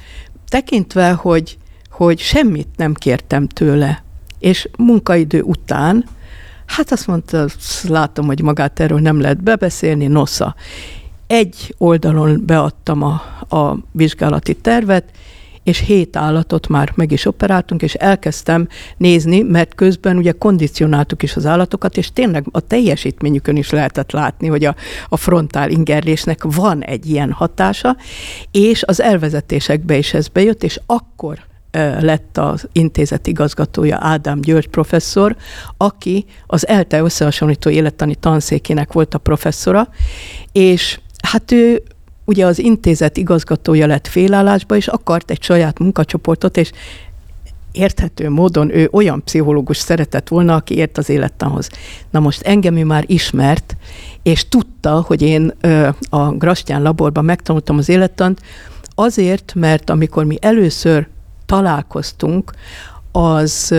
tekintve, 0.49 1.11
hogy, 1.11 1.57
hogy 1.89 2.19
semmit 2.19 2.69
nem 2.75 2.93
kértem 2.93 3.47
tőle, 3.47 4.03
és 4.39 4.69
munkaidő 4.77 5.41
után, 5.41 6.05
hát 6.65 6.91
azt 6.91 7.07
mondta, 7.07 7.45
látom, 7.87 8.25
hogy 8.25 8.41
magát 8.41 8.79
erről 8.79 8.99
nem 8.99 9.21
lehet 9.21 9.43
bebeszélni, 9.43 10.07
nosza 10.07 10.55
egy 11.27 11.75
oldalon 11.77 12.43
beadtam 12.45 13.03
a, 13.03 13.21
a 13.57 13.77
vizsgálati 13.91 14.53
tervet, 14.53 15.03
és 15.63 15.79
hét 15.79 16.15
állatot 16.15 16.67
már 16.67 16.91
meg 16.95 17.11
is 17.11 17.25
operáltunk, 17.25 17.81
és 17.81 17.93
elkezdtem 17.93 18.67
nézni, 18.97 19.41
mert 19.41 19.75
közben 19.75 20.17
ugye 20.17 20.31
kondicionáltuk 20.31 21.23
is 21.23 21.35
az 21.35 21.45
állatokat, 21.45 21.97
és 21.97 22.11
tényleg 22.13 22.45
a 22.51 22.59
teljesítményükön 22.59 23.55
is 23.55 23.69
lehetett 23.69 24.11
látni, 24.11 24.47
hogy 24.47 24.65
a, 24.65 24.75
a 25.09 25.17
frontál 25.17 25.69
ingerlésnek 25.69 26.43
van 26.43 26.83
egy 26.83 27.09
ilyen 27.09 27.31
hatása, 27.31 27.97
és 28.51 28.83
az 28.83 29.01
elvezetésekbe 29.01 29.97
is 29.97 30.13
ez 30.13 30.27
bejött, 30.27 30.63
és 30.63 30.79
akkor 30.85 31.39
lett 31.99 32.37
az 32.37 32.67
intézet 32.71 33.27
igazgatója 33.27 33.97
Ádám 34.01 34.41
György 34.41 34.67
professzor, 34.67 35.35
aki 35.77 36.25
az 36.47 36.67
ELTE 36.67 36.99
összehasonlító 36.99 37.69
élettani 37.69 38.15
tanszékének 38.15 38.93
volt 38.93 39.13
a 39.13 39.17
professzora, 39.17 39.89
és 40.51 40.99
Hát 41.25 41.51
ő 41.51 41.83
ugye 42.25 42.45
az 42.45 42.59
intézet 42.59 43.17
igazgatója 43.17 43.85
lett 43.85 44.07
félállásba, 44.07 44.75
és 44.75 44.87
akart 44.87 45.31
egy 45.31 45.43
saját 45.43 45.79
munkacsoportot, 45.79 46.57
és 46.57 46.71
érthető 47.71 48.29
módon 48.29 48.75
ő 48.75 48.89
olyan 48.91 49.23
pszichológus 49.23 49.77
szeretett 49.77 50.27
volna, 50.27 50.55
aki 50.55 50.75
ért 50.75 50.97
az 50.97 51.09
élettanhoz. 51.09 51.69
Na 52.09 52.19
most 52.19 52.41
engem 52.41 52.75
ő 52.75 52.85
már 52.85 53.03
ismert, 53.07 53.75
és 54.23 54.49
tudta, 54.49 55.01
hogy 55.07 55.21
én 55.21 55.53
a 56.09 56.31
Grastyán 56.31 56.81
laborban 56.81 57.25
megtanultam 57.25 57.77
az 57.77 57.89
élettant, 57.89 58.41
azért, 58.95 59.53
mert 59.55 59.89
amikor 59.89 60.25
mi 60.25 60.37
először 60.41 61.07
találkoztunk, 61.45 62.51
az 63.11 63.75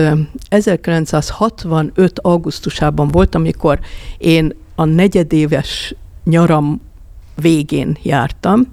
1965. 0.49 2.19
augusztusában 2.19 3.07
volt, 3.07 3.35
amikor 3.35 3.79
én 4.17 4.55
a 4.75 4.85
negyedéves 4.85 5.95
nyaram 6.23 6.81
végén 7.41 7.97
jártam, 8.03 8.67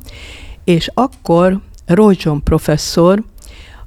és 0.64 0.90
akkor 0.94 1.60
John 2.10 2.38
professzor, 2.44 3.22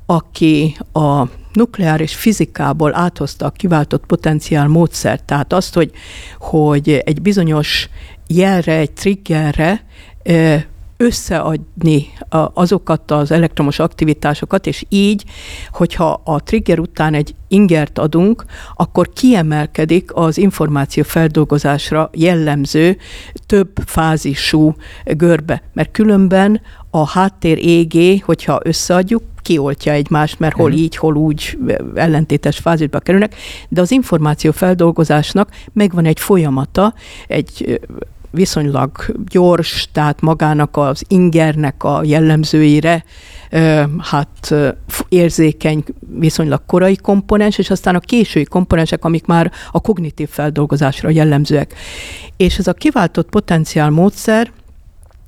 aki 0.06 0.78
a 0.94 1.24
nukleáris 1.54 2.16
fizikából 2.16 2.96
áthozta 2.96 3.46
a 3.46 3.50
kiváltott 3.50 4.06
potenciál 4.06 4.68
módszert, 4.68 5.24
tehát 5.24 5.54
azt, 5.54 5.74
hogy, 5.74 5.92
hogy 6.38 6.90
egy 6.90 7.22
bizonyos 7.22 7.90
jelre, 8.28 8.74
egy 8.74 8.92
triggerre 8.92 9.86
összeadni 10.98 12.08
azokat 12.54 13.12
az 13.12 13.32
elektromos 13.32 13.80
aktivitásokat, 13.80 14.68
és 14.68 14.86
így, 14.90 15.24
hogyha 15.72 16.22
a 16.24 16.44
trigger 16.44 16.80
után 16.80 17.14
egy 17.14 17.36
ingert 17.48 17.98
adunk, 18.00 18.46
akkor 18.76 19.10
kiemelkedik 19.14 20.16
az 20.16 20.38
információ 20.38 21.04
feldolgozásra 21.04 22.10
jellemző 22.14 22.98
több 23.46 23.70
fázisú 23.86 24.76
görbe, 25.04 25.62
mert 25.74 25.92
különben 25.92 26.62
a 26.90 27.08
háttér 27.08 27.58
égé, 27.58 28.18
hogyha 28.18 28.60
összeadjuk, 28.64 29.24
kioltja 29.42 29.92
egymást, 29.92 30.40
mert 30.40 30.56
hol 30.56 30.70
mhm. 30.70 30.78
így, 30.78 30.96
hol 30.96 31.16
úgy 31.16 31.58
ellentétes 31.96 32.58
fázisba 32.58 33.00
kerülnek, 33.00 33.36
de 33.70 33.82
az 33.82 33.92
információ 33.92 34.52
feldolgozásnak 34.52 35.50
megvan 35.74 36.06
egy 36.06 36.20
folyamata, 36.20 36.94
egy 37.28 37.80
viszonylag 38.32 38.92
gyors, 39.30 39.90
tehát 39.92 40.22
magának 40.22 40.78
az 40.78 41.04
ingernek 41.08 41.84
a 41.84 42.02
jellemzőire 42.04 43.04
hát 43.98 44.54
érzékeny, 45.10 45.84
viszonylag 46.00 46.62
korai 46.66 46.96
komponens, 46.96 47.58
és 47.58 47.70
aztán 47.70 47.96
a 47.96 48.00
késői 48.00 48.44
komponensek, 48.44 49.06
amik 49.06 49.26
már 49.26 49.52
a 49.72 49.82
kognitív 49.82 50.30
feldolgozásra 50.30 51.10
jellemzőek. 51.10 51.74
És 52.38 52.58
ez 52.58 52.68
a 52.68 52.74
kiváltott 52.74 53.30
potenciál 53.30 53.90
módszer, 53.90 54.52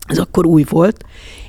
ez 0.08 0.18
akkor 0.18 0.46
új 0.46 0.66
volt, 0.70 1.06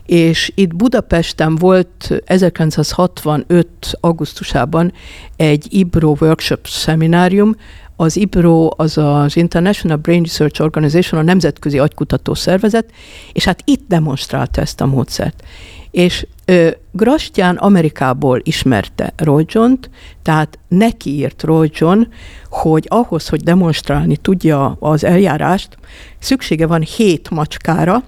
és 0.06 0.52
itt 0.54 0.74
Budapesten 0.74 1.56
volt 1.56 2.22
1965. 2.24 3.68
augusztusában 4.00 4.92
egy 5.36 5.66
IBRO 5.70 6.16
workshop 6.20 6.66
szeminárium, 6.66 7.54
az 8.00 8.16
IBRO 8.16 8.68
az 8.76 8.98
az 8.98 9.36
International 9.36 9.96
Brain 9.96 10.22
Research 10.22 10.60
Organization, 10.60 11.20
a 11.20 11.24
Nemzetközi 11.24 11.78
Agykutató 11.78 12.34
Szervezet, 12.34 12.90
és 13.32 13.44
hát 13.44 13.62
itt 13.64 13.84
demonstrálta 13.88 14.60
ezt 14.60 14.80
a 14.80 14.86
módszert. 14.86 15.42
És 15.90 16.26
ö, 16.44 16.70
Grastyán 16.92 17.56
Amerikából 17.56 18.40
ismerte 18.42 19.12
Roy 19.16 19.44
John-t, 19.46 19.90
tehát 20.22 20.58
neki 20.68 21.10
írt 21.10 21.42
Roy 21.42 21.70
John, 21.74 22.02
hogy 22.50 22.86
ahhoz, 22.88 23.28
hogy 23.28 23.42
demonstrálni 23.42 24.16
tudja 24.16 24.76
az 24.78 25.04
eljárást, 25.04 25.76
szüksége 26.18 26.66
van 26.66 26.82
hét 26.82 27.30
macskára, 27.30 28.04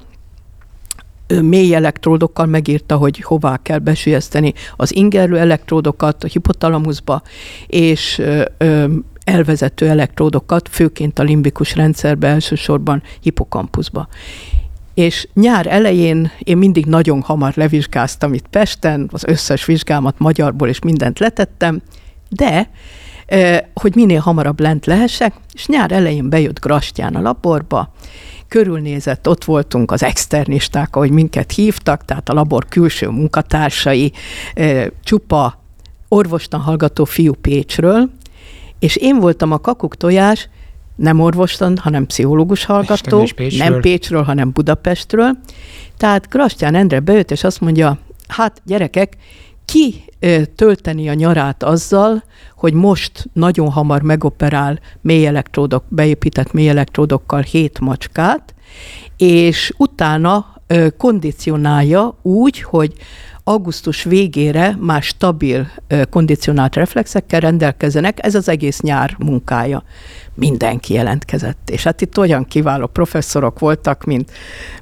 mély 1.40 1.74
elektródokkal 1.74 2.46
megírta, 2.46 2.96
hogy 2.96 3.20
hová 3.20 3.56
kell 3.62 3.78
besülyezteni 3.78 4.52
az 4.76 4.94
ingerlő 4.94 5.38
elektródokat 5.38 6.24
a 6.24 6.26
hipotalamuszba, 6.26 7.22
és 7.66 8.22
ö, 8.58 8.84
elvezető 9.24 9.88
elektródokat, 9.88 10.68
főként 10.68 11.18
a 11.18 11.22
limbikus 11.22 11.74
rendszerbe, 11.74 12.28
elsősorban 12.28 13.02
hipokampuszba. 13.20 14.08
És 14.94 15.28
nyár 15.34 15.66
elején 15.66 16.30
én 16.38 16.56
mindig 16.56 16.86
nagyon 16.86 17.22
hamar 17.22 17.52
levizsgáztam 17.56 18.34
itt 18.34 18.46
Pesten, 18.48 19.08
az 19.12 19.24
összes 19.24 19.64
vizsgámat 19.64 20.18
magyarból 20.18 20.68
és 20.68 20.78
mindent 20.78 21.18
letettem, 21.18 21.82
de 22.28 22.70
hogy 23.74 23.94
minél 23.94 24.20
hamarabb 24.20 24.60
lent 24.60 24.86
lehessek, 24.86 25.34
és 25.52 25.66
nyár 25.66 25.92
elején 25.92 26.28
bejött 26.28 26.60
Grastyán 26.60 27.14
a 27.14 27.20
laborba, 27.20 27.92
körülnézett, 28.48 29.28
ott 29.28 29.44
voltunk 29.44 29.90
az 29.90 30.02
externisták, 30.02 30.96
ahogy 30.96 31.10
minket 31.10 31.52
hívtak, 31.52 32.04
tehát 32.04 32.28
a 32.28 32.32
labor 32.32 32.68
külső 32.68 33.08
munkatársai, 33.08 34.12
csupa 35.04 35.58
orvostan 36.08 36.60
hallgató 36.60 37.04
fiú 37.04 37.32
Pécsről, 37.32 38.10
és 38.82 38.96
én 38.96 39.18
voltam 39.18 39.52
a 39.52 39.58
kakuk 39.58 39.96
tojás, 39.96 40.48
nem 40.96 41.20
orvostan, 41.20 41.76
hanem 41.76 42.06
pszichológus 42.06 42.64
hallgató, 42.64 43.26
Pécsről. 43.36 43.68
nem 43.68 43.80
Pécsről, 43.80 44.22
hanem 44.22 44.52
Budapestről. 44.52 45.38
Tehát 45.96 46.28
Krastyán 46.28 46.74
Endre 46.74 47.00
bejött, 47.00 47.30
és 47.30 47.44
azt 47.44 47.60
mondja, 47.60 47.98
hát 48.28 48.62
gyerekek, 48.64 49.16
ki 49.64 50.04
tölteni 50.54 51.08
a 51.08 51.14
nyarát 51.14 51.62
azzal, 51.62 52.24
hogy 52.56 52.72
most 52.72 53.28
nagyon 53.32 53.70
hamar 53.70 54.02
megoperál 54.02 54.78
mély 55.00 55.26
elektródok, 55.26 55.84
beépített 55.88 56.52
mély 56.52 56.68
elektródokkal 56.68 57.40
hét 57.40 57.80
macskát, 57.80 58.54
és 59.16 59.72
utána 59.76 60.46
kondicionálja 60.96 62.18
úgy, 62.22 62.62
hogy 62.62 62.92
augusztus 63.44 64.02
végére 64.02 64.76
már 64.80 65.02
stabil 65.02 65.70
kondicionált 66.10 66.74
reflexekkel 66.74 67.40
rendelkezenek, 67.40 68.18
ez 68.24 68.34
az 68.34 68.48
egész 68.48 68.80
nyár 68.80 69.16
munkája. 69.18 69.82
Mindenki 70.34 70.94
jelentkezett. 70.94 71.70
És 71.70 71.82
hát 71.82 72.00
itt 72.00 72.18
olyan 72.18 72.44
kiváló 72.44 72.86
professzorok 72.86 73.58
voltak, 73.58 74.04
mint, 74.04 74.30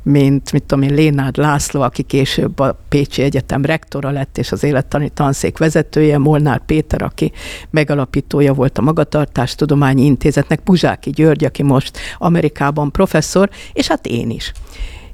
mint 0.02 0.52
mit 0.52 0.62
tudom 0.62 0.84
én, 0.84 0.94
Lénád 0.94 1.36
László, 1.36 1.80
aki 1.80 2.02
később 2.02 2.58
a 2.58 2.78
Pécsi 2.88 3.22
Egyetem 3.22 3.64
rektora 3.64 4.11
lett, 4.11 4.38
és 4.38 4.52
az 4.52 4.62
élettani 4.62 5.08
tanszék 5.08 5.58
vezetője, 5.58 6.18
Molnár 6.18 6.64
Péter, 6.66 7.02
aki 7.02 7.32
megalapítója 7.70 8.54
volt 8.54 8.78
a 8.78 8.82
Magatartástudományi 8.82 10.04
Intézetnek, 10.04 10.62
Buzsáki 10.62 11.11
György, 11.11 11.44
aki 11.44 11.62
most 11.62 11.98
Amerikában 12.18 12.90
professzor, 12.90 13.50
és 13.72 13.86
hát 13.86 14.06
én 14.06 14.30
is. 14.30 14.52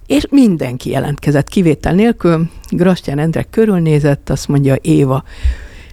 És 0.06 0.26
mindenki 0.30 0.90
jelentkezett 0.90 1.48
kivétel 1.48 1.94
nélkül. 1.94 2.50
Grastyán 2.70 3.18
Endre 3.18 3.42
körülnézett, 3.42 4.30
azt 4.30 4.48
mondja 4.48 4.74
Éva, 4.80 5.24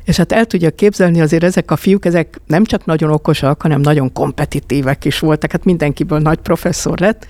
és 0.06 0.18
hát 0.18 0.32
el 0.32 0.46
tudja 0.46 0.70
képzelni, 0.70 1.22
azért 1.22 1.44
ezek 1.44 1.72
a 1.72 1.76
fiúk, 1.76 2.06
ezek 2.06 2.40
nem 2.48 2.64
csak 2.64 2.86
nagyon 2.86 3.12
okosak, 3.12 3.62
hanem 3.62 3.82
nagyon 3.82 4.12
kompetitívek 4.12 5.06
is 5.06 5.20
voltak, 5.20 5.52
hát 5.52 5.66
mindenkiből 5.66 6.20
nagy 6.20 6.38
professzor 6.38 7.00
lett. 7.00 7.28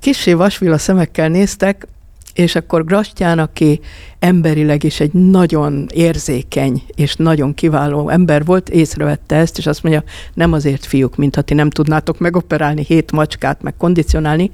Kissé 0.00 0.32
vasvilla 0.32 0.78
szemekkel 0.78 1.28
néztek, 1.28 1.86
és 2.34 2.54
akkor 2.54 2.84
Grastyán, 2.84 3.38
aki 3.38 3.80
emberileg 4.18 4.82
is 4.82 5.00
egy 5.00 5.12
nagyon 5.12 5.86
érzékeny 5.94 6.82
és 6.94 7.14
nagyon 7.14 7.54
kiváló 7.54 8.08
ember 8.08 8.44
volt, 8.44 8.68
észrevette 8.68 9.36
ezt, 9.36 9.58
és 9.58 9.66
azt 9.66 9.82
mondja, 9.82 10.04
nem 10.34 10.52
azért 10.52 10.86
fiúk, 10.86 11.16
mint 11.16 11.34
ha 11.34 11.42
ti 11.42 11.54
nem 11.54 11.70
tudnátok 11.70 12.18
megoperálni 12.18 12.84
hét 12.84 13.12
macskát, 13.12 13.62
meg 13.62 13.74
kondicionálni, 13.76 14.50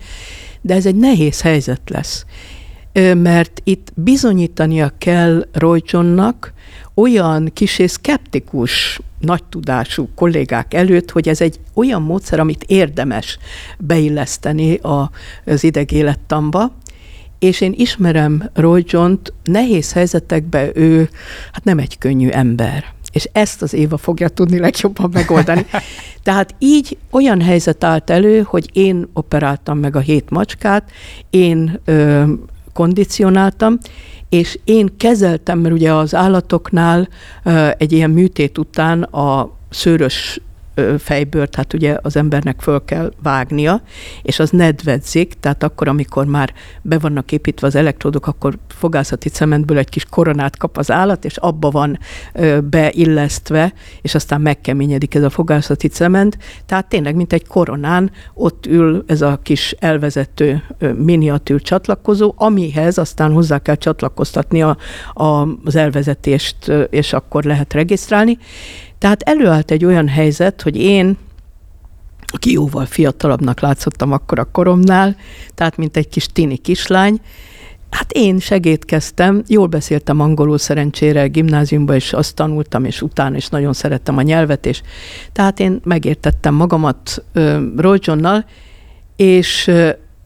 de 0.63 0.75
ez 0.75 0.87
egy 0.87 0.97
nehéz 0.97 1.41
helyzet 1.41 1.81
lesz. 1.87 2.25
Mert 3.15 3.61
itt 3.65 3.93
bizonyítania 3.95 4.93
kell 4.99 5.47
Royjonnak 5.53 6.53
olyan 6.95 7.51
kisé 7.53 7.87
szkeptikus, 7.87 9.01
nagy 9.19 9.45
tudású 9.45 10.09
kollégák 10.15 10.75
előtt, 10.75 11.11
hogy 11.11 11.29
ez 11.29 11.41
egy 11.41 11.61
olyan 11.75 12.03
módszer, 12.03 12.41
amit 12.41 12.65
érdemes 12.67 13.39
beilleszteni 13.79 14.75
a, 14.75 15.11
az 15.45 15.65
idegélettamba, 15.65 16.73
és 17.39 17.61
én 17.61 17.73
ismerem 17.77 18.51
Roy 18.55 18.85
John-t, 18.87 19.33
nehéz 19.45 19.93
helyzetekben 19.93 20.71
ő 20.75 21.09
hát 21.53 21.65
nem 21.65 21.79
egy 21.79 21.99
könnyű 21.99 22.29
ember. 22.29 22.85
És 23.13 23.29
ezt 23.33 23.63
az 23.63 23.75
Éva 23.75 23.97
fogja 23.97 24.29
tudni 24.29 24.59
legjobban 24.59 25.11
megoldani. 25.13 25.67
Tehát 26.23 26.55
így 26.59 26.97
olyan 27.11 27.41
helyzet 27.41 27.85
állt 27.85 28.11
elő, 28.11 28.41
hogy 28.41 28.71
én 28.73 29.09
operáltam 29.13 29.79
meg 29.79 29.97
a 29.97 30.01
hét 30.01 30.31
macskát, 30.31 30.91
én 31.31 31.81
ö, 31.85 32.23
kondicionáltam, 32.73 33.79
és 34.29 34.59
én 34.65 34.97
kezeltem, 34.97 35.59
mert 35.59 35.75
ugye 35.75 35.93
az 35.93 36.15
állatoknál 36.15 37.09
ö, 37.45 37.69
egy 37.79 37.93
ilyen 37.93 38.11
műtét 38.11 38.59
után 38.59 39.03
a 39.03 39.57
szőrös 39.71 40.41
fejbőrt, 40.99 41.51
tehát 41.51 41.73
ugye 41.73 41.97
az 42.03 42.17
embernek 42.17 42.61
föl 42.61 42.85
kell 42.85 43.13
vágnia, 43.23 43.83
és 44.23 44.39
az 44.39 44.51
nedvedzik, 44.51 45.35
tehát 45.41 45.63
akkor, 45.63 45.89
amikor 45.89 46.27
már 46.27 46.53
be 46.83 46.99
vannak 46.99 47.33
építve 47.33 47.67
az 47.67 47.75
elektródok, 47.75 48.27
akkor 48.27 48.59
fogászati 48.69 49.29
cementből 49.29 49.79
egy 49.79 49.89
kis 49.89 50.05
koronát 50.05 50.57
kap 50.57 50.77
az 50.77 50.91
állat, 50.91 51.25
és 51.25 51.37
abba 51.37 51.71
van 51.71 51.99
beillesztve, 52.65 53.73
és 54.03 54.15
aztán 54.15 54.41
megkeményedik 54.41 55.15
ez 55.15 55.23
a 55.23 55.31
fogászati 55.31 55.89
cement. 55.89 56.39
Tehát 56.67 56.89
tényleg, 56.89 57.15
mint 57.15 57.33
egy 57.33 57.47
koronán, 57.47 58.11
ott 58.35 58.67
ül 58.67 59.05
ez 59.07 59.23
a 59.23 59.39
kis 59.43 59.75
elvezető 59.79 60.63
miniatűr 60.97 61.63
csatlakozó, 61.63 62.35
amihez 62.37 62.99
aztán 62.99 63.33
hozzá 63.33 63.59
kell 63.59 63.77
csatlakoztatni 63.77 64.63
a, 64.63 64.77
a, 65.13 65.49
az 65.65 65.77
elvezetést, 65.77 66.73
és 66.91 67.13
akkor 67.13 67.45
lehet 67.45 67.73
regisztrálni. 67.73 68.39
Tehát 69.03 69.23
előállt 69.23 69.71
egy 69.71 69.85
olyan 69.85 70.09
helyzet, 70.09 70.63
hogy 70.63 70.77
én, 70.77 71.17
aki 72.27 72.53
jóval 72.53 72.87
fiatalabbnak 72.87 73.61
látszottam 73.61 74.13
akkor 74.13 74.39
a 74.39 74.45
koromnál, 74.45 75.17
tehát 75.55 75.77
mint 75.77 75.97
egy 75.97 76.09
kis 76.09 76.27
tini 76.27 76.57
kislány, 76.57 77.21
Hát 77.91 78.13
én 78.13 78.39
segítkeztem, 78.39 79.43
jól 79.47 79.67
beszéltem 79.67 80.21
angolul 80.21 80.59
szerencsére, 80.59 81.27
gimnáziumban 81.27 81.97
is 81.97 82.13
azt 82.13 82.35
tanultam, 82.35 82.85
és 82.85 83.03
utána 83.03 83.37
is 83.37 83.49
nagyon 83.49 83.73
szerettem 83.73 84.17
a 84.17 84.23
nyelvet, 84.23 84.67
és 84.67 84.83
tehát 85.33 85.61
én 85.61 85.81
megértettem 85.85 86.55
magamat 86.55 87.25
Johnnal, 87.99 88.45
és 89.17 89.71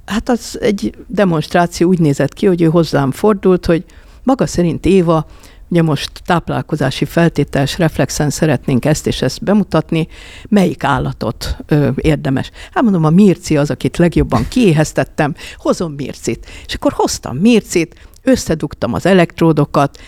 hát 0.05 0.29
az 0.29 0.59
egy 0.61 0.95
demonstráció 1.07 1.89
úgy 1.89 1.99
nézett 1.99 2.33
ki, 2.33 2.47
hogy 2.47 2.63
ő 2.63 2.67
hozzám 2.67 3.11
fordult, 3.11 3.67
hogy 3.67 3.85
maga 4.23 4.47
szerint 4.47 4.87
Éva, 4.87 5.27
ugye 5.69 5.83
most 5.83 6.11
táplálkozási 6.25 7.05
feltételes 7.05 7.79
reflexen 7.79 8.31
szeretnénk 8.31 8.85
ezt 8.85 9.07
és 9.07 9.23
ezt 9.23 9.45
bemutatni, 9.45 10.09
melyik 10.49 10.85
állatot 10.85 11.57
ö, 11.67 11.89
érdemes. 11.97 12.51
Hát 12.73 12.83
mondom, 12.83 13.05
a 13.05 13.11
Mirci 13.11 13.57
az, 13.57 13.71
akit 13.71 13.97
legjobban 13.97 14.47
kiéheztettem, 14.49 15.35
hozom 15.57 15.93
Mircit. 15.93 16.47
És 16.67 16.75
akkor 16.75 16.93
hoztam 16.93 17.37
Mircit, 17.37 17.95
összedugtam 18.23 18.95
az 18.95 19.07
elektródokat, 19.07 19.99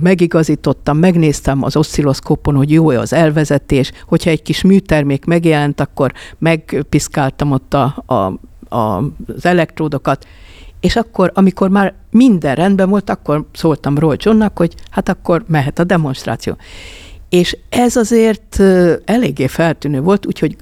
megigazítottam, 0.00 0.98
megnéztem 0.98 1.62
az 1.62 1.76
oszcilloszkópon, 1.76 2.54
hogy 2.54 2.70
jó 2.70 2.88
az 2.88 3.12
elvezetés, 3.12 3.92
hogyha 4.06 4.30
egy 4.30 4.42
kis 4.42 4.62
műtermék 4.62 5.24
megjelent, 5.24 5.80
akkor 5.80 6.12
megpiszkáltam 6.38 7.52
ott 7.52 7.74
a, 7.74 7.84
a 8.06 8.38
a, 8.68 8.96
az 9.36 9.44
elektródokat, 9.44 10.26
és 10.86 10.96
akkor, 10.96 11.30
amikor 11.34 11.68
már 11.68 11.94
minden 12.10 12.54
rendben 12.54 12.88
volt, 12.88 13.10
akkor 13.10 13.44
szóltam 13.52 13.98
Roy 13.98 14.16
Johnnak, 14.18 14.58
hogy 14.58 14.74
hát 14.90 15.08
akkor 15.08 15.44
mehet 15.48 15.78
a 15.78 15.84
demonstráció. 15.84 16.56
És 17.28 17.56
ez 17.68 17.96
azért 17.96 18.60
eléggé 19.04 19.46
feltűnő 19.46 20.00
volt, 20.00 20.26
úgyhogy 20.26 20.56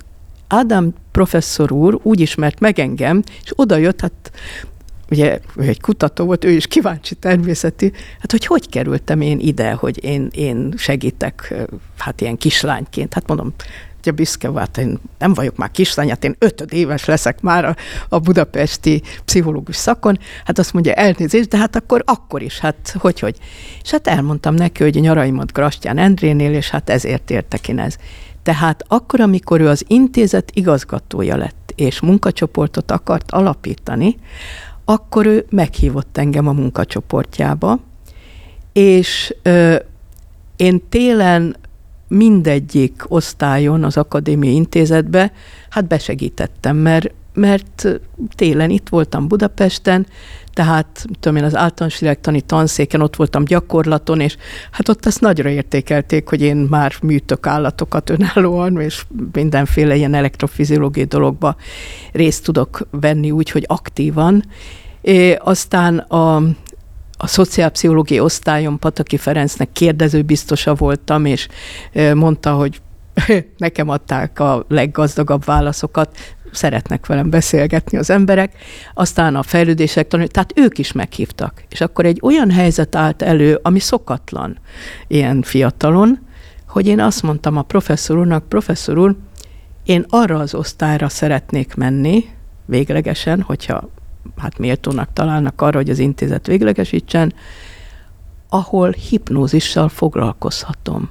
Ádám 0.49 0.95
professzor 1.11 1.73
úr 1.73 1.99
úgy 2.03 2.21
ismert 2.21 2.61
meg 2.61 2.79
engem, 2.79 3.23
és 3.45 3.53
oda 3.57 3.77
jött, 3.77 4.01
hát 4.01 4.31
ugye 5.11 5.39
egy 5.57 5.81
kutató 5.81 6.25
volt, 6.25 6.45
ő 6.45 6.51
is 6.51 6.67
kíváncsi 6.67 7.15
természeti, 7.15 7.93
hát 8.21 8.31
hogy 8.31 8.47
hogy 8.47 8.69
kerültem 8.69 9.21
én 9.21 9.39
ide, 9.41 9.73
hogy 9.73 10.05
én, 10.05 10.29
én 10.33 10.75
segítek, 10.77 11.55
hát 11.99 12.21
ilyen 12.21 12.37
kislányként. 12.37 13.15
Hát 13.15 13.27
mondom, 13.27 13.55
ugye 14.05 14.13
büszke 14.13 14.49
volt, 14.49 14.79
én 14.79 14.99
nem 15.19 15.35
vagyok 15.35 15.57
már 15.57 15.71
kislány, 15.71 16.09
hát 16.09 16.25
én 16.25 16.37
ötöd 16.39 16.73
éves 16.73 17.05
leszek 17.05 17.41
már 17.41 17.65
a, 17.65 17.77
a 18.09 18.19
budapesti 18.19 19.03
pszichológus 19.25 19.77
szakon, 19.77 20.19
hát 20.45 20.59
azt 20.59 20.73
mondja, 20.73 20.93
elnézést, 20.93 21.49
de 21.49 21.57
hát 21.57 21.77
akkor, 21.77 22.03
akkor 22.07 22.43
is, 22.43 22.59
hát 22.59 22.97
hogy, 22.99 23.19
hogy. 23.19 23.37
És 23.83 23.91
hát 23.91 24.07
elmondtam 24.07 24.55
neki, 24.55 24.83
hogy 24.83 25.01
nyaraimat 25.01 25.53
Grastyán 25.53 25.99
Endrénél, 25.99 26.53
és 26.53 26.71
hát 26.71 26.91
ezért 26.91 27.31
értek 27.31 27.69
én 27.69 27.79
ez. 27.79 27.97
Tehát 28.43 28.85
akkor, 28.89 29.21
amikor 29.21 29.61
ő 29.61 29.69
az 29.69 29.85
intézet 29.87 30.51
igazgatója 30.55 31.37
lett, 31.37 31.73
és 31.75 32.01
munkacsoportot 32.01 32.91
akart 32.91 33.31
alapítani, 33.31 34.17
akkor 34.85 35.27
ő 35.27 35.47
meghívott 35.51 36.19
engem 36.19 36.49
a 36.49 36.53
munkacsoportjába, 36.53 37.79
és 38.73 39.35
ö, 39.43 39.77
én 40.57 40.89
télen 40.89 41.57
mindegyik 42.15 43.05
osztályon 43.09 43.85
az 43.85 43.97
akadémiai 43.97 44.55
intézetbe, 44.55 45.33
hát 45.71 45.87
besegítettem, 45.87 46.77
mert, 46.77 47.11
mert 47.35 48.01
télen 48.35 48.71
itt 48.71 48.89
voltam 48.89 49.29
Budapesten, 49.29 50.07
tehát 50.53 51.07
tudom 51.21 51.37
én, 51.37 51.45
az 51.45 51.57
általános 51.57 52.01
lélektani 52.01 52.41
tanszéken 52.41 53.01
ott 53.01 53.17
voltam 53.17 53.45
gyakorlaton, 53.45 54.21
és 54.21 54.37
hát 54.71 54.89
ott 54.89 55.07
azt 55.07 55.21
nagyra 55.21 55.49
értékelték, 55.49 56.29
hogy 56.29 56.41
én 56.41 56.57
már 56.57 56.95
műtök 57.03 57.47
állatokat 57.47 58.11
önállóan, 58.11 58.81
és 58.81 59.05
mindenféle 59.33 59.97
ilyen 59.97 60.15
elektrofiziológiai 60.15 61.07
dologba 61.07 61.57
részt 62.13 62.45
tudok 62.45 62.87
venni 62.91 63.31
úgy, 63.31 63.51
hogy 63.51 63.65
aktívan. 63.67 64.45
É, 65.01 65.33
aztán 65.33 65.99
a 65.99 66.43
a 67.17 67.27
szociálpszichológiai 67.27 68.21
osztályon 68.21 68.79
Pataki 68.79 69.17
Ferencnek 69.17 69.73
kérdező 69.73 70.23
biztosa 70.23 70.75
voltam, 70.75 71.25
és 71.25 71.49
mondta, 72.15 72.55
hogy 72.55 72.81
nekem 73.57 73.89
adták 73.89 74.41
a 74.41 74.65
leggazdagabb 74.69 75.45
válaszokat, 75.45 76.19
szeretnek 76.53 77.07
velem 77.07 77.31
beszélgetni 77.31 77.99
az 77.99 78.11
emberek, 78.11 78.57
aztán 78.95 79.37
a 79.37 79.43
fejlődések 79.43 80.09
tanul, 80.09 80.27
tehát 80.27 80.53
ők 80.57 80.79
is 80.79 80.93
meghívtak. 80.93 81.65
És 81.69 81.81
akkor 81.81 82.05
egy 82.05 82.19
olyan 82.23 82.51
helyzet 82.51 82.95
állt 82.95 83.23
elő, 83.23 83.59
ami 83.63 83.79
szokatlan 83.79 84.59
ilyen 85.07 85.43
fiatalon, 85.43 86.19
hogy 86.69 86.87
én 86.87 87.01
azt 87.01 87.23
mondtam 87.23 87.57
a 87.57 87.63
professzor 87.63 88.19
úrnak, 88.19 88.49
professzor 88.49 88.99
úr, 88.99 89.17
én 89.85 90.05
arra 90.09 90.39
az 90.39 90.55
osztályra 90.55 91.09
szeretnék 91.09 91.75
menni, 91.75 92.25
véglegesen, 92.67 93.43
hogyha 93.43 93.89
hát 94.37 94.59
méltónak 94.59 95.13
találnak 95.13 95.61
arra, 95.61 95.77
hogy 95.77 95.91
az 95.91 95.99
intézet 95.99 96.47
véglegesítsen, 96.47 97.35
ahol 98.49 98.91
hipnózissal 98.91 99.89
foglalkozhatom. 99.89 101.11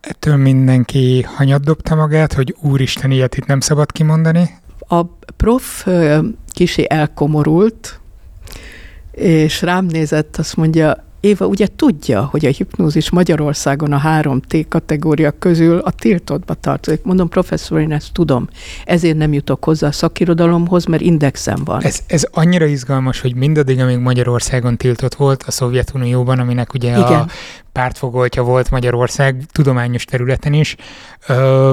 Ettől 0.00 0.36
mindenki 0.36 1.22
hanyat 1.22 1.64
dobta 1.64 1.94
magát, 1.94 2.32
hogy 2.32 2.56
úristen, 2.60 3.10
ilyet 3.10 3.36
itt 3.36 3.46
nem 3.46 3.60
szabad 3.60 3.92
kimondani? 3.92 4.50
A 4.88 5.04
prof 5.36 5.86
kisi 6.48 6.90
elkomorult, 6.90 8.00
és 9.10 9.62
rám 9.62 9.84
nézett, 9.84 10.36
azt 10.36 10.56
mondja, 10.56 11.04
Éva 11.26 11.46
ugye 11.46 11.66
tudja, 11.76 12.24
hogy 12.24 12.46
a 12.46 12.48
hipnózis 12.48 13.10
Magyarországon 13.10 13.92
a 13.92 13.96
három 13.96 14.40
T 14.40 14.68
kategória 14.68 15.30
közül 15.38 15.78
a 15.78 15.90
tiltottba 15.90 16.54
tartozik. 16.54 17.02
Mondom, 17.02 17.28
professzor, 17.28 17.80
én 17.80 17.92
ezt 17.92 18.12
tudom. 18.12 18.48
Ezért 18.84 19.16
nem 19.16 19.32
jutok 19.32 19.64
hozzá 19.64 19.86
a 19.86 19.92
szakirodalomhoz, 19.92 20.84
mert 20.84 21.02
indexem 21.02 21.64
van. 21.64 21.82
Ez, 21.82 21.98
ez 22.06 22.26
annyira 22.32 22.64
izgalmas, 22.64 23.20
hogy 23.20 23.34
mindaddig, 23.34 23.80
amíg 23.80 23.98
Magyarországon 23.98 24.76
tiltott 24.76 25.14
volt 25.14 25.42
a 25.42 25.50
Szovjetunióban, 25.50 26.38
aminek 26.38 26.74
ugye 26.74 26.90
Igen. 26.90 27.20
a 27.20 27.26
pártfogoltja 27.72 28.42
volt 28.42 28.70
Magyarország 28.70 29.42
tudományos 29.52 30.04
területen 30.04 30.52
is, 30.52 30.76
ö, 31.28 31.72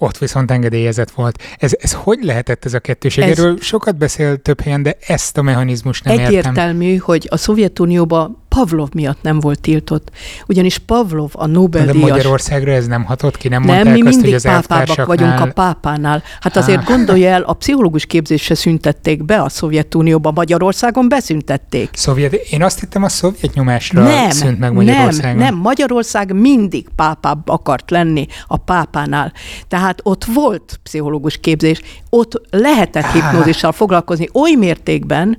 ott 0.00 0.18
viszont 0.18 0.50
engedélyezett 0.50 1.10
volt. 1.10 1.42
Ez, 1.58 1.72
ez 1.80 1.92
hogy 1.92 2.18
lehetett 2.22 2.64
ez 2.64 2.74
a 2.74 2.78
kettőség? 2.78 3.24
Ez 3.24 3.38
Erről 3.38 3.58
sokat 3.60 3.96
beszél 3.96 4.36
több 4.36 4.60
helyen, 4.60 4.82
de 4.82 4.96
ezt 5.06 5.38
a 5.38 5.42
mechanizmust 5.42 6.04
nem 6.04 6.12
egyértelmű, 6.12 6.36
értem. 6.36 6.52
Egyértelmű, 6.52 6.96
hogy 6.96 7.26
a 7.30 7.36
Szovjetunióban 7.36 8.42
Pavlov 8.58 8.88
miatt 8.94 9.22
nem 9.22 9.40
volt 9.40 9.60
tiltott. 9.60 10.10
Ugyanis 10.46 10.78
Pavlov 10.78 11.30
a 11.32 11.46
Nobel-díjas... 11.46 12.08
De 12.08 12.12
Magyarországra 12.12 12.72
ez 12.72 12.86
nem 12.86 13.04
hatott 13.04 13.36
ki? 13.36 13.48
Nem, 13.48 13.62
nem 13.62 13.74
mondták 13.74 13.94
mi 13.94 14.00
azt, 14.00 14.08
mindig 14.08 14.24
hogy 14.24 14.34
az 14.34 14.42
pápábbak 14.42 15.06
vagyunk 15.06 15.40
a 15.40 15.46
pápánál. 15.46 16.22
Hát 16.40 16.54
Há. 16.54 16.60
azért 16.60 16.84
gondolja 16.84 17.30
el, 17.30 17.42
a 17.42 17.52
pszichológus 17.60 18.06
képzésre 18.06 18.54
szüntették 18.54 19.24
be 19.24 19.40
a 19.42 19.48
Szovjetunióban, 19.48 20.32
Magyarországon 20.34 21.08
beszüntették. 21.08 21.90
Szovjet, 21.92 22.32
én 22.32 22.62
azt 22.62 22.80
hittem 22.80 23.02
a 23.02 23.08
szovjet 23.08 23.54
nyomásra 23.54 24.02
nem, 24.02 24.30
szűnt 24.30 24.58
meg 24.58 24.72
Magyarországon. 24.72 25.36
Nem, 25.36 25.54
nem, 25.54 25.54
Magyarország 25.54 26.32
mindig 26.32 26.86
pápább 26.96 27.48
akart 27.48 27.90
lenni 27.90 28.26
a 28.46 28.56
pápánál. 28.56 29.32
Tehát 29.68 30.00
ott 30.02 30.24
volt 30.24 30.80
pszichológus 30.82 31.36
képzés, 31.40 31.80
ott 32.10 32.40
lehetett 32.50 33.12
hipnózissal 33.12 33.72
foglalkozni 33.72 34.28
oly 34.32 34.54
mértékben, 34.54 35.38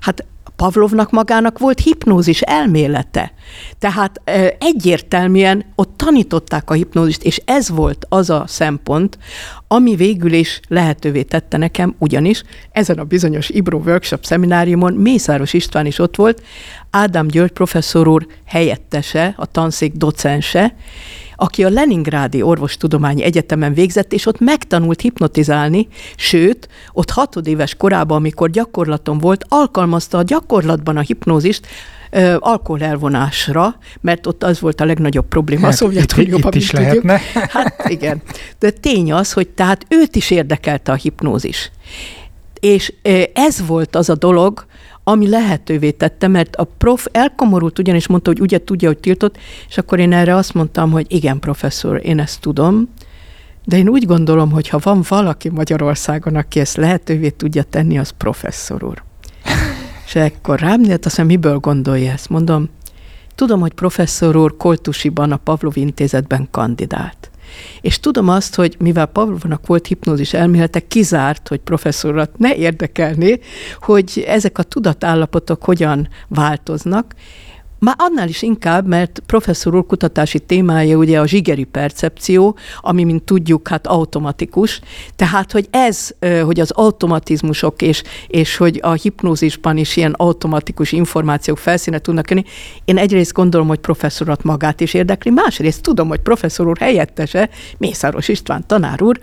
hát 0.00 0.24
Pavlovnak 0.62 1.10
magának 1.10 1.58
volt 1.58 1.80
hipnózis 1.80 2.40
elmélete. 2.40 3.32
Tehát 3.78 4.22
egyértelműen 4.58 5.64
ott 5.74 5.96
tanították 5.96 6.70
a 6.70 6.74
hipnózist, 6.74 7.22
és 7.22 7.42
ez 7.44 7.70
volt 7.70 8.06
az 8.08 8.30
a 8.30 8.44
szempont, 8.46 9.18
ami 9.68 9.96
végül 9.96 10.32
is 10.32 10.60
lehetővé 10.68 11.22
tette 11.22 11.56
nekem, 11.56 11.94
ugyanis 11.98 12.42
ezen 12.72 12.98
a 12.98 13.04
bizonyos 13.04 13.48
Ibro 13.48 13.78
Workshop 13.78 14.24
szemináriumon 14.24 14.92
Mészáros 14.92 15.52
István 15.52 15.86
is 15.86 15.98
ott 15.98 16.16
volt, 16.16 16.42
Ádám 16.90 17.26
György 17.26 17.52
professzor 17.52 18.08
úr 18.08 18.26
helyettese, 18.44 19.34
a 19.36 19.46
tanszék 19.46 19.92
docense, 19.92 20.74
aki 21.42 21.64
a 21.64 21.68
Leningrádi 21.68 22.42
Orvostudományi 22.42 23.22
Egyetemen 23.22 23.74
végzett, 23.74 24.12
és 24.12 24.26
ott 24.26 24.40
megtanult 24.40 25.00
hipnotizálni, 25.00 25.88
sőt, 26.16 26.68
ott 26.92 27.10
hatodéves 27.10 27.74
korában, 27.74 28.16
amikor 28.16 28.50
gyakorlaton 28.50 29.18
volt, 29.18 29.44
alkalmazta 29.48 30.18
a 30.18 30.22
gyakorlatban 30.22 30.96
a 30.96 31.00
hipnózist, 31.00 31.66
alkoholelvonásra, 32.38 33.76
mert 34.00 34.26
ott 34.26 34.42
az 34.42 34.60
volt 34.60 34.80
a 34.80 34.84
legnagyobb 34.84 35.26
probléma 35.26 35.62
hát, 35.62 35.72
a 35.72 35.76
Szovjetunióban. 35.76 36.38
Itt, 36.38 36.54
itt 36.54 36.60
is 36.60 36.70
lehetne. 36.70 37.20
Hát 37.48 37.88
igen. 37.88 38.22
De 38.58 38.70
tény 38.70 39.12
az, 39.12 39.32
hogy 39.32 39.48
tehát 39.48 39.86
őt 39.88 40.16
is 40.16 40.30
érdekelte 40.30 40.92
a 40.92 40.94
hipnózis. 40.94 41.70
És 42.60 42.92
ez 43.32 43.66
volt 43.66 43.96
az 43.96 44.08
a 44.08 44.14
dolog, 44.14 44.66
ami 45.04 45.28
lehetővé 45.28 45.90
tette, 45.90 46.28
mert 46.28 46.56
a 46.56 46.64
prof 46.64 47.06
elkomorult 47.12 47.78
ugyanis 47.78 48.06
mondta, 48.06 48.30
hogy 48.30 48.40
ugye 48.40 48.64
tudja, 48.64 48.88
hogy 48.88 48.98
tiltott, 48.98 49.38
és 49.68 49.78
akkor 49.78 49.98
én 49.98 50.12
erre 50.12 50.34
azt 50.36 50.54
mondtam, 50.54 50.90
hogy 50.90 51.06
igen, 51.08 51.38
professzor, 51.38 52.00
én 52.04 52.18
ezt 52.18 52.40
tudom, 52.40 52.88
de 53.64 53.76
én 53.76 53.88
úgy 53.88 54.06
gondolom, 54.06 54.50
hogy 54.50 54.68
ha 54.68 54.78
van 54.82 55.04
valaki 55.08 55.48
Magyarországon, 55.48 56.36
aki 56.36 56.60
ezt 56.60 56.76
lehetővé 56.76 57.28
tudja 57.28 57.62
tenni, 57.62 57.98
az 57.98 58.10
professzor 58.10 58.84
úr. 58.84 59.02
és 60.06 60.14
akkor 60.14 60.58
rám 60.58 60.80
nézett, 60.80 61.04
azt 61.04 61.18
mondja, 61.18 61.36
miből 61.36 61.58
gondolja 61.58 62.12
ezt? 62.12 62.28
Mondom, 62.28 62.68
tudom, 63.34 63.60
hogy 63.60 63.72
professzor 63.72 64.36
úr 64.36 64.56
Koltusiban 64.56 65.32
a 65.32 65.36
Pavlov 65.36 65.76
intézetben 65.76 66.48
kandidált. 66.50 67.30
És 67.80 68.00
tudom 68.00 68.28
azt, 68.28 68.54
hogy 68.54 68.76
mivel 68.78 69.06
Pavlovnak 69.06 69.66
volt 69.66 69.86
hipnózis 69.86 70.32
elmélete, 70.32 70.86
kizárt, 70.86 71.48
hogy 71.48 71.60
professzorat 71.60 72.38
ne 72.38 72.54
érdekelné, 72.54 73.40
hogy 73.80 74.24
ezek 74.26 74.58
a 74.58 74.62
tudatállapotok 74.62 75.64
hogyan 75.64 76.08
változnak, 76.28 77.14
már 77.84 77.94
annál 77.98 78.28
is 78.28 78.42
inkább, 78.42 78.86
mert 78.86 79.22
professzor 79.26 79.74
úr 79.74 79.86
kutatási 79.86 80.38
témája 80.38 80.96
ugye 80.96 81.20
a 81.20 81.26
zsigeri 81.26 81.64
percepció, 81.64 82.56
ami, 82.80 83.04
mint 83.04 83.22
tudjuk, 83.22 83.68
hát 83.68 83.86
automatikus. 83.86 84.80
Tehát, 85.16 85.52
hogy 85.52 85.66
ez, 85.70 86.10
hogy 86.44 86.60
az 86.60 86.70
automatizmusok 86.70 87.82
és, 87.82 88.02
és 88.26 88.56
hogy 88.56 88.80
a 88.82 88.92
hipnózisban 88.92 89.76
is 89.76 89.96
ilyen 89.96 90.12
automatikus 90.12 90.92
információk 90.92 91.58
felszíne 91.58 91.98
tudnak 91.98 92.30
jönni, 92.30 92.44
én 92.84 92.98
egyrészt 92.98 93.32
gondolom, 93.32 93.66
hogy 93.66 93.78
professzorat 93.78 94.42
magát 94.42 94.80
is 94.80 94.94
érdekli, 94.94 95.30
másrészt 95.30 95.82
tudom, 95.82 96.08
hogy 96.08 96.20
professzor 96.20 96.66
úr 96.66 96.78
helyettese, 96.78 97.50
Mészáros 97.78 98.28
István 98.28 98.66
tanár 98.66 99.02
úr, 99.02 99.18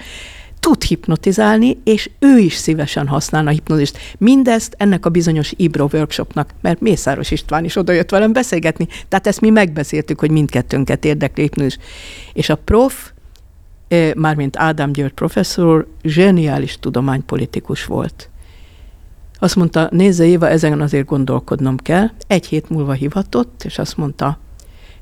tud 0.60 0.84
hipnotizálni, 0.84 1.78
és 1.84 2.10
ő 2.20 2.38
is 2.38 2.53
szívesen 2.53 3.07
használna 3.07 3.49
a 3.49 3.53
hipnózist. 3.53 3.97
Mindezt 4.18 4.76
ennek 4.78 5.05
a 5.05 5.10
bizonyos 5.10 5.53
Ibro 5.55 5.88
workshopnak, 5.93 6.53
mert 6.62 6.82
Mészáros 6.82 7.32
István 7.32 7.64
is 7.64 7.76
odajött 7.76 8.10
velem 8.10 8.34
beszélgetni, 8.34 8.88
tehát 9.07 9.28
ezt 9.28 9.41
mi 9.41 9.49
megbeszéltük, 9.49 10.20
hogy 10.20 10.32
mindkettőnket 10.32 11.05
érdekli 11.05 11.43
hipnózis. 11.43 11.78
És 12.34 12.49
a 12.49 12.55
prof, 12.55 13.12
mármint 14.16 14.57
Ádám 14.57 14.91
György 14.91 15.14
professzor, 15.14 15.88
zseniális 16.03 16.78
tudománypolitikus 16.80 17.86
volt. 17.86 18.30
Azt 19.39 19.55
mondta, 19.55 19.88
nézze 19.91 20.26
Éva, 20.26 20.49
ezen 20.49 20.82
azért 20.82 21.05
gondolkodnom 21.05 21.78
kell. 21.78 22.10
Egy 22.28 22.45
hét 22.45 22.70
múlva 22.70 22.91
hivatott, 22.91 23.64
és 23.64 23.78
azt 23.78 23.97
mondta, 23.97 24.39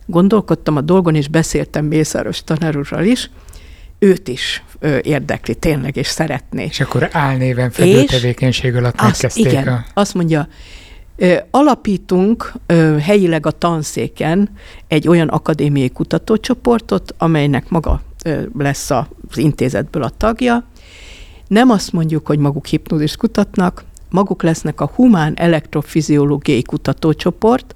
gondolkodtam 0.06 0.76
a 0.76 0.82
dolgon, 0.82 1.16
és 1.16 1.28
beszéltem 1.28 1.86
Mészáros 1.86 2.44
tanárúrral 2.44 3.04
is, 3.04 3.30
őt 4.00 4.28
is 4.28 4.64
ö, 4.80 4.98
érdekli 5.02 5.56
tényleg, 5.56 5.96
és 5.96 6.08
szeretné. 6.08 6.64
És 6.64 6.80
akkor 6.80 7.10
álnéven 7.12 7.72
fedő 7.72 8.04
tevékenység 8.04 8.76
alatt 8.76 8.96
azt, 8.96 9.04
megkezdték 9.04 9.46
igen, 9.46 9.68
a... 9.68 9.86
azt 9.94 10.14
mondja, 10.14 10.48
alapítunk 11.52 12.54
helyileg 13.00 13.46
a 13.46 13.52
tanszéken 13.52 14.50
egy 14.88 15.08
olyan 15.08 15.28
akadémiai 15.28 15.90
kutatócsoportot, 15.90 17.14
amelynek 17.18 17.70
maga 17.70 18.02
lesz 18.58 18.90
az 18.90 19.06
intézetből 19.36 20.04
a 20.04 20.10
tagja. 20.10 20.64
Nem 21.48 21.70
azt 21.70 21.92
mondjuk, 21.92 22.28
hogy 22.28 22.40
maguk 22.40 22.66
hipnózist 22.66 23.18
kutatnak, 23.18 23.84
maguk 24.10 24.44
lesznek 24.44 24.82
a 24.82 24.92
humán 24.96 25.34
elektrofiziológiai 25.38 26.62
kutatócsoport, 26.62 27.76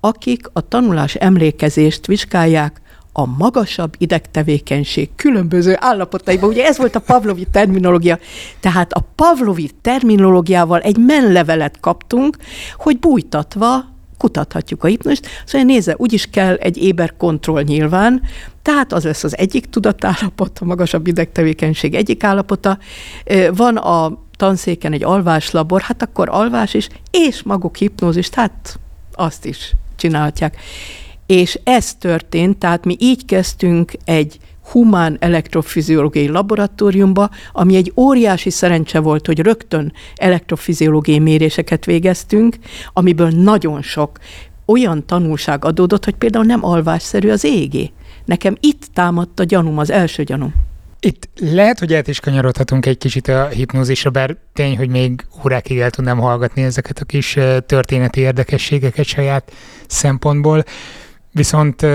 akik 0.00 0.46
a 0.52 0.68
tanulás 0.68 1.14
emlékezést 1.14 2.06
vizsgálják 2.06 2.81
a 3.12 3.26
magasabb 3.26 3.94
idegtevékenység 3.98 5.08
különböző 5.16 5.76
állapotaiban. 5.78 6.48
Ugye 6.48 6.64
ez 6.64 6.78
volt 6.78 6.94
a 6.94 7.00
Pavlovi 7.00 7.46
terminológia. 7.52 8.18
Tehát 8.60 8.92
a 8.92 9.04
Pavlovi 9.14 9.70
terminológiával 9.82 10.80
egy 10.80 10.96
menlevelet 10.96 11.80
kaptunk, 11.80 12.36
hogy 12.76 12.98
bújtatva 12.98 13.90
kutathatjuk 14.18 14.84
a 14.84 14.86
hipnóst. 14.86 15.26
Szóval 15.44 15.66
nézze, 15.66 15.94
úgyis 15.98 16.26
kell 16.30 16.54
egy 16.54 16.76
éber 16.76 17.16
kontroll 17.16 17.62
nyilván, 17.62 18.22
tehát 18.62 18.92
az 18.92 19.04
lesz 19.04 19.24
az 19.24 19.38
egyik 19.38 19.66
tudatállapot, 19.66 20.58
a 20.58 20.64
magasabb 20.64 21.06
idegtevékenység 21.06 21.94
egyik 21.94 22.24
állapota. 22.24 22.78
Van 23.54 23.76
a 23.76 24.18
tanszéken 24.36 24.92
egy 24.92 25.04
alváslabor, 25.04 25.80
hát 25.80 26.02
akkor 26.02 26.28
alvás 26.28 26.74
is, 26.74 26.88
és 27.10 27.42
maguk 27.42 27.76
hipnózis, 27.76 28.28
hát 28.28 28.78
azt 29.14 29.44
is 29.44 29.72
csinálhatják. 29.96 30.56
És 31.32 31.58
ez 31.64 31.94
történt, 31.94 32.58
tehát 32.58 32.84
mi 32.84 32.96
így 33.00 33.24
kezdtünk 33.24 33.92
egy 34.04 34.38
humán 34.70 35.16
elektrofiziológiai 35.20 36.28
laboratóriumba, 36.28 37.30
ami 37.52 37.76
egy 37.76 37.92
óriási 37.96 38.50
szerencse 38.50 38.98
volt, 38.98 39.26
hogy 39.26 39.38
rögtön 39.38 39.92
elektrofiziológiai 40.14 41.18
méréseket 41.18 41.84
végeztünk, 41.84 42.56
amiből 42.92 43.28
nagyon 43.28 43.82
sok 43.82 44.18
olyan 44.64 45.06
tanulság 45.06 45.64
adódott, 45.64 46.04
hogy 46.04 46.14
például 46.14 46.44
nem 46.44 46.64
alvásszerű 46.64 47.30
az 47.30 47.44
égé. 47.44 47.90
Nekem 48.24 48.56
itt 48.60 48.86
támadt 48.92 49.40
a 49.40 49.44
gyanúm, 49.44 49.78
az 49.78 49.90
első 49.90 50.22
gyanúm. 50.22 50.54
Itt 51.00 51.28
lehet, 51.40 51.78
hogy 51.78 51.94
át 51.94 52.08
is 52.08 52.20
kanyarodhatunk 52.20 52.86
egy 52.86 52.98
kicsit 52.98 53.28
a 53.28 53.46
hipnózisra, 53.46 54.10
bár 54.10 54.36
tény, 54.52 54.76
hogy 54.76 54.88
még 54.88 55.26
órákig 55.44 55.78
el 55.78 55.90
tudnám 55.90 56.18
hallgatni 56.18 56.62
ezeket 56.62 56.98
a 56.98 57.04
kis 57.04 57.38
történeti 57.66 58.20
érdekességeket 58.20 59.04
saját 59.04 59.52
szempontból. 59.86 60.64
Viszont 61.32 61.86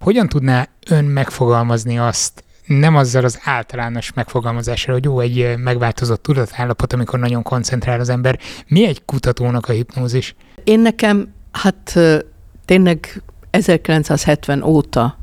hogyan 0.00 0.28
tudná 0.28 0.68
ön 0.88 1.04
megfogalmazni 1.04 1.98
azt, 1.98 2.44
nem 2.66 2.96
azzal 2.96 3.24
az 3.24 3.40
általános 3.44 4.12
megfogalmazással, 4.12 4.94
hogy 4.94 5.04
jó, 5.04 5.20
egy 5.20 5.56
megváltozott 5.56 6.22
tudatállapot, 6.22 6.92
amikor 6.92 7.18
nagyon 7.18 7.42
koncentrál 7.42 8.00
az 8.00 8.08
ember. 8.08 8.38
Mi 8.68 8.86
egy 8.86 9.04
kutatónak 9.04 9.68
a 9.68 9.72
hipnózis? 9.72 10.34
Én 10.64 10.80
nekem, 10.80 11.32
hát 11.52 11.98
tényleg 12.64 13.22
1970 13.50 14.62
óta 14.62 15.18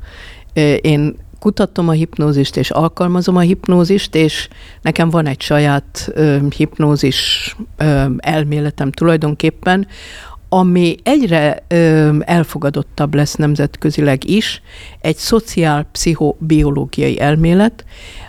én 0.80 1.16
kutatom 1.38 1.88
a 1.88 1.92
hipnózist, 1.92 2.56
és 2.56 2.70
alkalmazom 2.70 3.36
a 3.36 3.40
hipnózist, 3.40 4.14
és 4.14 4.48
nekem 4.82 5.10
van 5.10 5.26
egy 5.26 5.40
saját 5.40 6.08
ö, 6.14 6.38
hipnózis 6.56 7.56
ö, 7.76 8.04
elméletem 8.16 8.92
tulajdonképpen, 8.92 9.86
ami 10.48 10.96
egyre 11.02 11.62
ö, 11.68 12.10
elfogadottabb 12.20 13.14
lesz 13.14 13.34
nemzetközileg 13.34 14.28
is, 14.28 14.62
egy 15.00 15.16
szociál-pszichobiológiai 15.16 17.20
elmélet, 17.20 17.84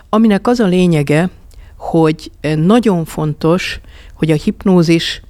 aminek 0.09 0.47
az 0.47 0.59
a 0.59 0.67
lényege, 0.67 1.29
hogy 1.77 2.31
nagyon 2.55 3.05
fontos, 3.05 3.79
hogy 4.13 4.31
a 4.31 4.35
hipnózis 4.35 5.21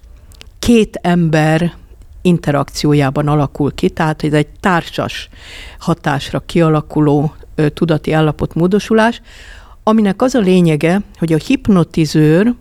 két 0.60 1.00
ember 1.02 1.74
interakciójában 2.22 3.28
alakul 3.28 3.74
ki, 3.74 3.90
tehát 3.90 4.24
ez 4.24 4.34
egy 4.34 4.48
társas 4.60 5.30
hatásra 5.80 6.40
kialakuló 6.40 7.34
ö, 7.56 7.70
tudati 7.70 8.12
állapot 8.12 8.54
módosulás, 8.54 9.22
aminek 9.84 10.22
az 10.22 10.36
a 10.36 10.40
lényege, 10.40 11.02
hogy 11.18 11.34
a 11.34 11.38
hipnotizőr 11.38 12.54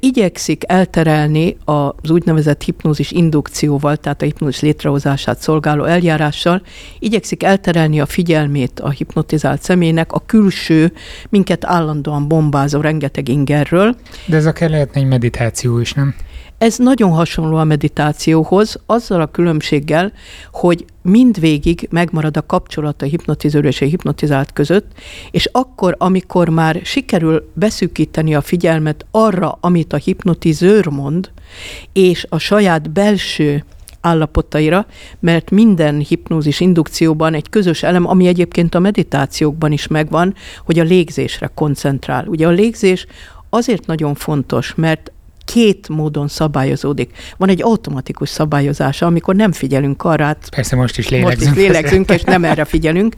igyekszik 0.00 0.62
elterelni 0.66 1.56
az 1.64 2.10
úgynevezett 2.10 2.62
hipnózis 2.62 3.10
indukcióval, 3.10 3.96
tehát 3.96 4.22
a 4.22 4.24
hipnózis 4.24 4.60
létrehozását 4.60 5.40
szolgáló 5.40 5.84
eljárással, 5.84 6.62
igyekszik 6.98 7.42
elterelni 7.42 8.00
a 8.00 8.06
figyelmét 8.06 8.80
a 8.80 8.90
hipnotizált 8.90 9.62
személynek 9.62 10.12
a 10.12 10.22
külső, 10.26 10.92
minket 11.28 11.64
állandóan 11.64 12.28
bombázó 12.28 12.80
rengeteg 12.80 13.28
ingerről. 13.28 13.96
De 14.26 14.36
ez 14.36 14.46
akár 14.46 14.70
lehetne 14.70 15.00
egy 15.00 15.06
meditáció 15.06 15.78
is, 15.78 15.92
nem? 15.92 16.14
Ez 16.64 16.78
nagyon 16.78 17.10
hasonló 17.10 17.56
a 17.56 17.64
meditációhoz, 17.64 18.80
azzal 18.86 19.20
a 19.20 19.26
különbséggel, 19.26 20.12
hogy 20.52 20.84
mindvégig 21.02 21.88
megmarad 21.90 22.36
a 22.36 22.46
kapcsolat 22.46 23.02
a 23.02 23.06
hipnotizőr 23.06 23.64
és 23.64 23.80
a 23.80 23.84
hipnotizált 23.84 24.52
között, 24.52 24.92
és 25.30 25.48
akkor, 25.52 25.94
amikor 25.98 26.48
már 26.48 26.80
sikerül 26.84 27.50
beszűkíteni 27.54 28.34
a 28.34 28.40
figyelmet 28.40 29.06
arra, 29.10 29.58
amit 29.60 29.92
a 29.92 29.96
hipnotizőr 29.96 30.86
mond, 30.86 31.30
és 31.92 32.26
a 32.28 32.38
saját 32.38 32.90
belső 32.90 33.64
állapotaira, 34.00 34.86
mert 35.20 35.50
minden 35.50 35.98
hipnózis 35.98 36.60
indukcióban 36.60 37.34
egy 37.34 37.48
közös 37.48 37.82
elem, 37.82 38.06
ami 38.06 38.26
egyébként 38.26 38.74
a 38.74 38.78
meditációkban 38.78 39.72
is 39.72 39.86
megvan, 39.86 40.34
hogy 40.64 40.78
a 40.78 40.84
légzésre 40.84 41.50
koncentrál. 41.54 42.26
Ugye 42.26 42.46
a 42.46 42.50
légzés 42.50 43.06
azért 43.50 43.86
nagyon 43.86 44.14
fontos, 44.14 44.74
mert 44.74 45.12
két 45.44 45.88
módon 45.88 46.28
szabályozódik. 46.28 47.16
Van 47.36 47.48
egy 47.48 47.62
automatikus 47.62 48.28
szabályozása, 48.28 49.06
amikor 49.06 49.34
nem 49.34 49.52
figyelünk 49.52 50.02
arra, 50.02 50.24
hát 50.24 50.48
Persze 50.50 50.76
most 50.76 50.98
is 50.98 51.08
lélegzünk. 51.08 51.38
Most 51.40 51.56
is 51.56 51.66
lélegzünk, 51.66 52.10
és 52.10 52.22
nem 52.22 52.44
erre 52.44 52.64
figyelünk. 52.64 53.14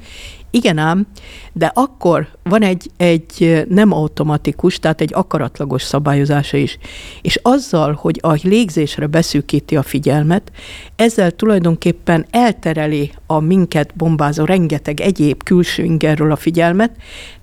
Igen 0.50 0.78
ám, 0.78 1.06
de 1.52 1.70
akkor 1.74 2.28
van 2.42 2.62
egy, 2.62 2.90
egy 2.96 3.64
nem 3.68 3.92
automatikus, 3.92 4.78
tehát 4.78 5.00
egy 5.00 5.14
akaratlagos 5.14 5.82
szabályozása 5.82 6.56
is. 6.56 6.78
És 7.22 7.38
azzal, 7.42 7.92
hogy 7.92 8.18
a 8.22 8.38
légzésre 8.42 9.06
beszűkíti 9.06 9.76
a 9.76 9.82
figyelmet, 9.82 10.52
ezzel 10.96 11.30
tulajdonképpen 11.30 12.26
eltereli 12.30 13.12
a 13.26 13.40
minket 13.40 13.96
bombázó 13.96 14.44
rengeteg 14.44 15.00
egyéb 15.00 15.42
külső 15.42 15.82
ingerről 15.82 16.32
a 16.32 16.36
figyelmet, 16.36 16.90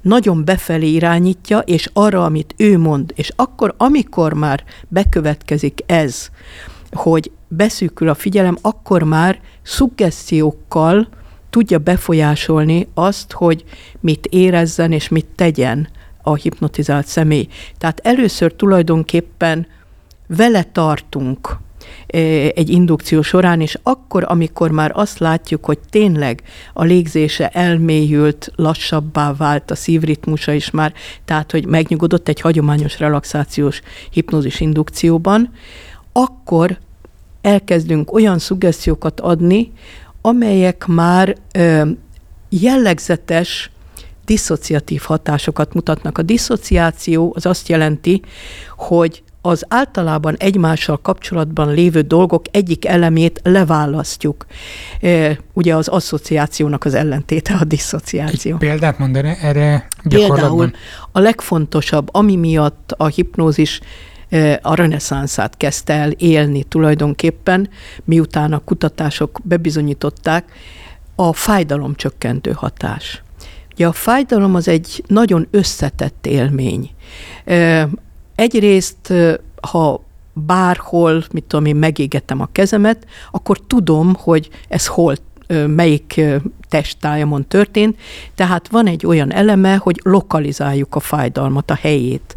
nagyon 0.01 0.45
befelé 0.45 0.87
irányítja, 0.87 1.59
és 1.59 1.89
arra, 1.93 2.23
amit 2.23 2.53
ő 2.57 2.77
mond. 2.77 3.13
És 3.15 3.31
akkor, 3.35 3.73
amikor 3.77 4.33
már 4.33 4.63
bekövetkezik 4.87 5.79
ez, 5.85 6.29
hogy 6.91 7.31
beszűkül 7.47 8.09
a 8.09 8.13
figyelem, 8.13 8.57
akkor 8.61 9.03
már 9.03 9.39
szuggesztiókkal, 9.61 11.07
tudja 11.53 11.77
befolyásolni 11.77 12.87
azt, 12.93 13.31
hogy 13.31 13.63
mit 13.99 14.25
érezzen 14.25 14.91
és 14.91 15.09
mit 15.09 15.25
tegyen 15.35 15.87
a 16.21 16.35
hipnotizált 16.35 17.07
személy. 17.07 17.47
Tehát 17.77 17.99
először 18.03 18.53
tulajdonképpen 18.53 19.67
vele 20.27 20.63
tartunk 20.63 21.57
egy 22.55 22.69
indukció 22.69 23.21
során, 23.21 23.61
és 23.61 23.77
akkor, 23.83 24.25
amikor 24.27 24.71
már 24.71 24.91
azt 24.93 25.19
látjuk, 25.19 25.65
hogy 25.65 25.79
tényleg 25.89 26.43
a 26.73 26.83
légzése 26.83 27.47
elmélyült, 27.47 28.51
lassabbá 28.55 29.33
vált 29.33 29.71
a 29.71 29.75
szívritmusa 29.75 30.51
is 30.51 30.71
már, 30.71 30.93
tehát, 31.25 31.51
hogy 31.51 31.65
megnyugodott 31.65 32.27
egy 32.27 32.41
hagyományos 32.41 32.99
relaxációs 32.99 33.81
hipnózis 34.09 34.59
indukcióban, 34.59 35.53
akkor 36.11 36.77
elkezdünk 37.41 38.13
olyan 38.13 38.39
szuggesztiókat 38.39 39.19
adni, 39.19 39.71
amelyek 40.25 40.85
már 40.85 41.35
jellegzetes 42.49 43.71
diszociatív 44.25 45.01
hatásokat 45.01 45.73
mutatnak. 45.73 46.17
A 46.17 46.21
diszociáció 46.21 47.33
az 47.35 47.45
azt 47.45 47.69
jelenti, 47.69 48.21
hogy 48.77 49.23
az 49.41 49.65
általában 49.67 50.35
egymással 50.37 50.97
kapcsolatban 51.01 51.73
lévő 51.73 52.01
dolgok 52.01 52.45
egyik 52.51 52.85
elemét 52.85 53.39
leválasztjuk. 53.43 54.45
Ugye 55.53 55.75
az 55.75 55.87
asszociációnak 55.87 56.85
az 56.85 56.93
ellentéte 56.93 57.53
a 57.53 57.63
diszociáció. 57.63 58.51
Egy 58.51 58.57
példát 58.57 58.97
mondani 58.97 59.37
erre 59.41 59.87
Például 60.09 60.71
a 61.11 61.19
legfontosabb, 61.19 62.09
ami 62.11 62.35
miatt 62.35 62.93
a 62.97 63.05
hipnózis 63.05 63.79
a 64.61 64.75
reneszánszát 64.75 65.57
kezdte 65.57 65.93
el 65.93 66.11
élni 66.11 66.63
tulajdonképpen, 66.63 67.69
miután 68.03 68.53
a 68.53 68.59
kutatások 68.59 69.39
bebizonyították, 69.43 70.51
a 71.15 71.33
fájdalomcsökkentő 71.33 72.51
hatás. 72.51 73.23
Ugye 73.73 73.87
a 73.87 73.91
fájdalom 73.91 74.55
az 74.55 74.67
egy 74.67 75.03
nagyon 75.07 75.47
összetett 75.51 76.25
élmény. 76.25 76.89
Egyrészt, 78.35 79.13
ha 79.61 80.03
bárhol, 80.33 81.23
mit 81.31 81.43
tudom 81.43 81.65
én, 81.65 81.75
megégetem 81.75 82.41
a 82.41 82.49
kezemet, 82.51 83.05
akkor 83.31 83.59
tudom, 83.67 84.13
hogy 84.17 84.49
ez 84.67 84.87
hol 84.87 85.15
melyik 85.67 86.21
testtájamon 86.69 87.47
történt, 87.47 87.99
tehát 88.35 88.67
van 88.67 88.87
egy 88.87 89.05
olyan 89.05 89.33
eleme, 89.33 89.75
hogy 89.75 89.99
lokalizáljuk 90.03 90.95
a 90.95 90.99
fájdalmat, 90.99 91.71
a 91.71 91.75
helyét 91.81 92.35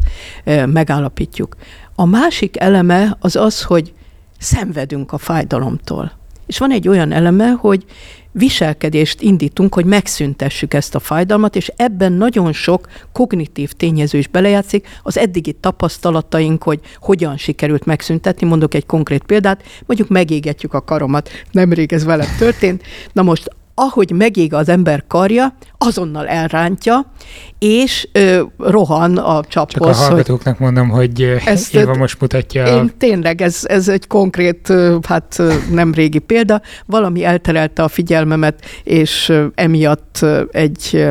megállapítjuk. 0.65 1.55
A 1.99 2.05
másik 2.05 2.59
eleme 2.59 3.17
az 3.19 3.35
az, 3.35 3.63
hogy 3.63 3.93
szenvedünk 4.39 5.11
a 5.11 5.17
fájdalomtól. 5.17 6.11
És 6.45 6.57
van 6.57 6.71
egy 6.71 6.87
olyan 6.87 7.11
eleme, 7.11 7.49
hogy 7.49 7.85
viselkedést 8.31 9.21
indítunk, 9.21 9.73
hogy 9.73 9.85
megszüntessük 9.85 10.73
ezt 10.73 10.95
a 10.95 10.99
fájdalmat, 10.99 11.55
és 11.55 11.71
ebben 11.75 12.11
nagyon 12.11 12.53
sok 12.53 12.87
kognitív 13.11 13.71
tényező 13.71 14.17
is 14.17 14.27
belejátszik, 14.27 14.87
az 15.03 15.17
eddigi 15.17 15.53
tapasztalataink, 15.53 16.63
hogy 16.63 16.79
hogyan 16.99 17.37
sikerült 17.37 17.85
megszüntetni, 17.85 18.47
mondok 18.47 18.73
egy 18.73 18.85
konkrét 18.85 19.23
példát, 19.23 19.63
mondjuk 19.85 20.09
megégetjük 20.09 20.73
a 20.73 20.83
karomat, 20.83 21.29
nemrég 21.51 21.93
ez 21.93 22.03
velem 22.03 22.35
történt, 22.37 22.83
na 23.13 23.21
most 23.21 23.49
ahogy 23.79 24.11
megég 24.11 24.53
az 24.53 24.69
ember 24.69 25.03
karja, 25.07 25.53
azonnal 25.77 26.27
elrántja, 26.27 27.11
és 27.59 28.07
ö, 28.11 28.43
rohan 28.57 29.17
a 29.17 29.43
csaphoz. 29.43 29.97
Csak 29.97 30.05
a 30.05 30.07
hallgatóknak 30.07 30.57
hogy 30.57 30.65
mondom, 30.65 30.89
hogy 30.89 31.21
ezt, 31.45 31.75
Éva 31.75 31.95
most 31.95 32.21
mutatja. 32.21 32.65
Én 32.65 32.91
tényleg, 32.97 33.41
ez, 33.41 33.59
ez 33.63 33.87
egy 33.87 34.07
konkrét, 34.07 34.73
hát 35.07 35.41
nem 35.71 35.93
régi 35.93 36.19
példa, 36.19 36.61
valami 36.85 37.23
elterelte 37.23 37.83
a 37.83 37.87
figyelmemet, 37.87 38.65
és 38.83 39.33
emiatt 39.55 40.25
egy 40.51 41.07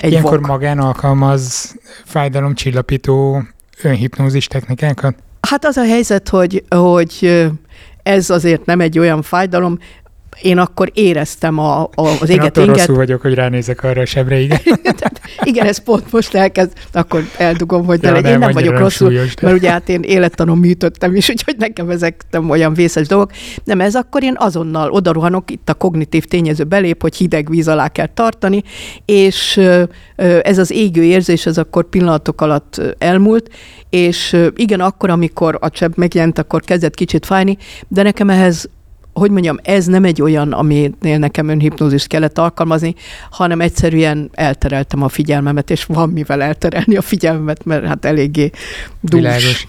egy 0.00 0.10
Ilyenkor 0.10 0.38
vok. 0.38 0.46
magán 0.46 0.78
alkalmaz 0.78 1.74
fájdalomcsillapító 2.04 3.42
önhipnózis 3.82 4.46
technikákat? 4.46 5.14
Hát 5.40 5.64
az 5.64 5.76
a 5.76 5.84
helyzet, 5.84 6.28
hogy, 6.28 6.64
hogy 6.68 7.44
ez 8.02 8.30
azért 8.30 8.64
nem 8.64 8.80
egy 8.80 8.98
olyan 8.98 9.22
fájdalom, 9.22 9.78
én 10.42 10.58
akkor 10.58 10.90
éreztem 10.94 11.58
a, 11.58 11.80
a, 11.82 11.90
az 12.20 12.28
éget 12.28 12.56
Én 12.56 12.66
rosszul 12.66 12.96
vagyok, 12.96 13.20
hogy 13.20 13.34
ránézek 13.34 13.82
arra 13.82 14.00
a 14.00 14.04
sebre, 14.04 14.38
igen. 14.38 14.58
igen, 15.42 15.66
ez 15.66 15.78
pont 15.78 16.12
most 16.12 16.34
elkezd, 16.34 16.72
akkor 16.92 17.22
eldugom, 17.36 17.84
hogy 17.84 18.02
ja, 18.02 18.08
ne 18.08 18.14
legyen. 18.14 18.32
Én 18.32 18.38
nem 18.38 18.52
vagyok 18.52 18.78
rosszul, 18.78 19.08
súlyos, 19.08 19.34
de... 19.34 19.46
mert 19.46 19.58
ugye 19.58 19.70
hát 19.70 19.88
én 19.88 20.02
élettanom 20.02 20.58
műtöttem 20.58 21.14
is, 21.14 21.28
úgyhogy 21.28 21.56
nekem 21.58 21.90
ezek 21.90 22.22
nem 22.30 22.50
olyan 22.50 22.74
vészes 22.74 23.06
dolgok. 23.06 23.30
Nem, 23.64 23.80
ez 23.80 23.94
akkor 23.94 24.22
én 24.22 24.34
azonnal 24.38 24.90
odaruhanok, 24.90 25.50
itt 25.50 25.68
a 25.68 25.74
kognitív 25.74 26.24
tényező 26.24 26.64
belép, 26.64 27.02
hogy 27.02 27.16
hideg 27.16 27.50
víz 27.50 27.68
alá 27.68 27.88
kell 27.88 28.08
tartani, 28.14 28.62
és 29.04 29.60
ez 30.42 30.58
az 30.58 30.70
égő 30.70 31.02
érzés, 31.02 31.46
ez 31.46 31.58
akkor 31.58 31.88
pillanatok 31.88 32.40
alatt 32.40 32.80
elmúlt, 32.98 33.50
és 33.90 34.36
igen, 34.54 34.80
akkor, 34.80 35.10
amikor 35.10 35.58
a 35.60 35.70
csebb 35.70 35.96
megjelent, 35.96 36.38
akkor 36.38 36.60
kezdett 36.60 36.94
kicsit 36.94 37.26
fájni, 37.26 37.56
de 37.88 38.02
nekem 38.02 38.30
ehhez 38.30 38.68
hogy 39.18 39.30
mondjam, 39.30 39.58
ez 39.62 39.86
nem 39.86 40.04
egy 40.04 40.22
olyan, 40.22 40.52
aminél 40.52 41.18
nekem 41.18 41.48
önhipnózist 41.48 42.06
kellett 42.06 42.38
alkalmazni, 42.38 42.94
hanem 43.30 43.60
egyszerűen 43.60 44.30
eltereltem 44.32 45.02
a 45.02 45.08
figyelmemet, 45.08 45.70
és 45.70 45.84
van 45.84 46.08
mivel 46.08 46.42
elterelni 46.42 46.96
a 46.96 47.02
figyelmemet, 47.02 47.64
mert 47.64 47.86
hát 47.86 48.04
eléggé 48.04 48.50
dús. 49.00 49.20
Világos. 49.20 49.66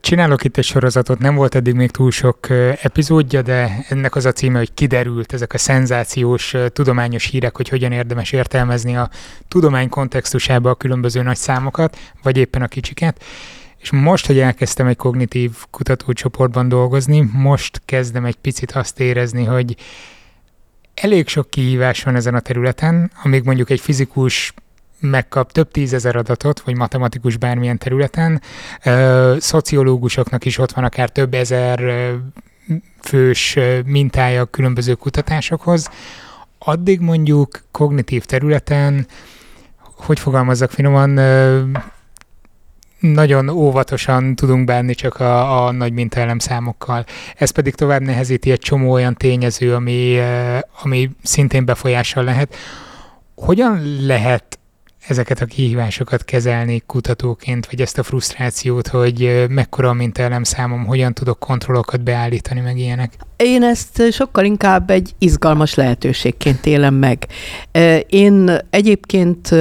Csinálok 0.00 0.44
itt 0.44 0.56
egy 0.56 0.64
sorozatot, 0.64 1.18
nem 1.18 1.34
volt 1.34 1.54
eddig 1.54 1.74
még 1.74 1.90
túl 1.90 2.10
sok 2.10 2.38
epizódja, 2.82 3.42
de 3.42 3.84
ennek 3.88 4.14
az 4.16 4.26
a 4.26 4.32
címe, 4.32 4.58
hogy 4.58 4.74
kiderült 4.74 5.32
ezek 5.32 5.52
a 5.54 5.58
szenzációs 5.58 6.54
tudományos 6.68 7.24
hírek, 7.24 7.56
hogy 7.56 7.68
hogyan 7.68 7.92
érdemes 7.92 8.32
értelmezni 8.32 8.96
a 8.96 9.10
tudomány 9.48 9.88
kontextusába 9.88 10.70
a 10.70 10.74
különböző 10.74 11.22
nagy 11.22 11.36
számokat, 11.36 11.98
vagy 12.22 12.36
éppen 12.36 12.62
a 12.62 12.68
kicsiket. 12.68 13.24
És 13.82 13.90
most, 13.90 14.26
hogy 14.26 14.38
elkezdtem 14.38 14.86
egy 14.86 14.96
kognitív 14.96 15.56
kutatócsoportban 15.70 16.68
dolgozni, 16.68 17.28
most 17.32 17.82
kezdem 17.84 18.24
egy 18.24 18.36
picit 18.36 18.72
azt 18.72 19.00
érezni, 19.00 19.44
hogy 19.44 19.76
elég 20.94 21.28
sok 21.28 21.50
kihívás 21.50 22.02
van 22.02 22.16
ezen 22.16 22.34
a 22.34 22.40
területen, 22.40 23.10
amíg 23.22 23.44
mondjuk 23.44 23.70
egy 23.70 23.80
fizikus 23.80 24.54
megkap 25.00 25.52
több 25.52 25.70
tízezer 25.70 26.16
adatot, 26.16 26.60
vagy 26.60 26.76
matematikus 26.76 27.36
bármilyen 27.36 27.78
területen, 27.78 28.42
szociológusoknak 29.38 30.44
is 30.44 30.58
ott 30.58 30.72
van 30.72 30.84
akár 30.84 31.10
több 31.10 31.34
ezer 31.34 31.80
fős 33.00 33.58
mintája 33.84 34.44
különböző 34.44 34.94
kutatásokhoz, 34.94 35.90
addig 36.58 37.00
mondjuk 37.00 37.62
kognitív 37.70 38.24
területen, 38.24 39.06
hogy 39.78 40.18
fogalmazzak 40.18 40.70
finoman, 40.70 41.20
nagyon 43.02 43.48
óvatosan 43.48 44.34
tudunk 44.34 44.64
bánni 44.64 44.94
csak 44.94 45.20
a, 45.20 45.66
a 45.66 45.72
nagy 45.72 45.92
mintaelem 45.92 46.38
számokkal. 46.38 47.04
Ez 47.36 47.50
pedig 47.50 47.74
tovább 47.74 48.02
nehezíti 48.02 48.50
egy 48.50 48.58
csomó 48.58 48.92
olyan 48.92 49.14
tényező, 49.14 49.74
ami, 49.74 50.18
ami 50.82 51.10
szintén 51.22 51.64
befolyással 51.64 52.24
lehet. 52.24 52.54
Hogyan 53.34 53.82
lehet 54.06 54.58
ezeket 55.08 55.40
a 55.40 55.46
kihívásokat 55.46 56.24
kezelni 56.24 56.82
kutatóként, 56.86 57.66
vagy 57.66 57.80
ezt 57.80 57.98
a 57.98 58.02
frusztrációt, 58.02 58.88
hogy 58.88 59.46
mekkora 59.48 59.88
a 59.88 59.92
mintaelem 59.92 60.42
számom, 60.42 60.84
hogyan 60.84 61.12
tudok 61.12 61.38
kontrollokat 61.38 62.02
beállítani, 62.02 62.60
meg 62.60 62.78
ilyenek? 62.78 63.12
Én 63.36 63.62
ezt 63.62 64.12
sokkal 64.12 64.44
inkább 64.44 64.90
egy 64.90 65.14
izgalmas 65.18 65.74
lehetőségként 65.74 66.66
élem 66.66 66.94
meg. 66.94 67.26
Én 68.06 68.58
egyébként 68.70 69.54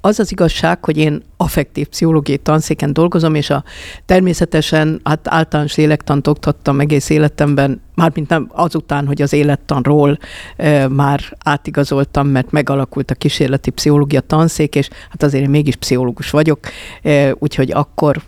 az 0.00 0.18
az 0.18 0.32
igazság, 0.32 0.84
hogy 0.84 0.96
én 0.96 1.22
affektív 1.36 1.86
pszichológiai 1.86 2.38
tanszéken 2.38 2.92
dolgozom, 2.92 3.34
és 3.34 3.50
a 3.50 3.64
természetesen 4.06 5.00
hát 5.04 5.28
általános 5.28 5.74
lélektant 5.74 6.26
oktattam 6.26 6.80
egész 6.80 7.10
életemben, 7.10 7.80
mármint 7.94 8.28
nem 8.28 8.50
azután, 8.52 9.06
hogy 9.06 9.22
az 9.22 9.32
élettanról 9.32 10.18
e, 10.56 10.88
már 10.88 11.20
átigazoltam, 11.44 12.28
mert 12.28 12.50
megalakult 12.50 13.10
a 13.10 13.14
kísérleti 13.14 13.70
pszichológia 13.70 14.20
tanszék, 14.20 14.74
és 14.74 14.88
hát 15.10 15.22
azért 15.22 15.44
én 15.44 15.50
mégis 15.50 15.76
pszichológus 15.76 16.30
vagyok, 16.30 16.58
e, 17.02 17.34
úgyhogy 17.38 17.70
akkor 17.70 18.22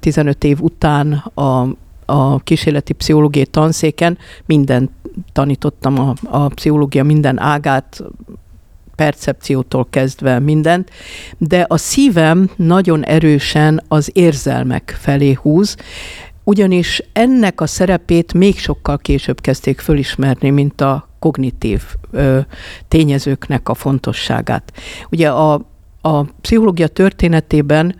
15 0.00 0.44
év 0.44 0.60
után 0.60 1.12
a, 1.34 1.66
a 2.04 2.38
kísérleti 2.38 2.92
pszichológiai 2.92 3.46
tanszéken 3.46 4.18
minden 4.46 4.90
tanítottam 5.32 5.98
a, 5.98 6.14
a 6.24 6.48
pszichológia 6.48 7.04
minden 7.04 7.38
ágát, 7.38 8.02
percepciótól 8.96 9.86
kezdve 9.90 10.38
mindent, 10.38 10.90
de 11.38 11.64
a 11.68 11.76
szívem 11.76 12.50
nagyon 12.56 13.04
erősen 13.04 13.82
az 13.88 14.10
érzelmek 14.12 14.96
felé 15.00 15.32
húz, 15.32 15.76
ugyanis 16.44 17.02
ennek 17.12 17.60
a 17.60 17.66
szerepét 17.66 18.32
még 18.32 18.58
sokkal 18.58 18.98
később 18.98 19.40
kezdték 19.40 19.80
fölismerni, 19.80 20.50
mint 20.50 20.80
a 20.80 21.08
kognitív 21.18 21.82
ö, 22.10 22.38
tényezőknek 22.88 23.68
a 23.68 23.74
fontosságát. 23.74 24.72
Ugye 25.10 25.30
a, 25.30 25.52
a 26.00 26.22
pszichológia 26.22 26.86
történetében 26.86 27.94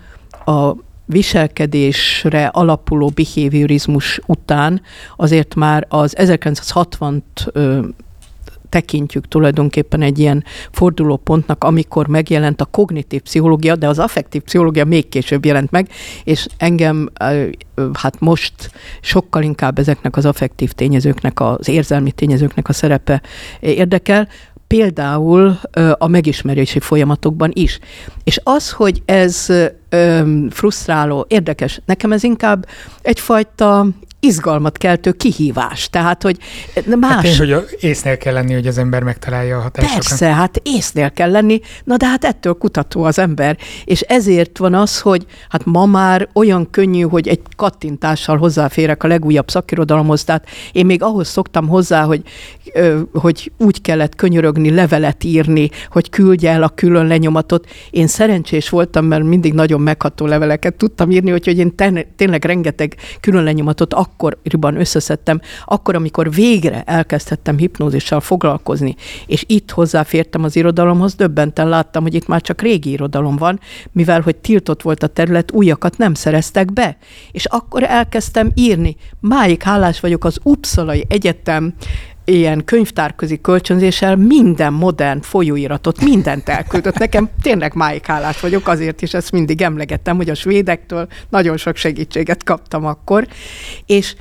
a 0.44 0.72
viselkedésre 1.05 2.47
alapuló 2.47 3.12
behaviorizmus 3.14 4.20
után 4.26 4.80
azért 5.16 5.55
már 5.55 5.86
az 5.88 6.16
1960-t 6.18 7.22
tekintjük 8.77 9.29
tulajdonképpen 9.29 10.03
egy 10.03 10.18
ilyen 10.18 10.45
fordulópontnak, 10.70 11.64
amikor 11.64 12.07
megjelent 12.07 12.61
a 12.61 12.64
kognitív 12.64 13.20
pszichológia, 13.20 13.77
de 13.77 13.89
az 13.89 13.99
affektív 13.99 14.43
pszichológia 14.43 14.85
még 14.85 15.09
később 15.09 15.45
jelent 15.45 15.70
meg, 15.70 15.89
és 16.24 16.47
engem 16.57 17.11
hát 17.93 18.20
most 18.20 18.55
sokkal 19.01 19.43
inkább 19.43 19.79
ezeknek 19.79 20.16
az 20.16 20.27
affektív 20.27 20.72
tényezőknek, 20.72 21.41
az 21.41 21.68
érzelmi 21.68 22.12
tényezőknek 22.12 22.68
a 22.68 22.72
szerepe 22.72 23.22
érdekel, 23.61 24.29
például 24.66 25.59
a 25.99 26.07
megismerési 26.07 26.81
folyamatokban 26.81 27.51
is. 27.53 27.79
És 28.24 28.41
az, 28.43 28.70
hogy 28.70 29.03
ez 29.05 29.47
frusztráló, 30.51 31.24
érdekes, 31.29 31.81
nekem 31.85 32.12
ez 32.12 32.22
inkább 32.22 32.66
egyfajta 33.03 33.87
izgalmat 34.20 34.78
keltő 34.78 35.12
kihívás. 35.12 35.90
Tehát, 35.90 36.22
hogy 36.22 36.38
más... 37.00 37.12
Hát 37.12 37.22
tény, 37.22 37.36
hogy 37.36 37.64
észnél 37.80 38.16
kell 38.16 38.32
lenni, 38.32 38.52
hogy 38.52 38.66
az 38.66 38.78
ember 38.78 39.02
megtalálja 39.02 39.56
a 39.56 39.60
hatásokat. 39.60 39.94
Persze, 39.94 40.34
hát 40.34 40.60
észnél 40.62 41.10
kell 41.10 41.30
lenni, 41.30 41.60
na 41.84 41.96
de 41.96 42.06
hát 42.06 42.24
ettől 42.24 42.54
kutató 42.54 43.02
az 43.02 43.18
ember. 43.18 43.58
És 43.84 44.00
ezért 44.00 44.58
van 44.58 44.74
az, 44.74 45.00
hogy 45.00 45.26
hát 45.48 45.64
ma 45.64 45.86
már 45.86 46.28
olyan 46.32 46.70
könnyű, 46.70 47.00
hogy 47.00 47.28
egy 47.28 47.40
kattintással 47.56 48.36
hozzáférek 48.36 49.02
a 49.02 49.06
legújabb 49.06 49.50
szakirodalomhoz. 49.50 50.24
Tehát 50.24 50.46
én 50.72 50.86
még 50.86 51.02
ahhoz 51.02 51.28
szoktam 51.28 51.68
hozzá, 51.68 52.04
hogy, 52.04 52.22
hogy 53.12 53.52
úgy 53.58 53.80
kellett 53.80 54.14
könyörögni, 54.14 54.70
levelet 54.70 55.24
írni, 55.24 55.70
hogy 55.90 56.10
küldje 56.10 56.50
el 56.50 56.62
a 56.62 56.68
külön 56.68 57.06
lenyomatot. 57.06 57.70
Én 57.90 58.06
szerencsés 58.06 58.68
voltam, 58.68 59.04
mert 59.04 59.22
mindig 59.22 59.54
nagyon 59.54 59.80
megható 59.80 60.26
leveleket 60.26 60.74
tudtam 60.74 61.10
írni, 61.10 61.32
úgyhogy 61.32 61.58
én 61.58 61.74
tényleg 62.16 62.44
rengeteg 62.44 62.96
külön 63.20 63.44
lenyomatot 63.44 63.94
akkoriban 64.07 64.80
összeszedtem, 64.80 65.40
akkor, 65.64 65.94
amikor 65.94 66.30
végre 66.30 66.82
elkezdhettem 66.82 67.57
hipnózissal 67.57 68.20
foglalkozni, 68.20 68.94
és 69.26 69.44
itt 69.46 69.70
hozzáfértem 69.70 70.44
az 70.44 70.57
irodalomhoz, 70.57 71.14
döbbenten 71.14 71.68
láttam, 71.68 72.02
hogy 72.02 72.14
itt 72.14 72.26
már 72.26 72.40
csak 72.40 72.61
régi 72.61 72.90
irodalom 72.90 73.36
van, 73.36 73.61
mivel 73.92 74.20
hogy 74.20 74.36
tiltott 74.36 74.82
volt 74.82 75.02
a 75.02 75.07
terület, 75.07 75.52
újakat 75.52 75.98
nem 75.98 76.14
szereztek 76.14 76.72
be. 76.72 76.96
És 77.30 77.44
akkor 77.44 77.82
elkezdtem 77.82 78.50
írni. 78.54 78.96
Máig 79.20 79.62
hálás 79.62 80.00
vagyok 80.00 80.24
az 80.24 80.38
Uppsalai 80.42 81.04
Egyetem 81.09 81.74
ilyen 82.29 82.64
könyvtárközi 82.64 83.41
kölcsönzéssel 83.41 84.16
minden 84.16 84.72
modern 84.72 85.20
folyóiratot, 85.20 86.01
mindent 86.01 86.49
elküldött. 86.49 86.99
Nekem 86.99 87.31
tényleg 87.43 87.74
máig 87.74 88.05
hálás 88.05 88.41
vagyok, 88.41 88.68
azért 88.68 89.03
is 89.03 89.14
ezt 89.14 89.33
mindig 89.33 89.62
emlegettem, 89.62 90.16
hogy 90.16 90.31
a 90.31 90.35
svédektől 90.35 91.09
nagyon 91.29 91.57
sok 91.57 91.77
segítséget 91.77 92.45
kaptam 92.45 92.85
akkor, 92.85 93.27
és 93.87 94.14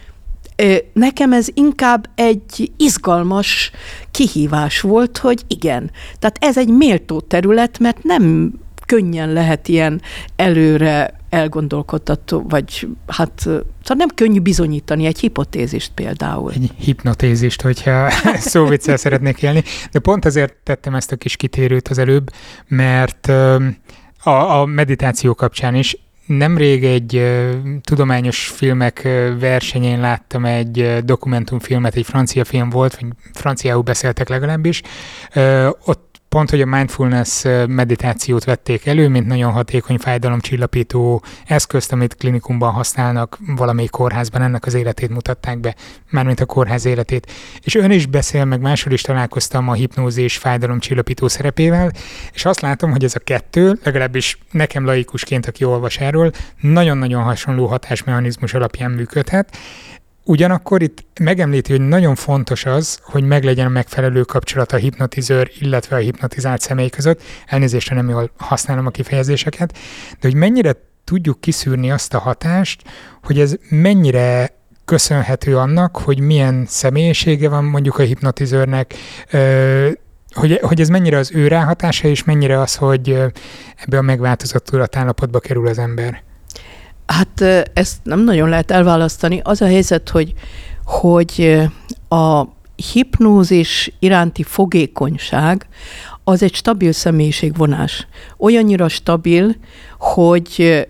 Nekem 0.93 1.33
ez 1.33 1.47
inkább 1.53 2.09
egy 2.15 2.71
izgalmas 2.77 3.71
kihívás 4.11 4.81
volt, 4.81 5.17
hogy 5.17 5.41
igen. 5.47 5.91
Tehát 6.19 6.37
ez 6.39 6.57
egy 6.57 6.69
méltó 6.69 7.19
terület, 7.19 7.79
mert 7.79 8.03
nem 8.03 8.53
könnyen 8.85 9.33
lehet 9.33 9.67
ilyen 9.67 10.01
előre 10.35 11.13
elgondolkodtató, 11.35 12.45
vagy 12.49 12.87
hát 13.07 13.39
szóval 13.39 13.65
nem 13.97 14.07
könnyű 14.15 14.39
bizonyítani 14.39 15.05
egy 15.05 15.19
hipotézist 15.19 15.91
például. 15.95 16.51
Egy 16.51 16.71
hipnotézist, 16.77 17.61
hogyha 17.61 18.09
szóviccel 18.53 18.97
szeretnék 18.97 19.41
élni. 19.41 19.63
De 19.91 19.99
pont 19.99 20.25
ezért 20.25 20.55
tettem 20.63 20.95
ezt 20.95 21.11
a 21.11 21.15
kis 21.15 21.35
kitérőt 21.35 21.87
az 21.87 21.97
előbb, 21.97 22.31
mert 22.67 23.27
a, 24.23 24.59
a 24.59 24.65
meditáció 24.65 25.33
kapcsán 25.33 25.75
is 25.75 25.97
Nemrég 26.25 26.83
egy 26.83 27.15
uh, 27.15 27.49
tudományos 27.81 28.47
filmek 28.47 29.01
uh, 29.05 29.39
versenyén 29.39 29.99
láttam 29.99 30.45
egy 30.45 30.79
uh, 30.79 30.97
dokumentumfilmet, 30.97 31.95
egy 31.95 32.05
francia 32.05 32.43
film 32.43 32.69
volt, 32.69 32.95
vagy 32.99 33.09
franciául 33.33 33.81
beszéltek 33.81 34.29
legalábbis. 34.29 34.81
Ott 35.85 36.14
pont, 36.35 36.49
hogy 36.49 36.61
a 36.61 36.65
mindfulness 36.65 37.43
meditációt 37.67 38.43
vették 38.43 38.85
elő, 38.85 39.09
mint 39.09 39.27
nagyon 39.27 39.51
hatékony 39.51 39.97
fájdalomcsillapító 39.97 41.23
eszközt, 41.47 41.91
amit 41.91 42.15
klinikumban 42.15 42.71
használnak 42.71 43.37
valamelyik 43.55 43.89
kórházban, 43.89 44.41
ennek 44.41 44.65
az 44.65 44.73
életét 44.73 45.09
mutatták 45.09 45.59
be, 45.59 45.75
mármint 46.09 46.39
a 46.39 46.45
kórház 46.45 46.85
életét. 46.85 47.31
És 47.63 47.75
ön 47.75 47.91
is 47.91 48.05
beszél, 48.05 48.45
meg 48.45 48.61
máshol 48.61 48.93
is 48.93 49.01
találkoztam 49.01 49.69
a 49.69 49.73
hipnózis 49.73 50.37
fájdalomcsillapító 50.37 51.27
szerepével, 51.27 51.91
és 52.33 52.45
azt 52.45 52.61
látom, 52.61 52.91
hogy 52.91 53.03
ez 53.03 53.15
a 53.15 53.19
kettő, 53.19 53.79
legalábbis 53.83 54.37
nekem 54.51 54.85
laikusként, 54.85 55.47
aki 55.47 55.63
olvas 55.63 55.97
erről, 55.97 56.31
nagyon-nagyon 56.61 57.23
hasonló 57.23 57.65
hatásmechanizmus 57.65 58.53
alapján 58.53 58.91
működhet, 58.91 59.57
Ugyanakkor 60.27 60.81
itt 60.81 61.03
megemlíti, 61.19 61.71
hogy 61.71 61.87
nagyon 61.87 62.15
fontos 62.15 62.65
az, 62.65 62.99
hogy 63.03 63.23
meglegyen 63.23 63.65
a 63.65 63.69
megfelelő 63.69 64.21
kapcsolat 64.21 64.71
a 64.71 64.77
hipnotizőr, 64.77 65.51
illetve 65.59 65.95
a 65.95 65.99
hipnotizált 65.99 66.61
személy 66.61 66.89
között. 66.89 67.21
Elnézésre 67.45 67.95
nem 67.95 68.09
jól 68.09 68.31
használom 68.37 68.85
a 68.85 68.89
kifejezéseket, 68.89 69.77
de 70.19 70.27
hogy 70.27 70.35
mennyire 70.35 70.75
tudjuk 71.03 71.41
kiszűrni 71.41 71.91
azt 71.91 72.13
a 72.13 72.19
hatást, 72.19 72.81
hogy 73.23 73.39
ez 73.39 73.55
mennyire 73.69 74.49
köszönhető 74.85 75.57
annak, 75.57 75.97
hogy 75.97 76.19
milyen 76.19 76.65
személyisége 76.67 77.49
van 77.49 77.63
mondjuk 77.63 77.97
a 77.97 78.03
hipnotizőrnek, 78.03 78.93
hogy, 80.33 80.59
hogy 80.61 80.81
ez 80.81 80.89
mennyire 80.89 81.17
az 81.17 81.31
ő 81.33 81.47
ráhatása, 81.47 82.07
és 82.07 82.23
mennyire 82.23 82.59
az, 82.59 82.75
hogy 82.75 83.09
ebbe 83.75 83.97
a 83.97 84.01
megváltozott 84.01 84.65
tudatállapotba 84.65 85.39
kerül 85.39 85.67
az 85.67 85.77
ember. 85.77 86.24
Hát 87.05 87.41
ezt 87.73 87.97
nem 88.03 88.19
nagyon 88.23 88.49
lehet 88.49 88.71
elválasztani. 88.71 89.41
Az 89.43 89.61
a 89.61 89.65
helyzet, 89.65 90.09
hogy, 90.09 90.33
hogy 90.85 91.61
a 92.09 92.43
hipnózis 92.93 93.91
iránti 93.99 94.43
fogékonyság 94.43 95.67
az 96.23 96.43
egy 96.43 96.53
stabil 96.53 96.91
személyiségvonás. 96.91 98.07
Olyannyira 98.37 98.87
stabil, 98.87 99.55
hogy 99.99 100.87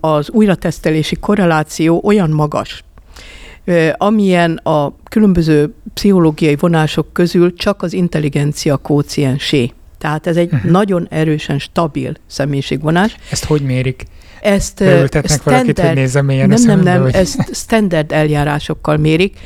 az 0.00 0.30
újratesztelési 0.30 1.16
korreláció 1.16 2.00
olyan 2.04 2.30
magas, 2.30 2.84
amilyen 3.96 4.56
a 4.56 4.94
különböző 5.08 5.74
pszichológiai 5.94 6.56
vonások 6.56 7.12
közül 7.12 7.54
csak 7.54 7.82
az 7.82 7.92
intelligencia 7.92 8.76
kóciensé. 8.76 9.72
Tehát 9.98 10.26
ez 10.26 10.36
egy 10.36 10.52
uh-huh. 10.52 10.70
nagyon 10.70 11.06
erősen 11.10 11.58
stabil 11.58 12.14
személyiségvonás. 12.26 13.16
Ezt 13.30 13.44
hogy 13.44 13.62
mérik? 13.62 14.04
Ezt 14.42 14.78
Beültetnek 14.78 15.40
standard, 15.40 15.64
valakit, 15.64 15.80
hogy 15.80 15.94
nézze 15.94 16.22
mélyen 16.22 16.48
Nem, 16.48 16.62
nem, 16.62 16.80
nem, 16.80 17.02
hogy... 17.02 17.14
ezt 17.14 17.54
standard 17.54 18.12
eljárásokkal 18.12 18.96
mérik, 18.96 19.38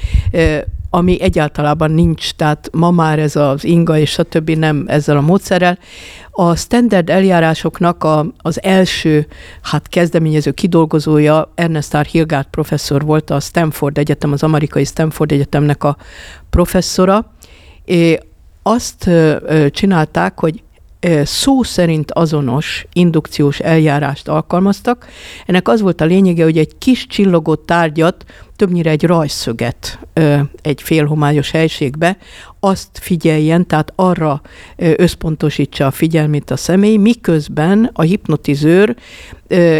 ami 0.90 1.20
egyáltalán 1.20 1.90
nincs, 1.90 2.32
tehát 2.32 2.68
ma 2.72 2.90
már 2.90 3.18
ez 3.18 3.36
az 3.36 3.64
inga 3.64 3.98
és 3.98 4.10
stb. 4.10 4.50
nem 4.50 4.84
ezzel 4.86 5.16
a 5.16 5.20
módszerrel. 5.20 5.78
A 6.30 6.56
standard 6.56 7.10
eljárásoknak 7.10 8.04
a, 8.04 8.26
az 8.38 8.62
első 8.62 9.26
hát 9.62 9.88
kezdeményező 9.88 10.50
kidolgozója 10.50 11.52
Ernest 11.54 11.96
R. 11.96 12.04
Hilgard 12.04 12.46
professzor 12.46 13.04
volt 13.04 13.30
a 13.30 13.40
Stanford 13.40 13.98
Egyetem, 13.98 14.32
az 14.32 14.42
amerikai 14.42 14.84
Stanford 14.84 15.32
Egyetemnek 15.32 15.84
a 15.84 15.96
professzora. 16.50 17.32
É, 17.84 18.18
azt 18.62 19.10
csinálták, 19.70 20.40
hogy 20.40 20.62
szó 21.24 21.62
szerint 21.62 22.12
azonos 22.12 22.86
indukciós 22.92 23.58
eljárást 23.58 24.28
alkalmaztak. 24.28 25.06
Ennek 25.46 25.68
az 25.68 25.80
volt 25.80 26.00
a 26.00 26.04
lényege, 26.04 26.44
hogy 26.44 26.58
egy 26.58 26.78
kis 26.78 27.06
csillogó 27.06 27.54
tárgyat, 27.54 28.24
többnyire 28.56 28.90
egy 28.90 29.04
rajszöget 29.04 29.98
egy 30.62 30.82
félhomályos 30.82 31.50
helységbe, 31.50 32.16
azt 32.60 32.88
figyeljen, 32.92 33.66
tehát 33.66 33.92
arra 33.94 34.40
összpontosítsa 34.76 35.86
a 35.86 35.90
figyelmét 35.90 36.50
a 36.50 36.56
személy, 36.56 36.96
miközben 36.96 37.90
a 37.92 38.02
hipnotizőr 38.02 38.96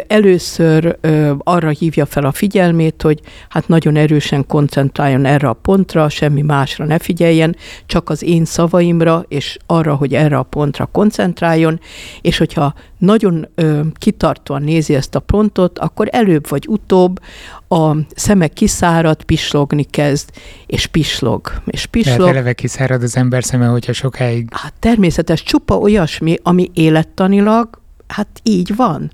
először 0.07 0.99
arra 1.39 1.68
hívja 1.68 2.07
fel 2.07 2.24
a 2.24 2.33
figyelmét, 2.33 3.03
hogy 3.03 3.20
hát 3.49 3.68
nagyon 3.68 3.97
erősen 3.97 4.47
koncentráljon 4.47 5.24
erre 5.24 5.49
a 5.49 5.53
pontra, 5.53 6.09
semmi 6.09 6.43
másra 6.43 6.85
ne 6.85 6.99
figyeljen, 6.99 7.57
csak 7.87 8.11
az 8.11 8.22
én 8.22 8.45
szavaimra, 8.45 9.24
és 9.29 9.57
arra, 9.66 9.95
hogy 9.95 10.14
erre 10.14 10.39
a 10.39 10.43
pontra 10.43 10.87
koncentráljon, 10.87 11.81
és 12.20 12.39
hogyha 12.39 12.74
nagyon 12.99 13.49
kitartóan 13.95 14.62
nézi 14.62 14.95
ezt 14.95 15.14
a 15.14 15.20
pontot, 15.20 15.79
akkor 15.79 16.09
előbb 16.11 16.49
vagy 16.49 16.66
utóbb 16.68 17.20
a 17.68 17.97
szeme 18.14 18.49
kiszárad, 18.66 19.22
pislogni 19.22 19.84
kezd, 19.84 20.30
és 20.66 20.86
pislog. 20.86 21.62
És 21.66 21.86
pislog. 21.86 22.16
Tehát 22.16 22.32
eleve 22.32 22.52
kiszárad 22.52 23.02
az 23.02 23.16
ember 23.16 23.44
szeme, 23.44 23.66
hogyha 23.66 23.92
sokáig... 23.92 24.48
Hát 24.50 24.74
természetes, 24.78 25.42
csupa 25.42 25.78
olyasmi, 25.78 26.36
ami 26.42 26.70
élettanilag, 26.74 27.80
hát 28.06 28.40
így 28.42 28.76
van. 28.76 29.12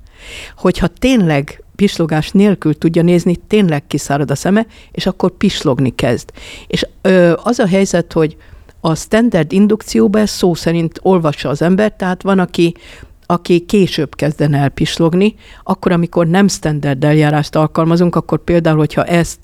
Hogyha 0.57 0.87
tényleg 0.87 1.65
pislogás 1.77 2.31
nélkül 2.31 2.79
tudja 2.79 3.03
nézni, 3.03 3.37
tényleg 3.37 3.87
kiszárad 3.87 4.31
a 4.31 4.35
szeme, 4.35 4.67
és 4.91 5.07
akkor 5.07 5.31
pislogni 5.31 5.95
kezd. 5.95 6.31
És 6.67 6.87
ö, 7.03 7.33
az 7.43 7.59
a 7.59 7.67
helyzet, 7.67 8.13
hogy 8.13 8.37
a 8.81 8.95
standard 8.95 9.53
indukcióban 9.53 10.27
szó 10.27 10.55
szerint 10.55 10.99
olvassa 11.03 11.49
az 11.49 11.63
ember, 11.63 11.93
tehát 11.97 12.23
van, 12.23 12.39
aki 12.39 12.75
aki 13.33 13.61
később 13.61 14.15
kezdene 14.15 14.59
el 14.59 14.69
pislogni, 14.69 15.35
akkor, 15.63 15.93
amikor 15.93 16.27
nem 16.27 16.49
standard 16.49 17.05
eljárást 17.05 17.57
alkalmazunk, 17.57 18.17
akkor 18.17 18.45
például, 18.45 18.77
hogyha 18.77 19.05
ezt, 19.05 19.39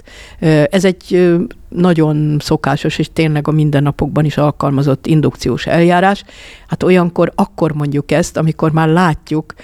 ez 0.71 0.85
egy 0.85 1.33
nagyon 1.69 2.37
szokásos 2.41 2.99
és 2.99 3.11
tényleg 3.13 3.49
a 3.49 3.53
mindennapokban 3.53 4.25
is 4.25 4.37
alkalmazott 4.37 5.07
indukciós 5.07 5.67
eljárás, 5.67 6.25
hát 6.67 6.83
olyankor 6.83 7.33
akkor 7.35 7.73
mondjuk 7.73 8.11
ezt, 8.11 8.37
amikor 8.37 8.73
már 8.73 8.89
látjuk, 8.89 9.55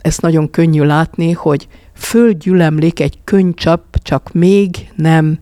ezt 0.00 0.20
nagyon 0.20 0.50
könnyű 0.50 0.82
látni, 0.82 1.32
hogy 1.32 1.68
földgyülemlik 1.94 3.00
egy 3.00 3.18
könycsap, 3.24 3.82
csak 4.02 4.30
még 4.32 4.90
nem 4.94 5.38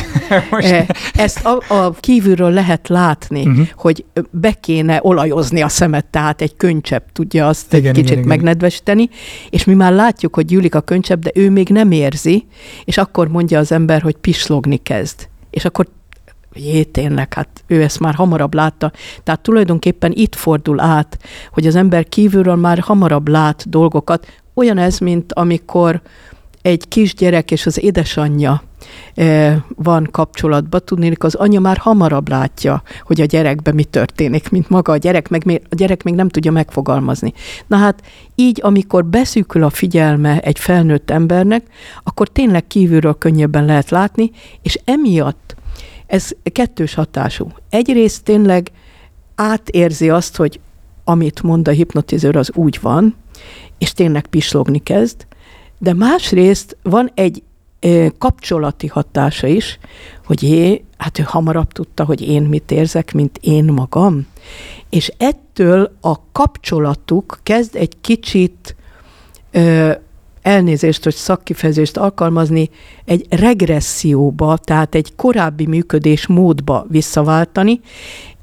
Most... 0.50 0.86
Ezt 1.14 1.44
a, 1.44 1.74
a 1.74 1.90
kívülről 2.00 2.50
lehet 2.50 2.88
látni, 2.88 3.46
uh-huh. 3.46 3.66
hogy 3.74 4.04
be 4.30 4.52
kéne 4.52 4.98
olajozni 5.02 5.62
a 5.62 5.68
szemet, 5.68 6.06
tehát 6.06 6.40
egy 6.40 6.56
könycsepp 6.56 7.06
tudja 7.12 7.46
azt 7.46 7.74
igen, 7.74 7.88
egy 7.88 8.00
kicsit 8.00 8.16
igen, 8.16 8.28
megnedvesíteni, 8.28 9.08
és 9.50 9.64
mi 9.64 9.74
már 9.74 9.92
látjuk, 9.92 10.34
hogy 10.34 10.44
gyűlik 10.44 10.74
a 10.74 10.80
könycsepp, 10.80 11.20
de 11.22 11.30
ő 11.34 11.50
még 11.50 11.68
nem 11.68 11.90
érzi, 11.90 12.46
és 12.84 12.98
akkor 12.98 13.28
mondja 13.28 13.58
az 13.58 13.72
ember, 13.72 14.02
hogy 14.02 14.16
pislogni 14.16 14.76
kezd. 14.76 15.28
És 15.50 15.64
akkor 15.64 15.86
jé, 16.54 16.82
tényleg, 16.82 17.34
hát 17.34 17.64
ő 17.66 17.82
ezt 17.82 18.00
már 18.00 18.14
hamarabb 18.14 18.54
látta. 18.54 18.92
Tehát 19.22 19.40
tulajdonképpen 19.40 20.12
itt 20.14 20.34
fordul 20.34 20.80
át, 20.80 21.18
hogy 21.52 21.66
az 21.66 21.76
ember 21.76 22.08
kívülről 22.08 22.56
már 22.56 22.78
hamarabb 22.78 23.28
lát 23.28 23.68
dolgokat. 23.68 24.26
Olyan 24.54 24.78
ez, 24.78 24.98
mint 24.98 25.32
amikor 25.32 26.02
egy 26.62 26.88
kisgyerek 26.88 27.50
és 27.50 27.66
az 27.66 27.82
édesanyja 27.82 28.62
e, 29.14 29.64
van 29.68 30.08
kapcsolatban, 30.10 30.80
tudnék, 30.84 31.24
az 31.24 31.34
anya 31.34 31.60
már 31.60 31.76
hamarabb 31.76 32.28
látja, 32.28 32.82
hogy 33.02 33.20
a 33.20 33.24
gyerekben 33.24 33.74
mi 33.74 33.84
történik, 33.84 34.50
mint 34.50 34.68
maga 34.68 34.92
a 34.92 34.96
gyerek, 34.96 35.28
meg 35.28 35.44
még, 35.44 35.62
a 35.70 35.74
gyerek 35.74 36.02
még 36.02 36.14
nem 36.14 36.28
tudja 36.28 36.52
megfogalmazni. 36.52 37.32
Na 37.66 37.76
hát 37.76 38.02
így, 38.34 38.60
amikor 38.62 39.04
beszűkül 39.04 39.64
a 39.64 39.70
figyelme 39.70 40.40
egy 40.40 40.58
felnőtt 40.58 41.10
embernek, 41.10 41.66
akkor 42.02 42.28
tényleg 42.28 42.66
kívülről 42.66 43.18
könnyebben 43.18 43.64
lehet 43.64 43.90
látni, 43.90 44.30
és 44.62 44.78
emiatt 44.84 45.56
ez 46.06 46.30
kettős 46.52 46.94
hatású. 46.94 47.48
Egyrészt 47.68 48.24
tényleg 48.24 48.70
átérzi 49.34 50.10
azt, 50.10 50.36
hogy 50.36 50.60
amit 51.04 51.42
mond 51.42 51.68
a 51.68 51.70
hipnotizőr, 51.70 52.36
az 52.36 52.50
úgy 52.54 52.78
van, 52.80 53.16
és 53.78 53.92
tényleg 53.92 54.26
pislogni 54.26 54.78
kezd, 54.78 55.26
de 55.82 55.92
másrészt 55.92 56.76
van 56.82 57.10
egy 57.14 57.42
kapcsolati 58.18 58.86
hatása 58.86 59.46
is, 59.46 59.78
hogy 60.26 60.42
én, 60.42 60.84
hát 60.96 61.18
ő 61.18 61.22
hamarabb 61.26 61.72
tudta, 61.72 62.04
hogy 62.04 62.28
én 62.28 62.42
mit 62.42 62.70
érzek, 62.70 63.12
mint 63.12 63.38
én 63.40 63.64
magam. 63.64 64.26
És 64.90 65.12
ettől 65.18 65.96
a 66.00 66.30
kapcsolatuk 66.32 67.40
kezd 67.42 67.76
egy 67.76 68.00
kicsit 68.00 68.76
ö, 69.50 69.92
elnézést, 70.42 71.04
hogy 71.04 71.14
szakkifejezést 71.14 71.96
alkalmazni, 71.96 72.70
egy 73.04 73.26
regresszióba, 73.30 74.56
tehát 74.56 74.94
egy 74.94 75.14
korábbi 75.16 75.66
működés 75.66 76.26
módba 76.26 76.86
visszaváltani, 76.88 77.80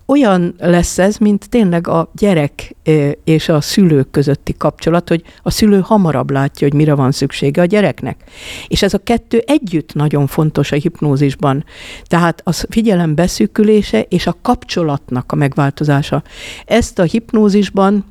olyan 0.09 0.55
lesz 0.57 0.97
ez, 0.97 1.17
mint 1.17 1.49
tényleg 1.49 1.87
a 1.87 2.11
gyerek 2.15 2.75
és 3.23 3.49
a 3.49 3.61
szülők 3.61 4.11
közötti 4.11 4.53
kapcsolat, 4.57 5.09
hogy 5.09 5.23
a 5.41 5.51
szülő 5.51 5.79
hamarabb 5.79 6.29
látja, 6.29 6.67
hogy 6.67 6.77
mire 6.77 6.93
van 6.93 7.11
szüksége 7.11 7.61
a 7.61 7.65
gyereknek. 7.65 8.23
És 8.67 8.81
ez 8.81 8.93
a 8.93 8.97
kettő 8.97 9.43
együtt 9.45 9.93
nagyon 9.93 10.27
fontos 10.27 10.71
a 10.71 10.75
hipnózisban. 10.75 11.65
Tehát 12.03 12.41
a 12.45 12.51
figyelem 12.69 13.15
beszűkülése 13.15 14.01
és 14.01 14.27
a 14.27 14.37
kapcsolatnak 14.41 15.31
a 15.31 15.35
megváltozása. 15.35 16.23
Ezt 16.65 16.99
a 16.99 17.03
hipnózisban 17.03 18.05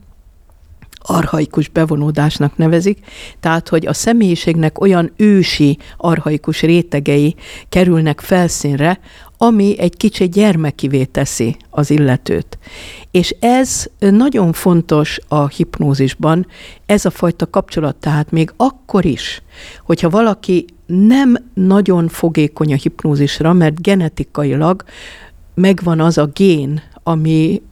arhaikus 1.00 1.68
bevonódásnak 1.68 2.56
nevezik, 2.56 2.98
tehát 3.40 3.68
hogy 3.68 3.86
a 3.86 3.92
személyiségnek 3.92 4.80
olyan 4.80 5.12
ősi 5.16 5.78
arhaikus 5.96 6.62
rétegei 6.62 7.34
kerülnek 7.68 8.20
felszínre, 8.20 9.00
ami 9.36 9.78
egy 9.78 9.96
kicsit 9.96 10.30
gyermekivé 10.30 11.04
teszi 11.04 11.56
az 11.70 11.90
illetőt. 11.90 12.58
És 13.10 13.34
ez 13.40 13.86
nagyon 13.98 14.52
fontos 14.52 15.18
a 15.28 15.48
hipnózisban, 15.48 16.46
ez 16.86 17.04
a 17.04 17.10
fajta 17.10 17.50
kapcsolat, 17.50 17.96
tehát 17.96 18.30
még 18.30 18.52
akkor 18.56 19.04
is, 19.04 19.42
hogyha 19.84 20.10
valaki 20.10 20.64
nem 20.86 21.36
nagyon 21.54 22.08
fogékony 22.08 22.72
a 22.72 22.76
hipnózisra, 22.76 23.52
mert 23.52 23.82
genetikailag 23.82 24.84
megvan 25.54 26.00
az 26.00 26.18
a 26.18 26.26
gén, 26.26 26.82
ami 27.08 27.62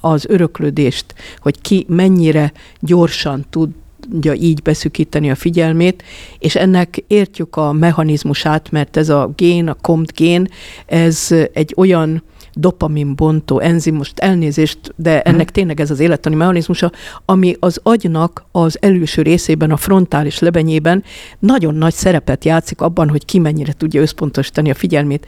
az 0.00 0.24
öröklődést, 0.28 1.14
hogy 1.38 1.60
ki 1.60 1.84
mennyire 1.88 2.52
gyorsan 2.80 3.44
tud 3.50 3.70
tudja 4.00 4.32
így 4.32 4.62
beszükíteni 4.62 5.30
a 5.30 5.34
figyelmét, 5.34 6.02
és 6.38 6.56
ennek 6.56 7.04
értjük 7.06 7.56
a 7.56 7.72
mechanizmusát, 7.72 8.70
mert 8.70 8.96
ez 8.96 9.08
a 9.08 9.32
gén, 9.36 9.68
a 9.68 9.74
COMT 9.74 10.12
gén, 10.12 10.48
ez 10.86 11.28
egy 11.52 11.74
olyan 11.76 12.22
dopamin 12.60 13.14
bontó 13.14 13.58
enzim, 13.58 13.94
most 13.94 14.18
elnézést, 14.18 14.78
de 14.96 15.16
mhm. 15.16 15.34
ennek 15.34 15.50
tényleg 15.50 15.80
ez 15.80 15.90
az 15.90 16.00
élettani 16.00 16.34
mechanizmusa, 16.34 16.92
ami 17.24 17.56
az 17.60 17.80
agynak 17.82 18.44
az 18.52 18.78
előső 18.80 19.22
részében, 19.22 19.70
a 19.70 19.76
frontális 19.76 20.38
lebenyében 20.38 21.04
nagyon 21.38 21.74
nagy 21.74 21.94
szerepet 21.94 22.44
játszik 22.44 22.80
abban, 22.80 23.08
hogy 23.08 23.24
ki 23.24 23.38
mennyire 23.38 23.72
tudja 23.72 24.00
összpontosítani 24.00 24.70
a 24.70 24.74
figyelmét. 24.74 25.26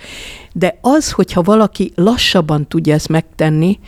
De 0.53 0.79
az, 0.81 1.11
hogyha 1.11 1.43
valaki 1.43 1.93
lassabban 1.95 2.69
tudja 2.69 2.95
ezt 2.95 3.09
megtenni, 3.09 3.79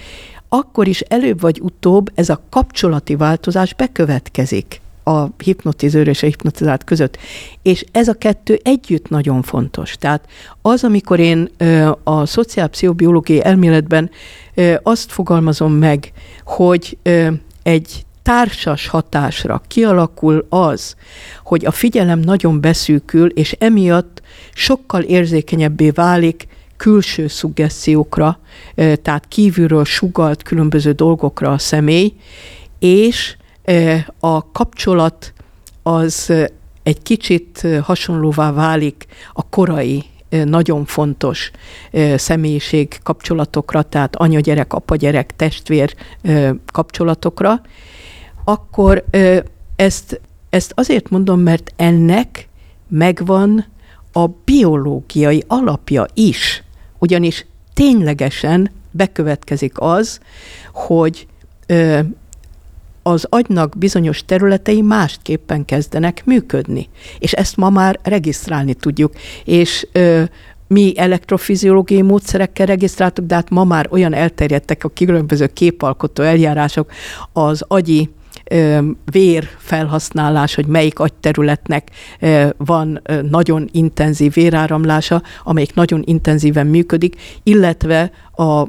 akkor 0.49 0.89
is 0.89 1.01
előbb 1.01 1.41
vagy 1.41 1.61
utóbb 1.63 2.11
ez 2.15 2.29
a 2.29 2.41
kapcsolati 2.51 3.17
változás 3.17 3.75
bekövetkezik 3.75 4.83
a 5.05 5.27
hipnotizőr 5.45 6.09
és 6.09 6.23
a 6.23 6.27
hipnotizált 6.27 6.85
között. 6.85 7.19
És 7.63 7.85
ez 7.93 8.09
a 8.09 8.15
kettő 8.15 8.61
együtt 8.63 9.09
nagyon 9.09 9.43
fontos. 9.43 9.97
Tehát 9.97 10.27
az, 10.63 10.85
amikor 10.85 11.21
én 11.21 11.51
a 12.03 12.27
szociálpszichobiológiai 12.27 13.45
elméletben 13.45 14.11
azt 14.83 15.13
fogalmazom 15.13 15.73
meg, 15.73 16.13
hogy 16.45 16.99
egy 17.63 18.05
társas 18.23 18.87
hatásra 18.87 19.63
kialakul 19.69 20.47
az, 20.49 20.97
hogy 21.45 21.65
a 21.65 21.71
figyelem 21.71 22.19
nagyon 22.19 22.61
beszűkül, 22.61 23.29
és 23.29 23.57
emiatt 23.59 24.23
sokkal 24.55 25.03
érzékenyebbé 25.03 25.91
válik 25.91 26.47
külső 26.77 27.27
szuggessziókra, 27.27 28.39
tehát 29.03 29.25
kívülről 29.29 29.85
sugalt 29.85 30.43
különböző 30.43 30.93
dolgokra 30.93 31.53
a 31.53 31.59
személy, 31.59 32.13
és 32.79 33.37
a 34.21 34.53
kapcsolat 34.53 35.33
az 35.83 36.33
egy 36.83 37.03
kicsit 37.03 37.67
hasonlóvá 37.83 38.53
válik 38.53 39.07
a 39.33 39.49
korai 39.49 40.05
nagyon 40.29 40.85
fontos 40.85 41.51
személyiség 42.17 42.99
kapcsolatokra, 43.03 43.83
tehát 43.83 44.17
anya-gyerek, 44.17 44.73
apa-gyerek, 44.73 45.37
testvér 45.37 45.95
kapcsolatokra, 46.73 47.61
akkor 48.45 49.05
ezt, 49.77 50.21
ezt 50.51 50.73
azért 50.75 51.11
mondom, 51.11 51.41
mert 51.41 51.73
ennek 51.77 52.49
megvan 52.89 53.67
a 54.13 54.27
biológiai 54.27 55.45
alapja 55.47 56.07
is. 56.15 56.63
Ugyanis 56.99 57.47
ténylegesen 57.75 58.71
bekövetkezik 58.91 59.73
az, 59.81 60.21
hogy 60.73 61.27
az 63.07 63.27
agynak 63.29 63.79
bizonyos 63.79 64.25
területei 64.25 64.81
másképpen 64.81 65.65
kezdenek 65.65 66.25
működni. 66.25 66.89
És 67.19 67.33
ezt 67.33 67.57
ma 67.57 67.71
már 67.71 67.99
regisztrálni 68.03 68.75
tudjuk. 68.75 69.13
És 69.45 69.87
ö, 69.93 70.23
mi 70.67 70.93
elektrofiziológiai 70.97 72.03
módszerekkel 72.03 72.67
regisztráltuk, 72.67 73.27
de 73.27 73.35
hát 73.35 73.51
ma 73.51 73.65
már 73.65 73.89
olyan 73.91 74.15
elterjedtek 74.15 74.85
a 74.85 74.89
különböző 74.89 75.47
képalkotó 75.47 76.23
eljárások, 76.23 76.91
az 77.33 77.65
agyi 77.69 78.11
vér 79.11 79.49
felhasználás, 79.59 80.55
hogy 80.55 80.67
melyik 80.67 80.99
agyterületnek 80.99 81.91
van 82.57 83.03
nagyon 83.31 83.69
intenzív 83.73 84.33
véráramlása, 84.33 85.23
amelyik 85.45 85.75
nagyon 85.75 86.03
intenzíven 86.05 86.67
működik, 86.67 87.17
illetve 87.43 88.11
a 88.37 88.65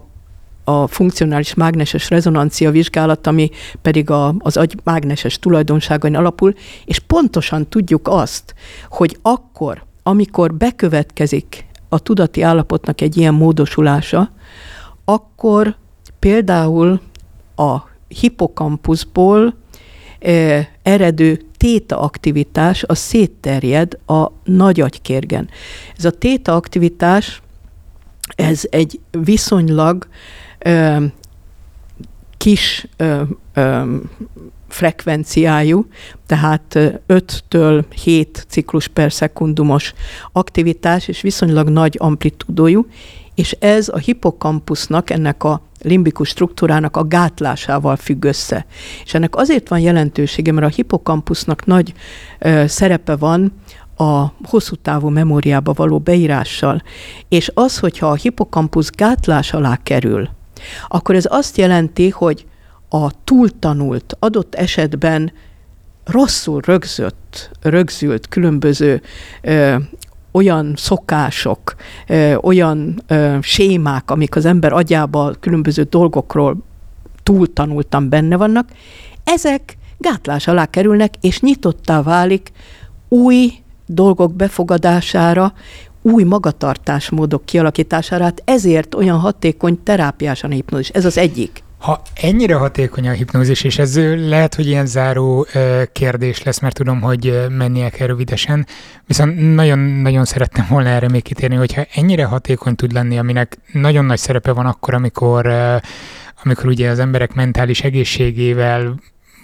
a 0.67 0.87
funkcionális 0.87 1.53
mágneses 1.53 2.09
rezonancia 2.09 2.71
vizsgálat, 2.71 3.27
ami 3.27 3.49
pedig 3.81 4.09
a, 4.09 4.35
az 4.39 4.57
agy 4.57 4.75
mágneses 4.83 5.39
tulajdonságain 5.39 6.15
alapul, 6.15 6.53
és 6.85 6.99
pontosan 6.99 7.69
tudjuk 7.69 8.07
azt, 8.07 8.55
hogy 8.89 9.17
akkor, 9.21 9.83
amikor 10.03 10.53
bekövetkezik 10.53 11.65
a 11.89 11.99
tudati 11.99 12.41
állapotnak 12.41 13.01
egy 13.01 13.17
ilyen 13.17 13.33
módosulása, 13.33 14.31
akkor 15.05 15.75
például 16.19 17.01
a 17.55 17.77
hipokampuszból 18.07 19.55
eh, 20.19 20.67
eredő 20.83 21.41
téta 21.57 21.99
aktivitás 21.99 22.83
a 22.83 22.95
szétterjed 22.95 23.97
a 24.05 24.31
nagy 24.43 24.81
agykérgen. 24.81 25.49
Ez 25.97 26.05
a 26.05 26.11
téta 26.11 26.55
aktivitás, 26.55 27.41
ez 28.35 28.63
egy 28.69 28.99
viszonylag 29.11 30.07
ö, 30.65 31.05
kis 32.37 32.87
ö, 32.97 33.21
frekvenciájú, 34.67 35.85
tehát 36.25 36.79
5-től 37.07 37.83
7 38.03 38.45
ciklus 38.47 38.87
per 38.87 39.11
szekundumos 39.11 39.93
aktivitás, 40.31 41.07
és 41.07 41.21
viszonylag 41.21 41.69
nagy 41.69 41.95
amplitúdójú, 41.99 42.87
és 43.35 43.51
ez 43.51 43.89
a 43.89 43.97
hippokampusznak, 43.97 45.09
ennek 45.09 45.43
a 45.43 45.61
limbikus 45.81 46.29
struktúrának 46.29 46.97
a 46.97 47.07
gátlásával 47.07 47.95
függ 47.95 48.23
össze. 48.23 48.65
És 49.05 49.13
ennek 49.13 49.35
azért 49.35 49.69
van 49.69 49.79
jelentősége, 49.79 50.51
mert 50.51 50.67
a 50.67 50.75
hippokampusznak 50.75 51.65
nagy 51.65 51.93
ö, 52.39 52.63
szerepe 52.67 53.15
van 53.15 53.53
a 53.97 54.25
hosszú 54.43 54.75
távú 54.75 55.09
memóriába 55.09 55.73
való 55.73 55.99
beírással. 55.99 56.83
És 57.29 57.51
az, 57.53 57.79
hogyha 57.79 58.07
a 58.07 58.15
hippokampusz 58.15 58.89
gátlás 58.89 59.53
alá 59.53 59.79
kerül, 59.83 60.29
akkor 60.87 61.15
ez 61.15 61.25
azt 61.29 61.57
jelenti, 61.57 62.09
hogy 62.09 62.45
a 62.89 63.23
túltanult, 63.23 64.15
adott 64.19 64.55
esetben 64.55 65.31
rosszul 66.05 66.61
rögzött, 66.65 67.49
rögzült 67.61 68.27
különböző 68.27 69.01
ö, 69.41 69.75
olyan 70.31 70.73
szokások, 70.75 71.75
ö, 72.07 72.35
olyan 72.35 73.01
ö, 73.07 73.37
sémák, 73.41 74.11
amik 74.11 74.35
az 74.35 74.45
ember 74.45 74.73
agyába 74.73 75.33
különböző 75.39 75.83
dolgokról 75.83 76.57
túltanultan 77.23 78.09
benne 78.09 78.35
vannak, 78.35 78.69
ezek 79.23 79.77
gátlás 79.97 80.47
alá 80.47 80.65
kerülnek, 80.65 81.13
és 81.21 81.39
nyitottá 81.39 82.01
válik 82.01 82.51
új 83.07 83.53
dolgok 83.85 84.35
befogadására, 84.35 85.53
új 86.05 86.23
magatartásmódok 86.23 87.45
kialakítására, 87.45 88.23
hát 88.23 88.41
ezért 88.45 88.95
olyan 88.95 89.19
hatékony 89.19 89.83
terápiás 89.83 90.43
a 90.43 90.47
hipnózis. 90.47 90.89
Ez 90.89 91.05
az 91.05 91.17
egyik. 91.17 91.63
Ha 91.77 92.01
ennyire 92.21 92.55
hatékony 92.55 93.07
a 93.07 93.11
hipnózis, 93.11 93.63
és 93.63 93.77
ez 93.77 93.99
lehet, 94.27 94.55
hogy 94.55 94.67
ilyen 94.67 94.85
záró 94.85 95.47
kérdés 95.91 96.43
lesz, 96.43 96.59
mert 96.59 96.75
tudom, 96.75 97.01
hogy 97.01 97.45
mennie 97.49 97.89
kell 97.89 98.07
rövidesen, 98.07 98.67
viszont 99.07 99.55
nagyon-nagyon 99.55 100.25
szerettem 100.25 100.65
volna 100.69 100.89
erre 100.89 101.09
még 101.09 101.23
kitérni, 101.23 101.55
hogyha 101.55 101.85
ennyire 101.93 102.25
hatékony 102.25 102.75
tud 102.75 102.91
lenni, 102.91 103.17
aminek 103.17 103.57
nagyon 103.71 104.05
nagy 104.05 104.17
szerepe 104.17 104.51
van 104.51 104.65
akkor, 104.65 104.93
amikor 104.93 105.53
amikor 106.43 106.65
ugye 106.65 106.89
az 106.89 106.99
emberek 106.99 107.33
mentális 107.33 107.81
egészségével 107.81 108.95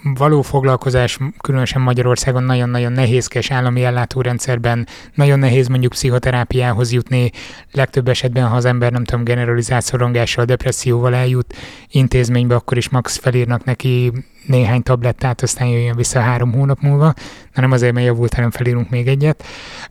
való 0.02 0.42
foglalkozás, 0.42 1.18
különösen 1.40 1.80
Magyarországon 1.80 2.42
nagyon-nagyon 2.42 2.92
nehézkes 2.92 3.50
állami 3.50 3.84
ellátórendszerben, 3.84 4.86
nagyon 5.14 5.38
nehéz 5.38 5.68
mondjuk 5.68 5.92
pszichoterápiához 5.92 6.92
jutni, 6.92 7.30
legtöbb 7.72 8.08
esetben, 8.08 8.46
ha 8.48 8.56
az 8.56 8.64
ember 8.64 8.92
nem 8.92 9.04
tudom, 9.04 9.24
generalizált 9.24 9.84
szorongással, 9.84 10.44
depresszióval 10.44 11.14
eljut 11.14 11.54
intézménybe, 11.90 12.54
akkor 12.54 12.76
is 12.76 12.88
max 12.88 13.16
felírnak 13.16 13.64
neki 13.64 14.12
néhány 14.46 14.82
tablettát, 14.82 15.42
aztán 15.42 15.68
jöjjön 15.68 15.96
vissza 15.96 16.20
három 16.20 16.52
hónap 16.52 16.80
múlva, 16.80 17.14
na 17.54 17.60
nem 17.60 17.72
azért, 17.72 17.92
mert 17.92 18.06
javult, 18.06 18.34
hanem 18.34 18.50
felírunk 18.50 18.90
még 18.90 19.08
egyet, 19.08 19.44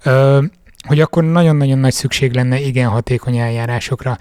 ö, 0.03 0.41
hogy 0.87 0.99
akkor 0.99 1.23
nagyon-nagyon 1.23 1.79
nagy 1.79 1.93
szükség 1.93 2.33
lenne 2.33 2.59
igen 2.59 2.89
hatékony 2.89 3.37
eljárásokra. 3.37 4.17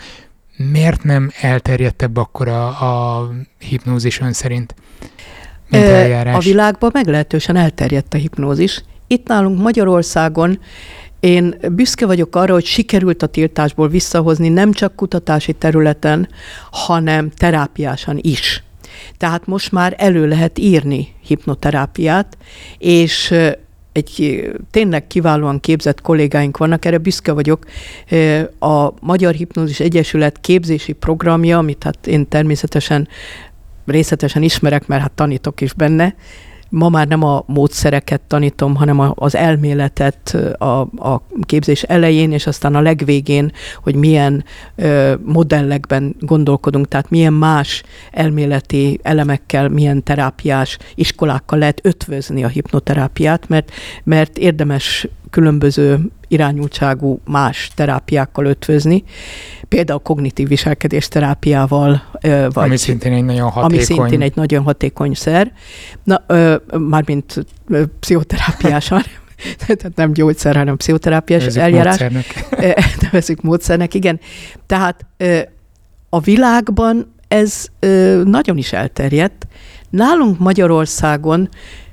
Miért 0.56 1.02
nem 1.02 1.30
elterjedtebb 1.40 2.16
akkor 2.16 2.48
a, 2.48 2.66
a 2.66 3.28
hipnózis 3.58 4.20
ön 4.20 4.32
szerint? 4.32 4.74
Mint 5.70 5.84
eljárás? 5.84 6.34
A 6.34 6.38
világban 6.38 6.90
meglehetősen 6.92 7.56
elterjedt 7.56 8.14
a 8.14 8.16
hipnózis. 8.16 8.82
Itt 9.06 9.26
nálunk 9.26 9.62
Magyarországon 9.62 10.58
én 11.20 11.54
büszke 11.72 12.06
vagyok 12.06 12.36
arra, 12.36 12.52
hogy 12.52 12.64
sikerült 12.64 13.22
a 13.22 13.26
tiltásból 13.26 13.88
visszahozni 13.88 14.48
nem 14.48 14.72
csak 14.72 14.96
kutatási 14.96 15.52
területen, 15.52 16.28
hanem 16.70 17.30
terápiásan 17.30 18.18
is. 18.20 18.62
Tehát 19.16 19.46
most 19.46 19.72
már 19.72 19.94
elő 19.98 20.28
lehet 20.28 20.58
írni 20.58 21.08
hipnoterápiát, 21.26 22.36
és 22.78 23.34
egy 23.92 24.42
tényleg 24.70 25.06
kiválóan 25.06 25.60
képzett 25.60 26.00
kollégáink 26.00 26.56
vannak, 26.56 26.84
erre 26.84 26.98
büszke 26.98 27.32
vagyok. 27.32 27.64
A 28.58 28.88
Magyar 29.00 29.34
Hipnózis 29.34 29.80
Egyesület 29.80 30.40
képzési 30.40 30.92
programja, 30.92 31.58
amit 31.58 31.82
hát 31.82 32.06
én 32.06 32.28
természetesen 32.28 33.08
részletesen 33.90 34.42
ismerek, 34.42 34.86
mert 34.86 35.02
hát 35.02 35.12
tanítok 35.12 35.60
is 35.60 35.72
benne. 35.72 36.14
Ma 36.68 36.88
már 36.88 37.08
nem 37.08 37.22
a 37.22 37.44
módszereket 37.46 38.20
tanítom, 38.20 38.74
hanem 38.74 39.12
az 39.14 39.34
elméletet 39.34 40.36
a, 40.58 40.80
a 40.80 41.22
képzés 41.42 41.82
elején, 41.82 42.32
és 42.32 42.46
aztán 42.46 42.74
a 42.74 42.80
legvégén, 42.80 43.52
hogy 43.82 43.94
milyen 43.94 44.44
ö, 44.76 45.14
modellekben 45.24 46.16
gondolkodunk, 46.20 46.88
tehát 46.88 47.10
milyen 47.10 47.32
más 47.32 47.82
elméleti 48.10 49.00
elemekkel, 49.02 49.68
milyen 49.68 50.02
terápiás 50.02 50.78
iskolákkal 50.94 51.58
lehet 51.58 51.80
ötvözni 51.82 52.44
a 52.44 52.48
hipnoterápiát, 52.48 53.48
mert, 53.48 53.70
mert 54.04 54.38
érdemes 54.38 55.08
különböző 55.30 55.98
irányultságú 56.28 57.20
más 57.24 57.70
terápiákkal 57.74 58.44
ötvözni, 58.44 59.04
például 59.68 59.98
kognitív 59.98 60.48
viselkedés 60.48 61.08
terápiával. 61.08 62.02
Vagy, 62.20 62.50
ami 62.54 62.76
szintén 62.76 63.12
egy 63.12 63.24
nagyon 63.24 63.50
hatékony. 63.50 63.74
Ami 63.74 63.84
szintén 63.84 64.22
egy 64.22 64.36
nagyon 64.36 64.62
hatékony 64.62 65.14
szer. 65.14 65.52
Na, 66.04 66.22
mármint 66.78 67.46
pszichoterápiásan. 68.00 69.02
tehát 69.66 69.92
nem 69.94 70.12
gyógyszer, 70.12 70.56
hanem 70.56 70.76
pszichoterápiás 70.76 71.40
nevezzük 71.40 71.62
eljárás. 71.62 71.98
Módszernek. 71.98 72.46
Nevezzük 73.02 73.42
módszernek, 73.42 73.94
igen. 73.94 74.20
Tehát 74.66 75.06
a 76.08 76.20
világban 76.20 77.14
ez 77.28 77.66
nagyon 78.24 78.56
is 78.56 78.72
elterjedt. 78.72 79.46
Nálunk 79.90 80.38
Magyarországon 80.38 81.48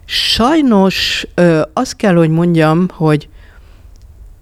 sajnos 0.10 1.28
azt 1.74 1.96
kell, 1.96 2.16
hogy 2.16 2.30
mondjam, 2.30 2.88
hogy 2.92 3.30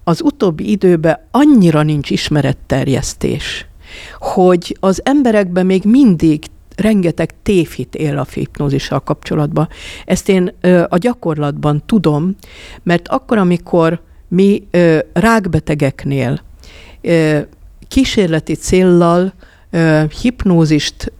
az 0.04 0.22
utóbbi 0.22 0.70
időben 0.70 1.18
annyira 1.30 1.82
nincs 1.82 2.10
ismeretterjesztés, 2.10 3.66
hogy 4.18 4.76
az 4.80 5.00
emberekben 5.04 5.66
még 5.66 5.84
mindig 5.84 6.44
rengeteg 6.76 7.34
tévhit 7.42 7.94
él 7.94 8.18
a 8.18 8.26
hipnózissal 8.34 9.00
kapcsolatban. 9.00 9.68
Ezt 10.04 10.28
én 10.28 10.54
ö, 10.60 10.84
a 10.88 10.98
gyakorlatban 10.98 11.82
tudom, 11.86 12.36
mert 12.82 13.08
akkor, 13.08 13.38
amikor 13.38 14.00
mi 14.28 14.66
ö, 14.70 14.98
rákbetegeknél 15.12 16.40
ö, 17.00 17.40
kísérleti 17.88 18.54
céllal 18.54 19.32
hipnózist 20.20 21.12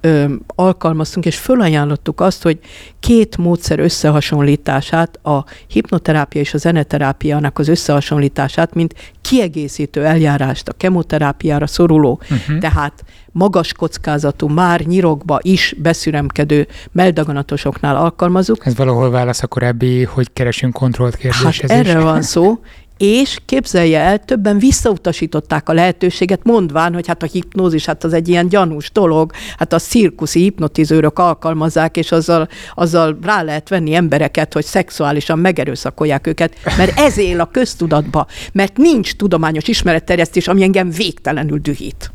alkalmaztunk, 0.47 1.27
és 1.27 1.37
fölajánlottuk 1.37 2.21
azt, 2.21 2.43
hogy 2.43 2.59
két 3.01 3.37
módszer 3.37 3.79
összehasonlítását, 3.79 5.27
a 5.27 5.45
hipnoterápia 5.67 6.41
és 6.41 6.55
a 6.55 6.59
zeneterápiának 6.59 7.59
az 7.59 7.69
összehasonlítását, 7.69 8.75
mint 8.75 8.95
kiegészítő 9.21 10.05
eljárást 10.05 10.69
a 10.69 10.73
kemoterápiára 10.73 11.67
szoruló, 11.67 12.21
uh-huh. 12.23 12.59
tehát 12.59 13.05
magas 13.33 13.73
kockázatú, 13.73 14.49
már 14.49 14.81
nyirokba 14.81 15.39
is 15.43 15.75
beszüremkedő 15.79 16.67
meldaganatosoknál 16.93 17.97
alkalmazunk. 17.97 18.67
Ez 18.67 18.77
valahol 18.77 19.11
válasz 19.11 19.43
a 19.43 19.47
korábbi, 19.47 20.05
hogy 20.05 20.33
keresünk 20.33 20.73
kontrollt 20.73 21.17
kérdéshez 21.17 21.71
hát 21.71 21.87
erre 21.87 22.01
van 22.01 22.23
szó, 22.23 22.59
és 22.97 23.39
képzelje 23.45 24.01
el, 24.01 24.19
többen 24.19 24.59
visszautasították 24.59 25.69
a 25.69 25.73
lehetőséget, 25.73 26.45
mondván, 26.45 26.95
hogy 26.95 27.07
hát 27.07 27.23
a 27.23 27.27
hipnózis, 27.27 27.85
hát 27.85 28.05
az 28.05 28.13
egy 28.13 28.29
ilyen 28.29 28.49
gyanús 28.49 28.91
dolog, 28.93 29.33
hát 29.57 29.73
a 29.73 29.79
cirkuszi 29.79 30.41
hipnotizőrök 30.41 31.19
alkalmazzák, 31.19 31.97
és 31.97 32.13
azzal, 32.13 32.49
azzal 32.75 33.19
rá 33.23 33.43
lehet 33.43 33.69
venni 33.69 33.95
embereket, 33.95 34.53
hogy 34.53 34.65
szexuálisan 34.65 35.39
megerőszakolják 35.39 36.27
őket, 36.27 36.55
mert 36.77 36.99
ez 36.99 37.19
él 37.19 37.41
a 37.41 37.51
köztudatba, 37.51 38.27
mert 38.53 38.77
nincs 38.77 39.15
tudományos 39.15 39.69
ismeretterjesztés, 39.69 40.49
ami 40.49 40.63
engem 40.63 40.91
végtelenül 40.91 41.59
dühít. 41.59 42.11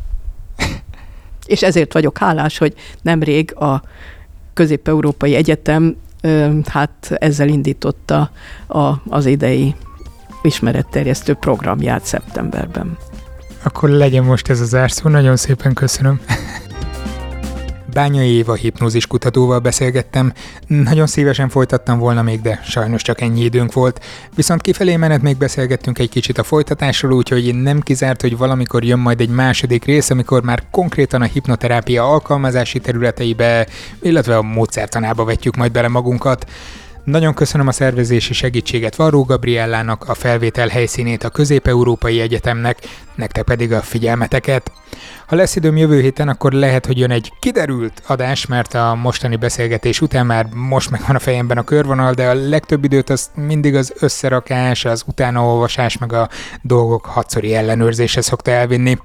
És 1.46 1.64
ezért 1.64 1.94
vagyok 1.94 2.18
hálás, 2.18 2.58
hogy 2.58 2.74
nemrég 3.02 3.56
a 3.56 3.82
Közép-Európai 4.54 5.36
Egyetem 5.36 5.96
hát 6.66 7.12
ezzel 7.20 7.48
indította 7.48 8.32
a, 8.68 8.94
az 9.10 9.26
idei 9.26 9.76
ismeretterjesztő 10.42 11.34
programját 11.34 12.06
szeptemberben. 12.06 12.98
Akkor 13.64 13.90
legyen 13.90 14.24
most 14.24 14.50
ez 14.50 14.60
az 14.60 14.68
zárszó, 14.68 15.10
nagyon 15.10 15.36
szépen 15.36 15.74
köszönöm. 15.74 16.22
Bányai 17.94 18.30
Éva 18.30 18.54
hipnózis 18.54 19.08
kutatóval 19.08 19.60
beszélgettem. 19.60 20.34
Nagyon 20.68 21.08
szívesen 21.08 21.50
folytattam 21.50 22.00
volna 22.00 22.22
még, 22.22 22.42
de 22.42 22.60
sajnos 22.64 23.02
csak 23.02 23.22
ennyi 23.22 23.44
időnk 23.44 23.74
volt. 23.74 24.04
Viszont 24.36 24.62
kifelé 24.62 24.96
menet 24.96 25.22
még 25.22 25.38
beszélgettünk 25.38 26.00
egy 26.00 26.10
kicsit 26.10 26.38
a 26.38 26.44
folytatásról, 26.44 27.14
úgyhogy 27.14 27.56
nem 27.56 27.80
kizárt, 27.80 28.22
hogy 28.22 28.38
valamikor 28.38 28.84
jön 28.84 29.00
majd 29.00 29.22
egy 29.22 29.30
második 29.30 29.86
rész, 29.86 30.10
amikor 30.10 30.44
már 30.44 30.64
konkrétan 30.72 31.22
a 31.22 31.26
hipnoterápia 31.26 32.10
alkalmazási 32.10 32.80
területeibe, 32.80 33.68
illetve 34.02 34.38
a 34.38 34.42
módszertanába 34.42 35.24
vetjük 35.26 35.56
majd 35.56 35.72
bele 35.72 35.88
magunkat. 35.88 36.46
Nagyon 37.04 37.34
köszönöm 37.34 37.68
a 37.68 37.72
szervezési 37.72 38.34
segítséget 38.34 38.96
Varró 38.96 39.24
Gabriellának, 39.24 40.10
a 40.10 40.14
felvétel 40.14 40.68
helyszínét 40.68 41.24
a 41.24 41.30
Közép-Európai 41.30 42.22
Egyetemnek, 42.22 42.78
nektek 43.16 43.44
pedig 43.44 43.74
a 43.74 43.82
figyelmeteket. 43.82 44.72
Ha 45.28 45.36
lesz 45.36 45.56
időm 45.56 45.78
jövő 45.78 46.02
héten, 46.02 46.28
akkor 46.28 46.52
lehet, 46.52 46.86
hogy 46.86 46.98
jön 46.98 47.12
egy 47.12 47.34
kiderült 47.40 48.02
adás, 48.08 48.46
mert 48.46 48.74
a 48.74 48.96
mostani 48.96 49.36
beszélgetés 49.36 50.02
után 50.02 50.26
már 50.26 50.48
most 50.54 50.90
megvan 50.90 51.16
a 51.16 51.20
fejemben 51.20 51.58
a 51.58 51.64
körvonal, 51.64 52.14
de 52.14 52.30
a 52.30 52.34
legtöbb 52.34 52.84
időt 52.84 53.10
az 53.10 53.30
mindig 53.36 53.76
az 53.76 53.94
összerakás, 54.00 54.86
az 54.86 55.04
utánaolvasás, 55.08 55.98
meg 55.98 56.14
a 56.14 56.30
dolgok 56.62 57.06
hatszori 57.06 57.54
ellenőrzése 57.54 58.22
szokta 58.22 58.52
elvinni. 58.52 58.98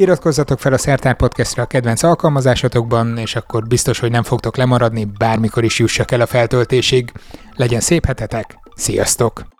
Iratkozzatok 0.00 0.58
fel 0.58 0.72
a 0.72 0.78
Szertár 0.78 1.16
Podcastra 1.16 1.62
a 1.62 1.66
kedvenc 1.66 2.02
alkalmazásotokban, 2.02 3.18
és 3.18 3.36
akkor 3.36 3.66
biztos, 3.66 3.98
hogy 3.98 4.10
nem 4.10 4.22
fogtok 4.22 4.56
lemaradni, 4.56 5.04
bármikor 5.04 5.64
is 5.64 5.78
jussak 5.78 6.10
el 6.10 6.20
a 6.20 6.26
feltöltésig. 6.26 7.12
Legyen 7.56 7.80
szép 7.80 8.06
hetetek, 8.06 8.58
sziasztok! 8.74 9.59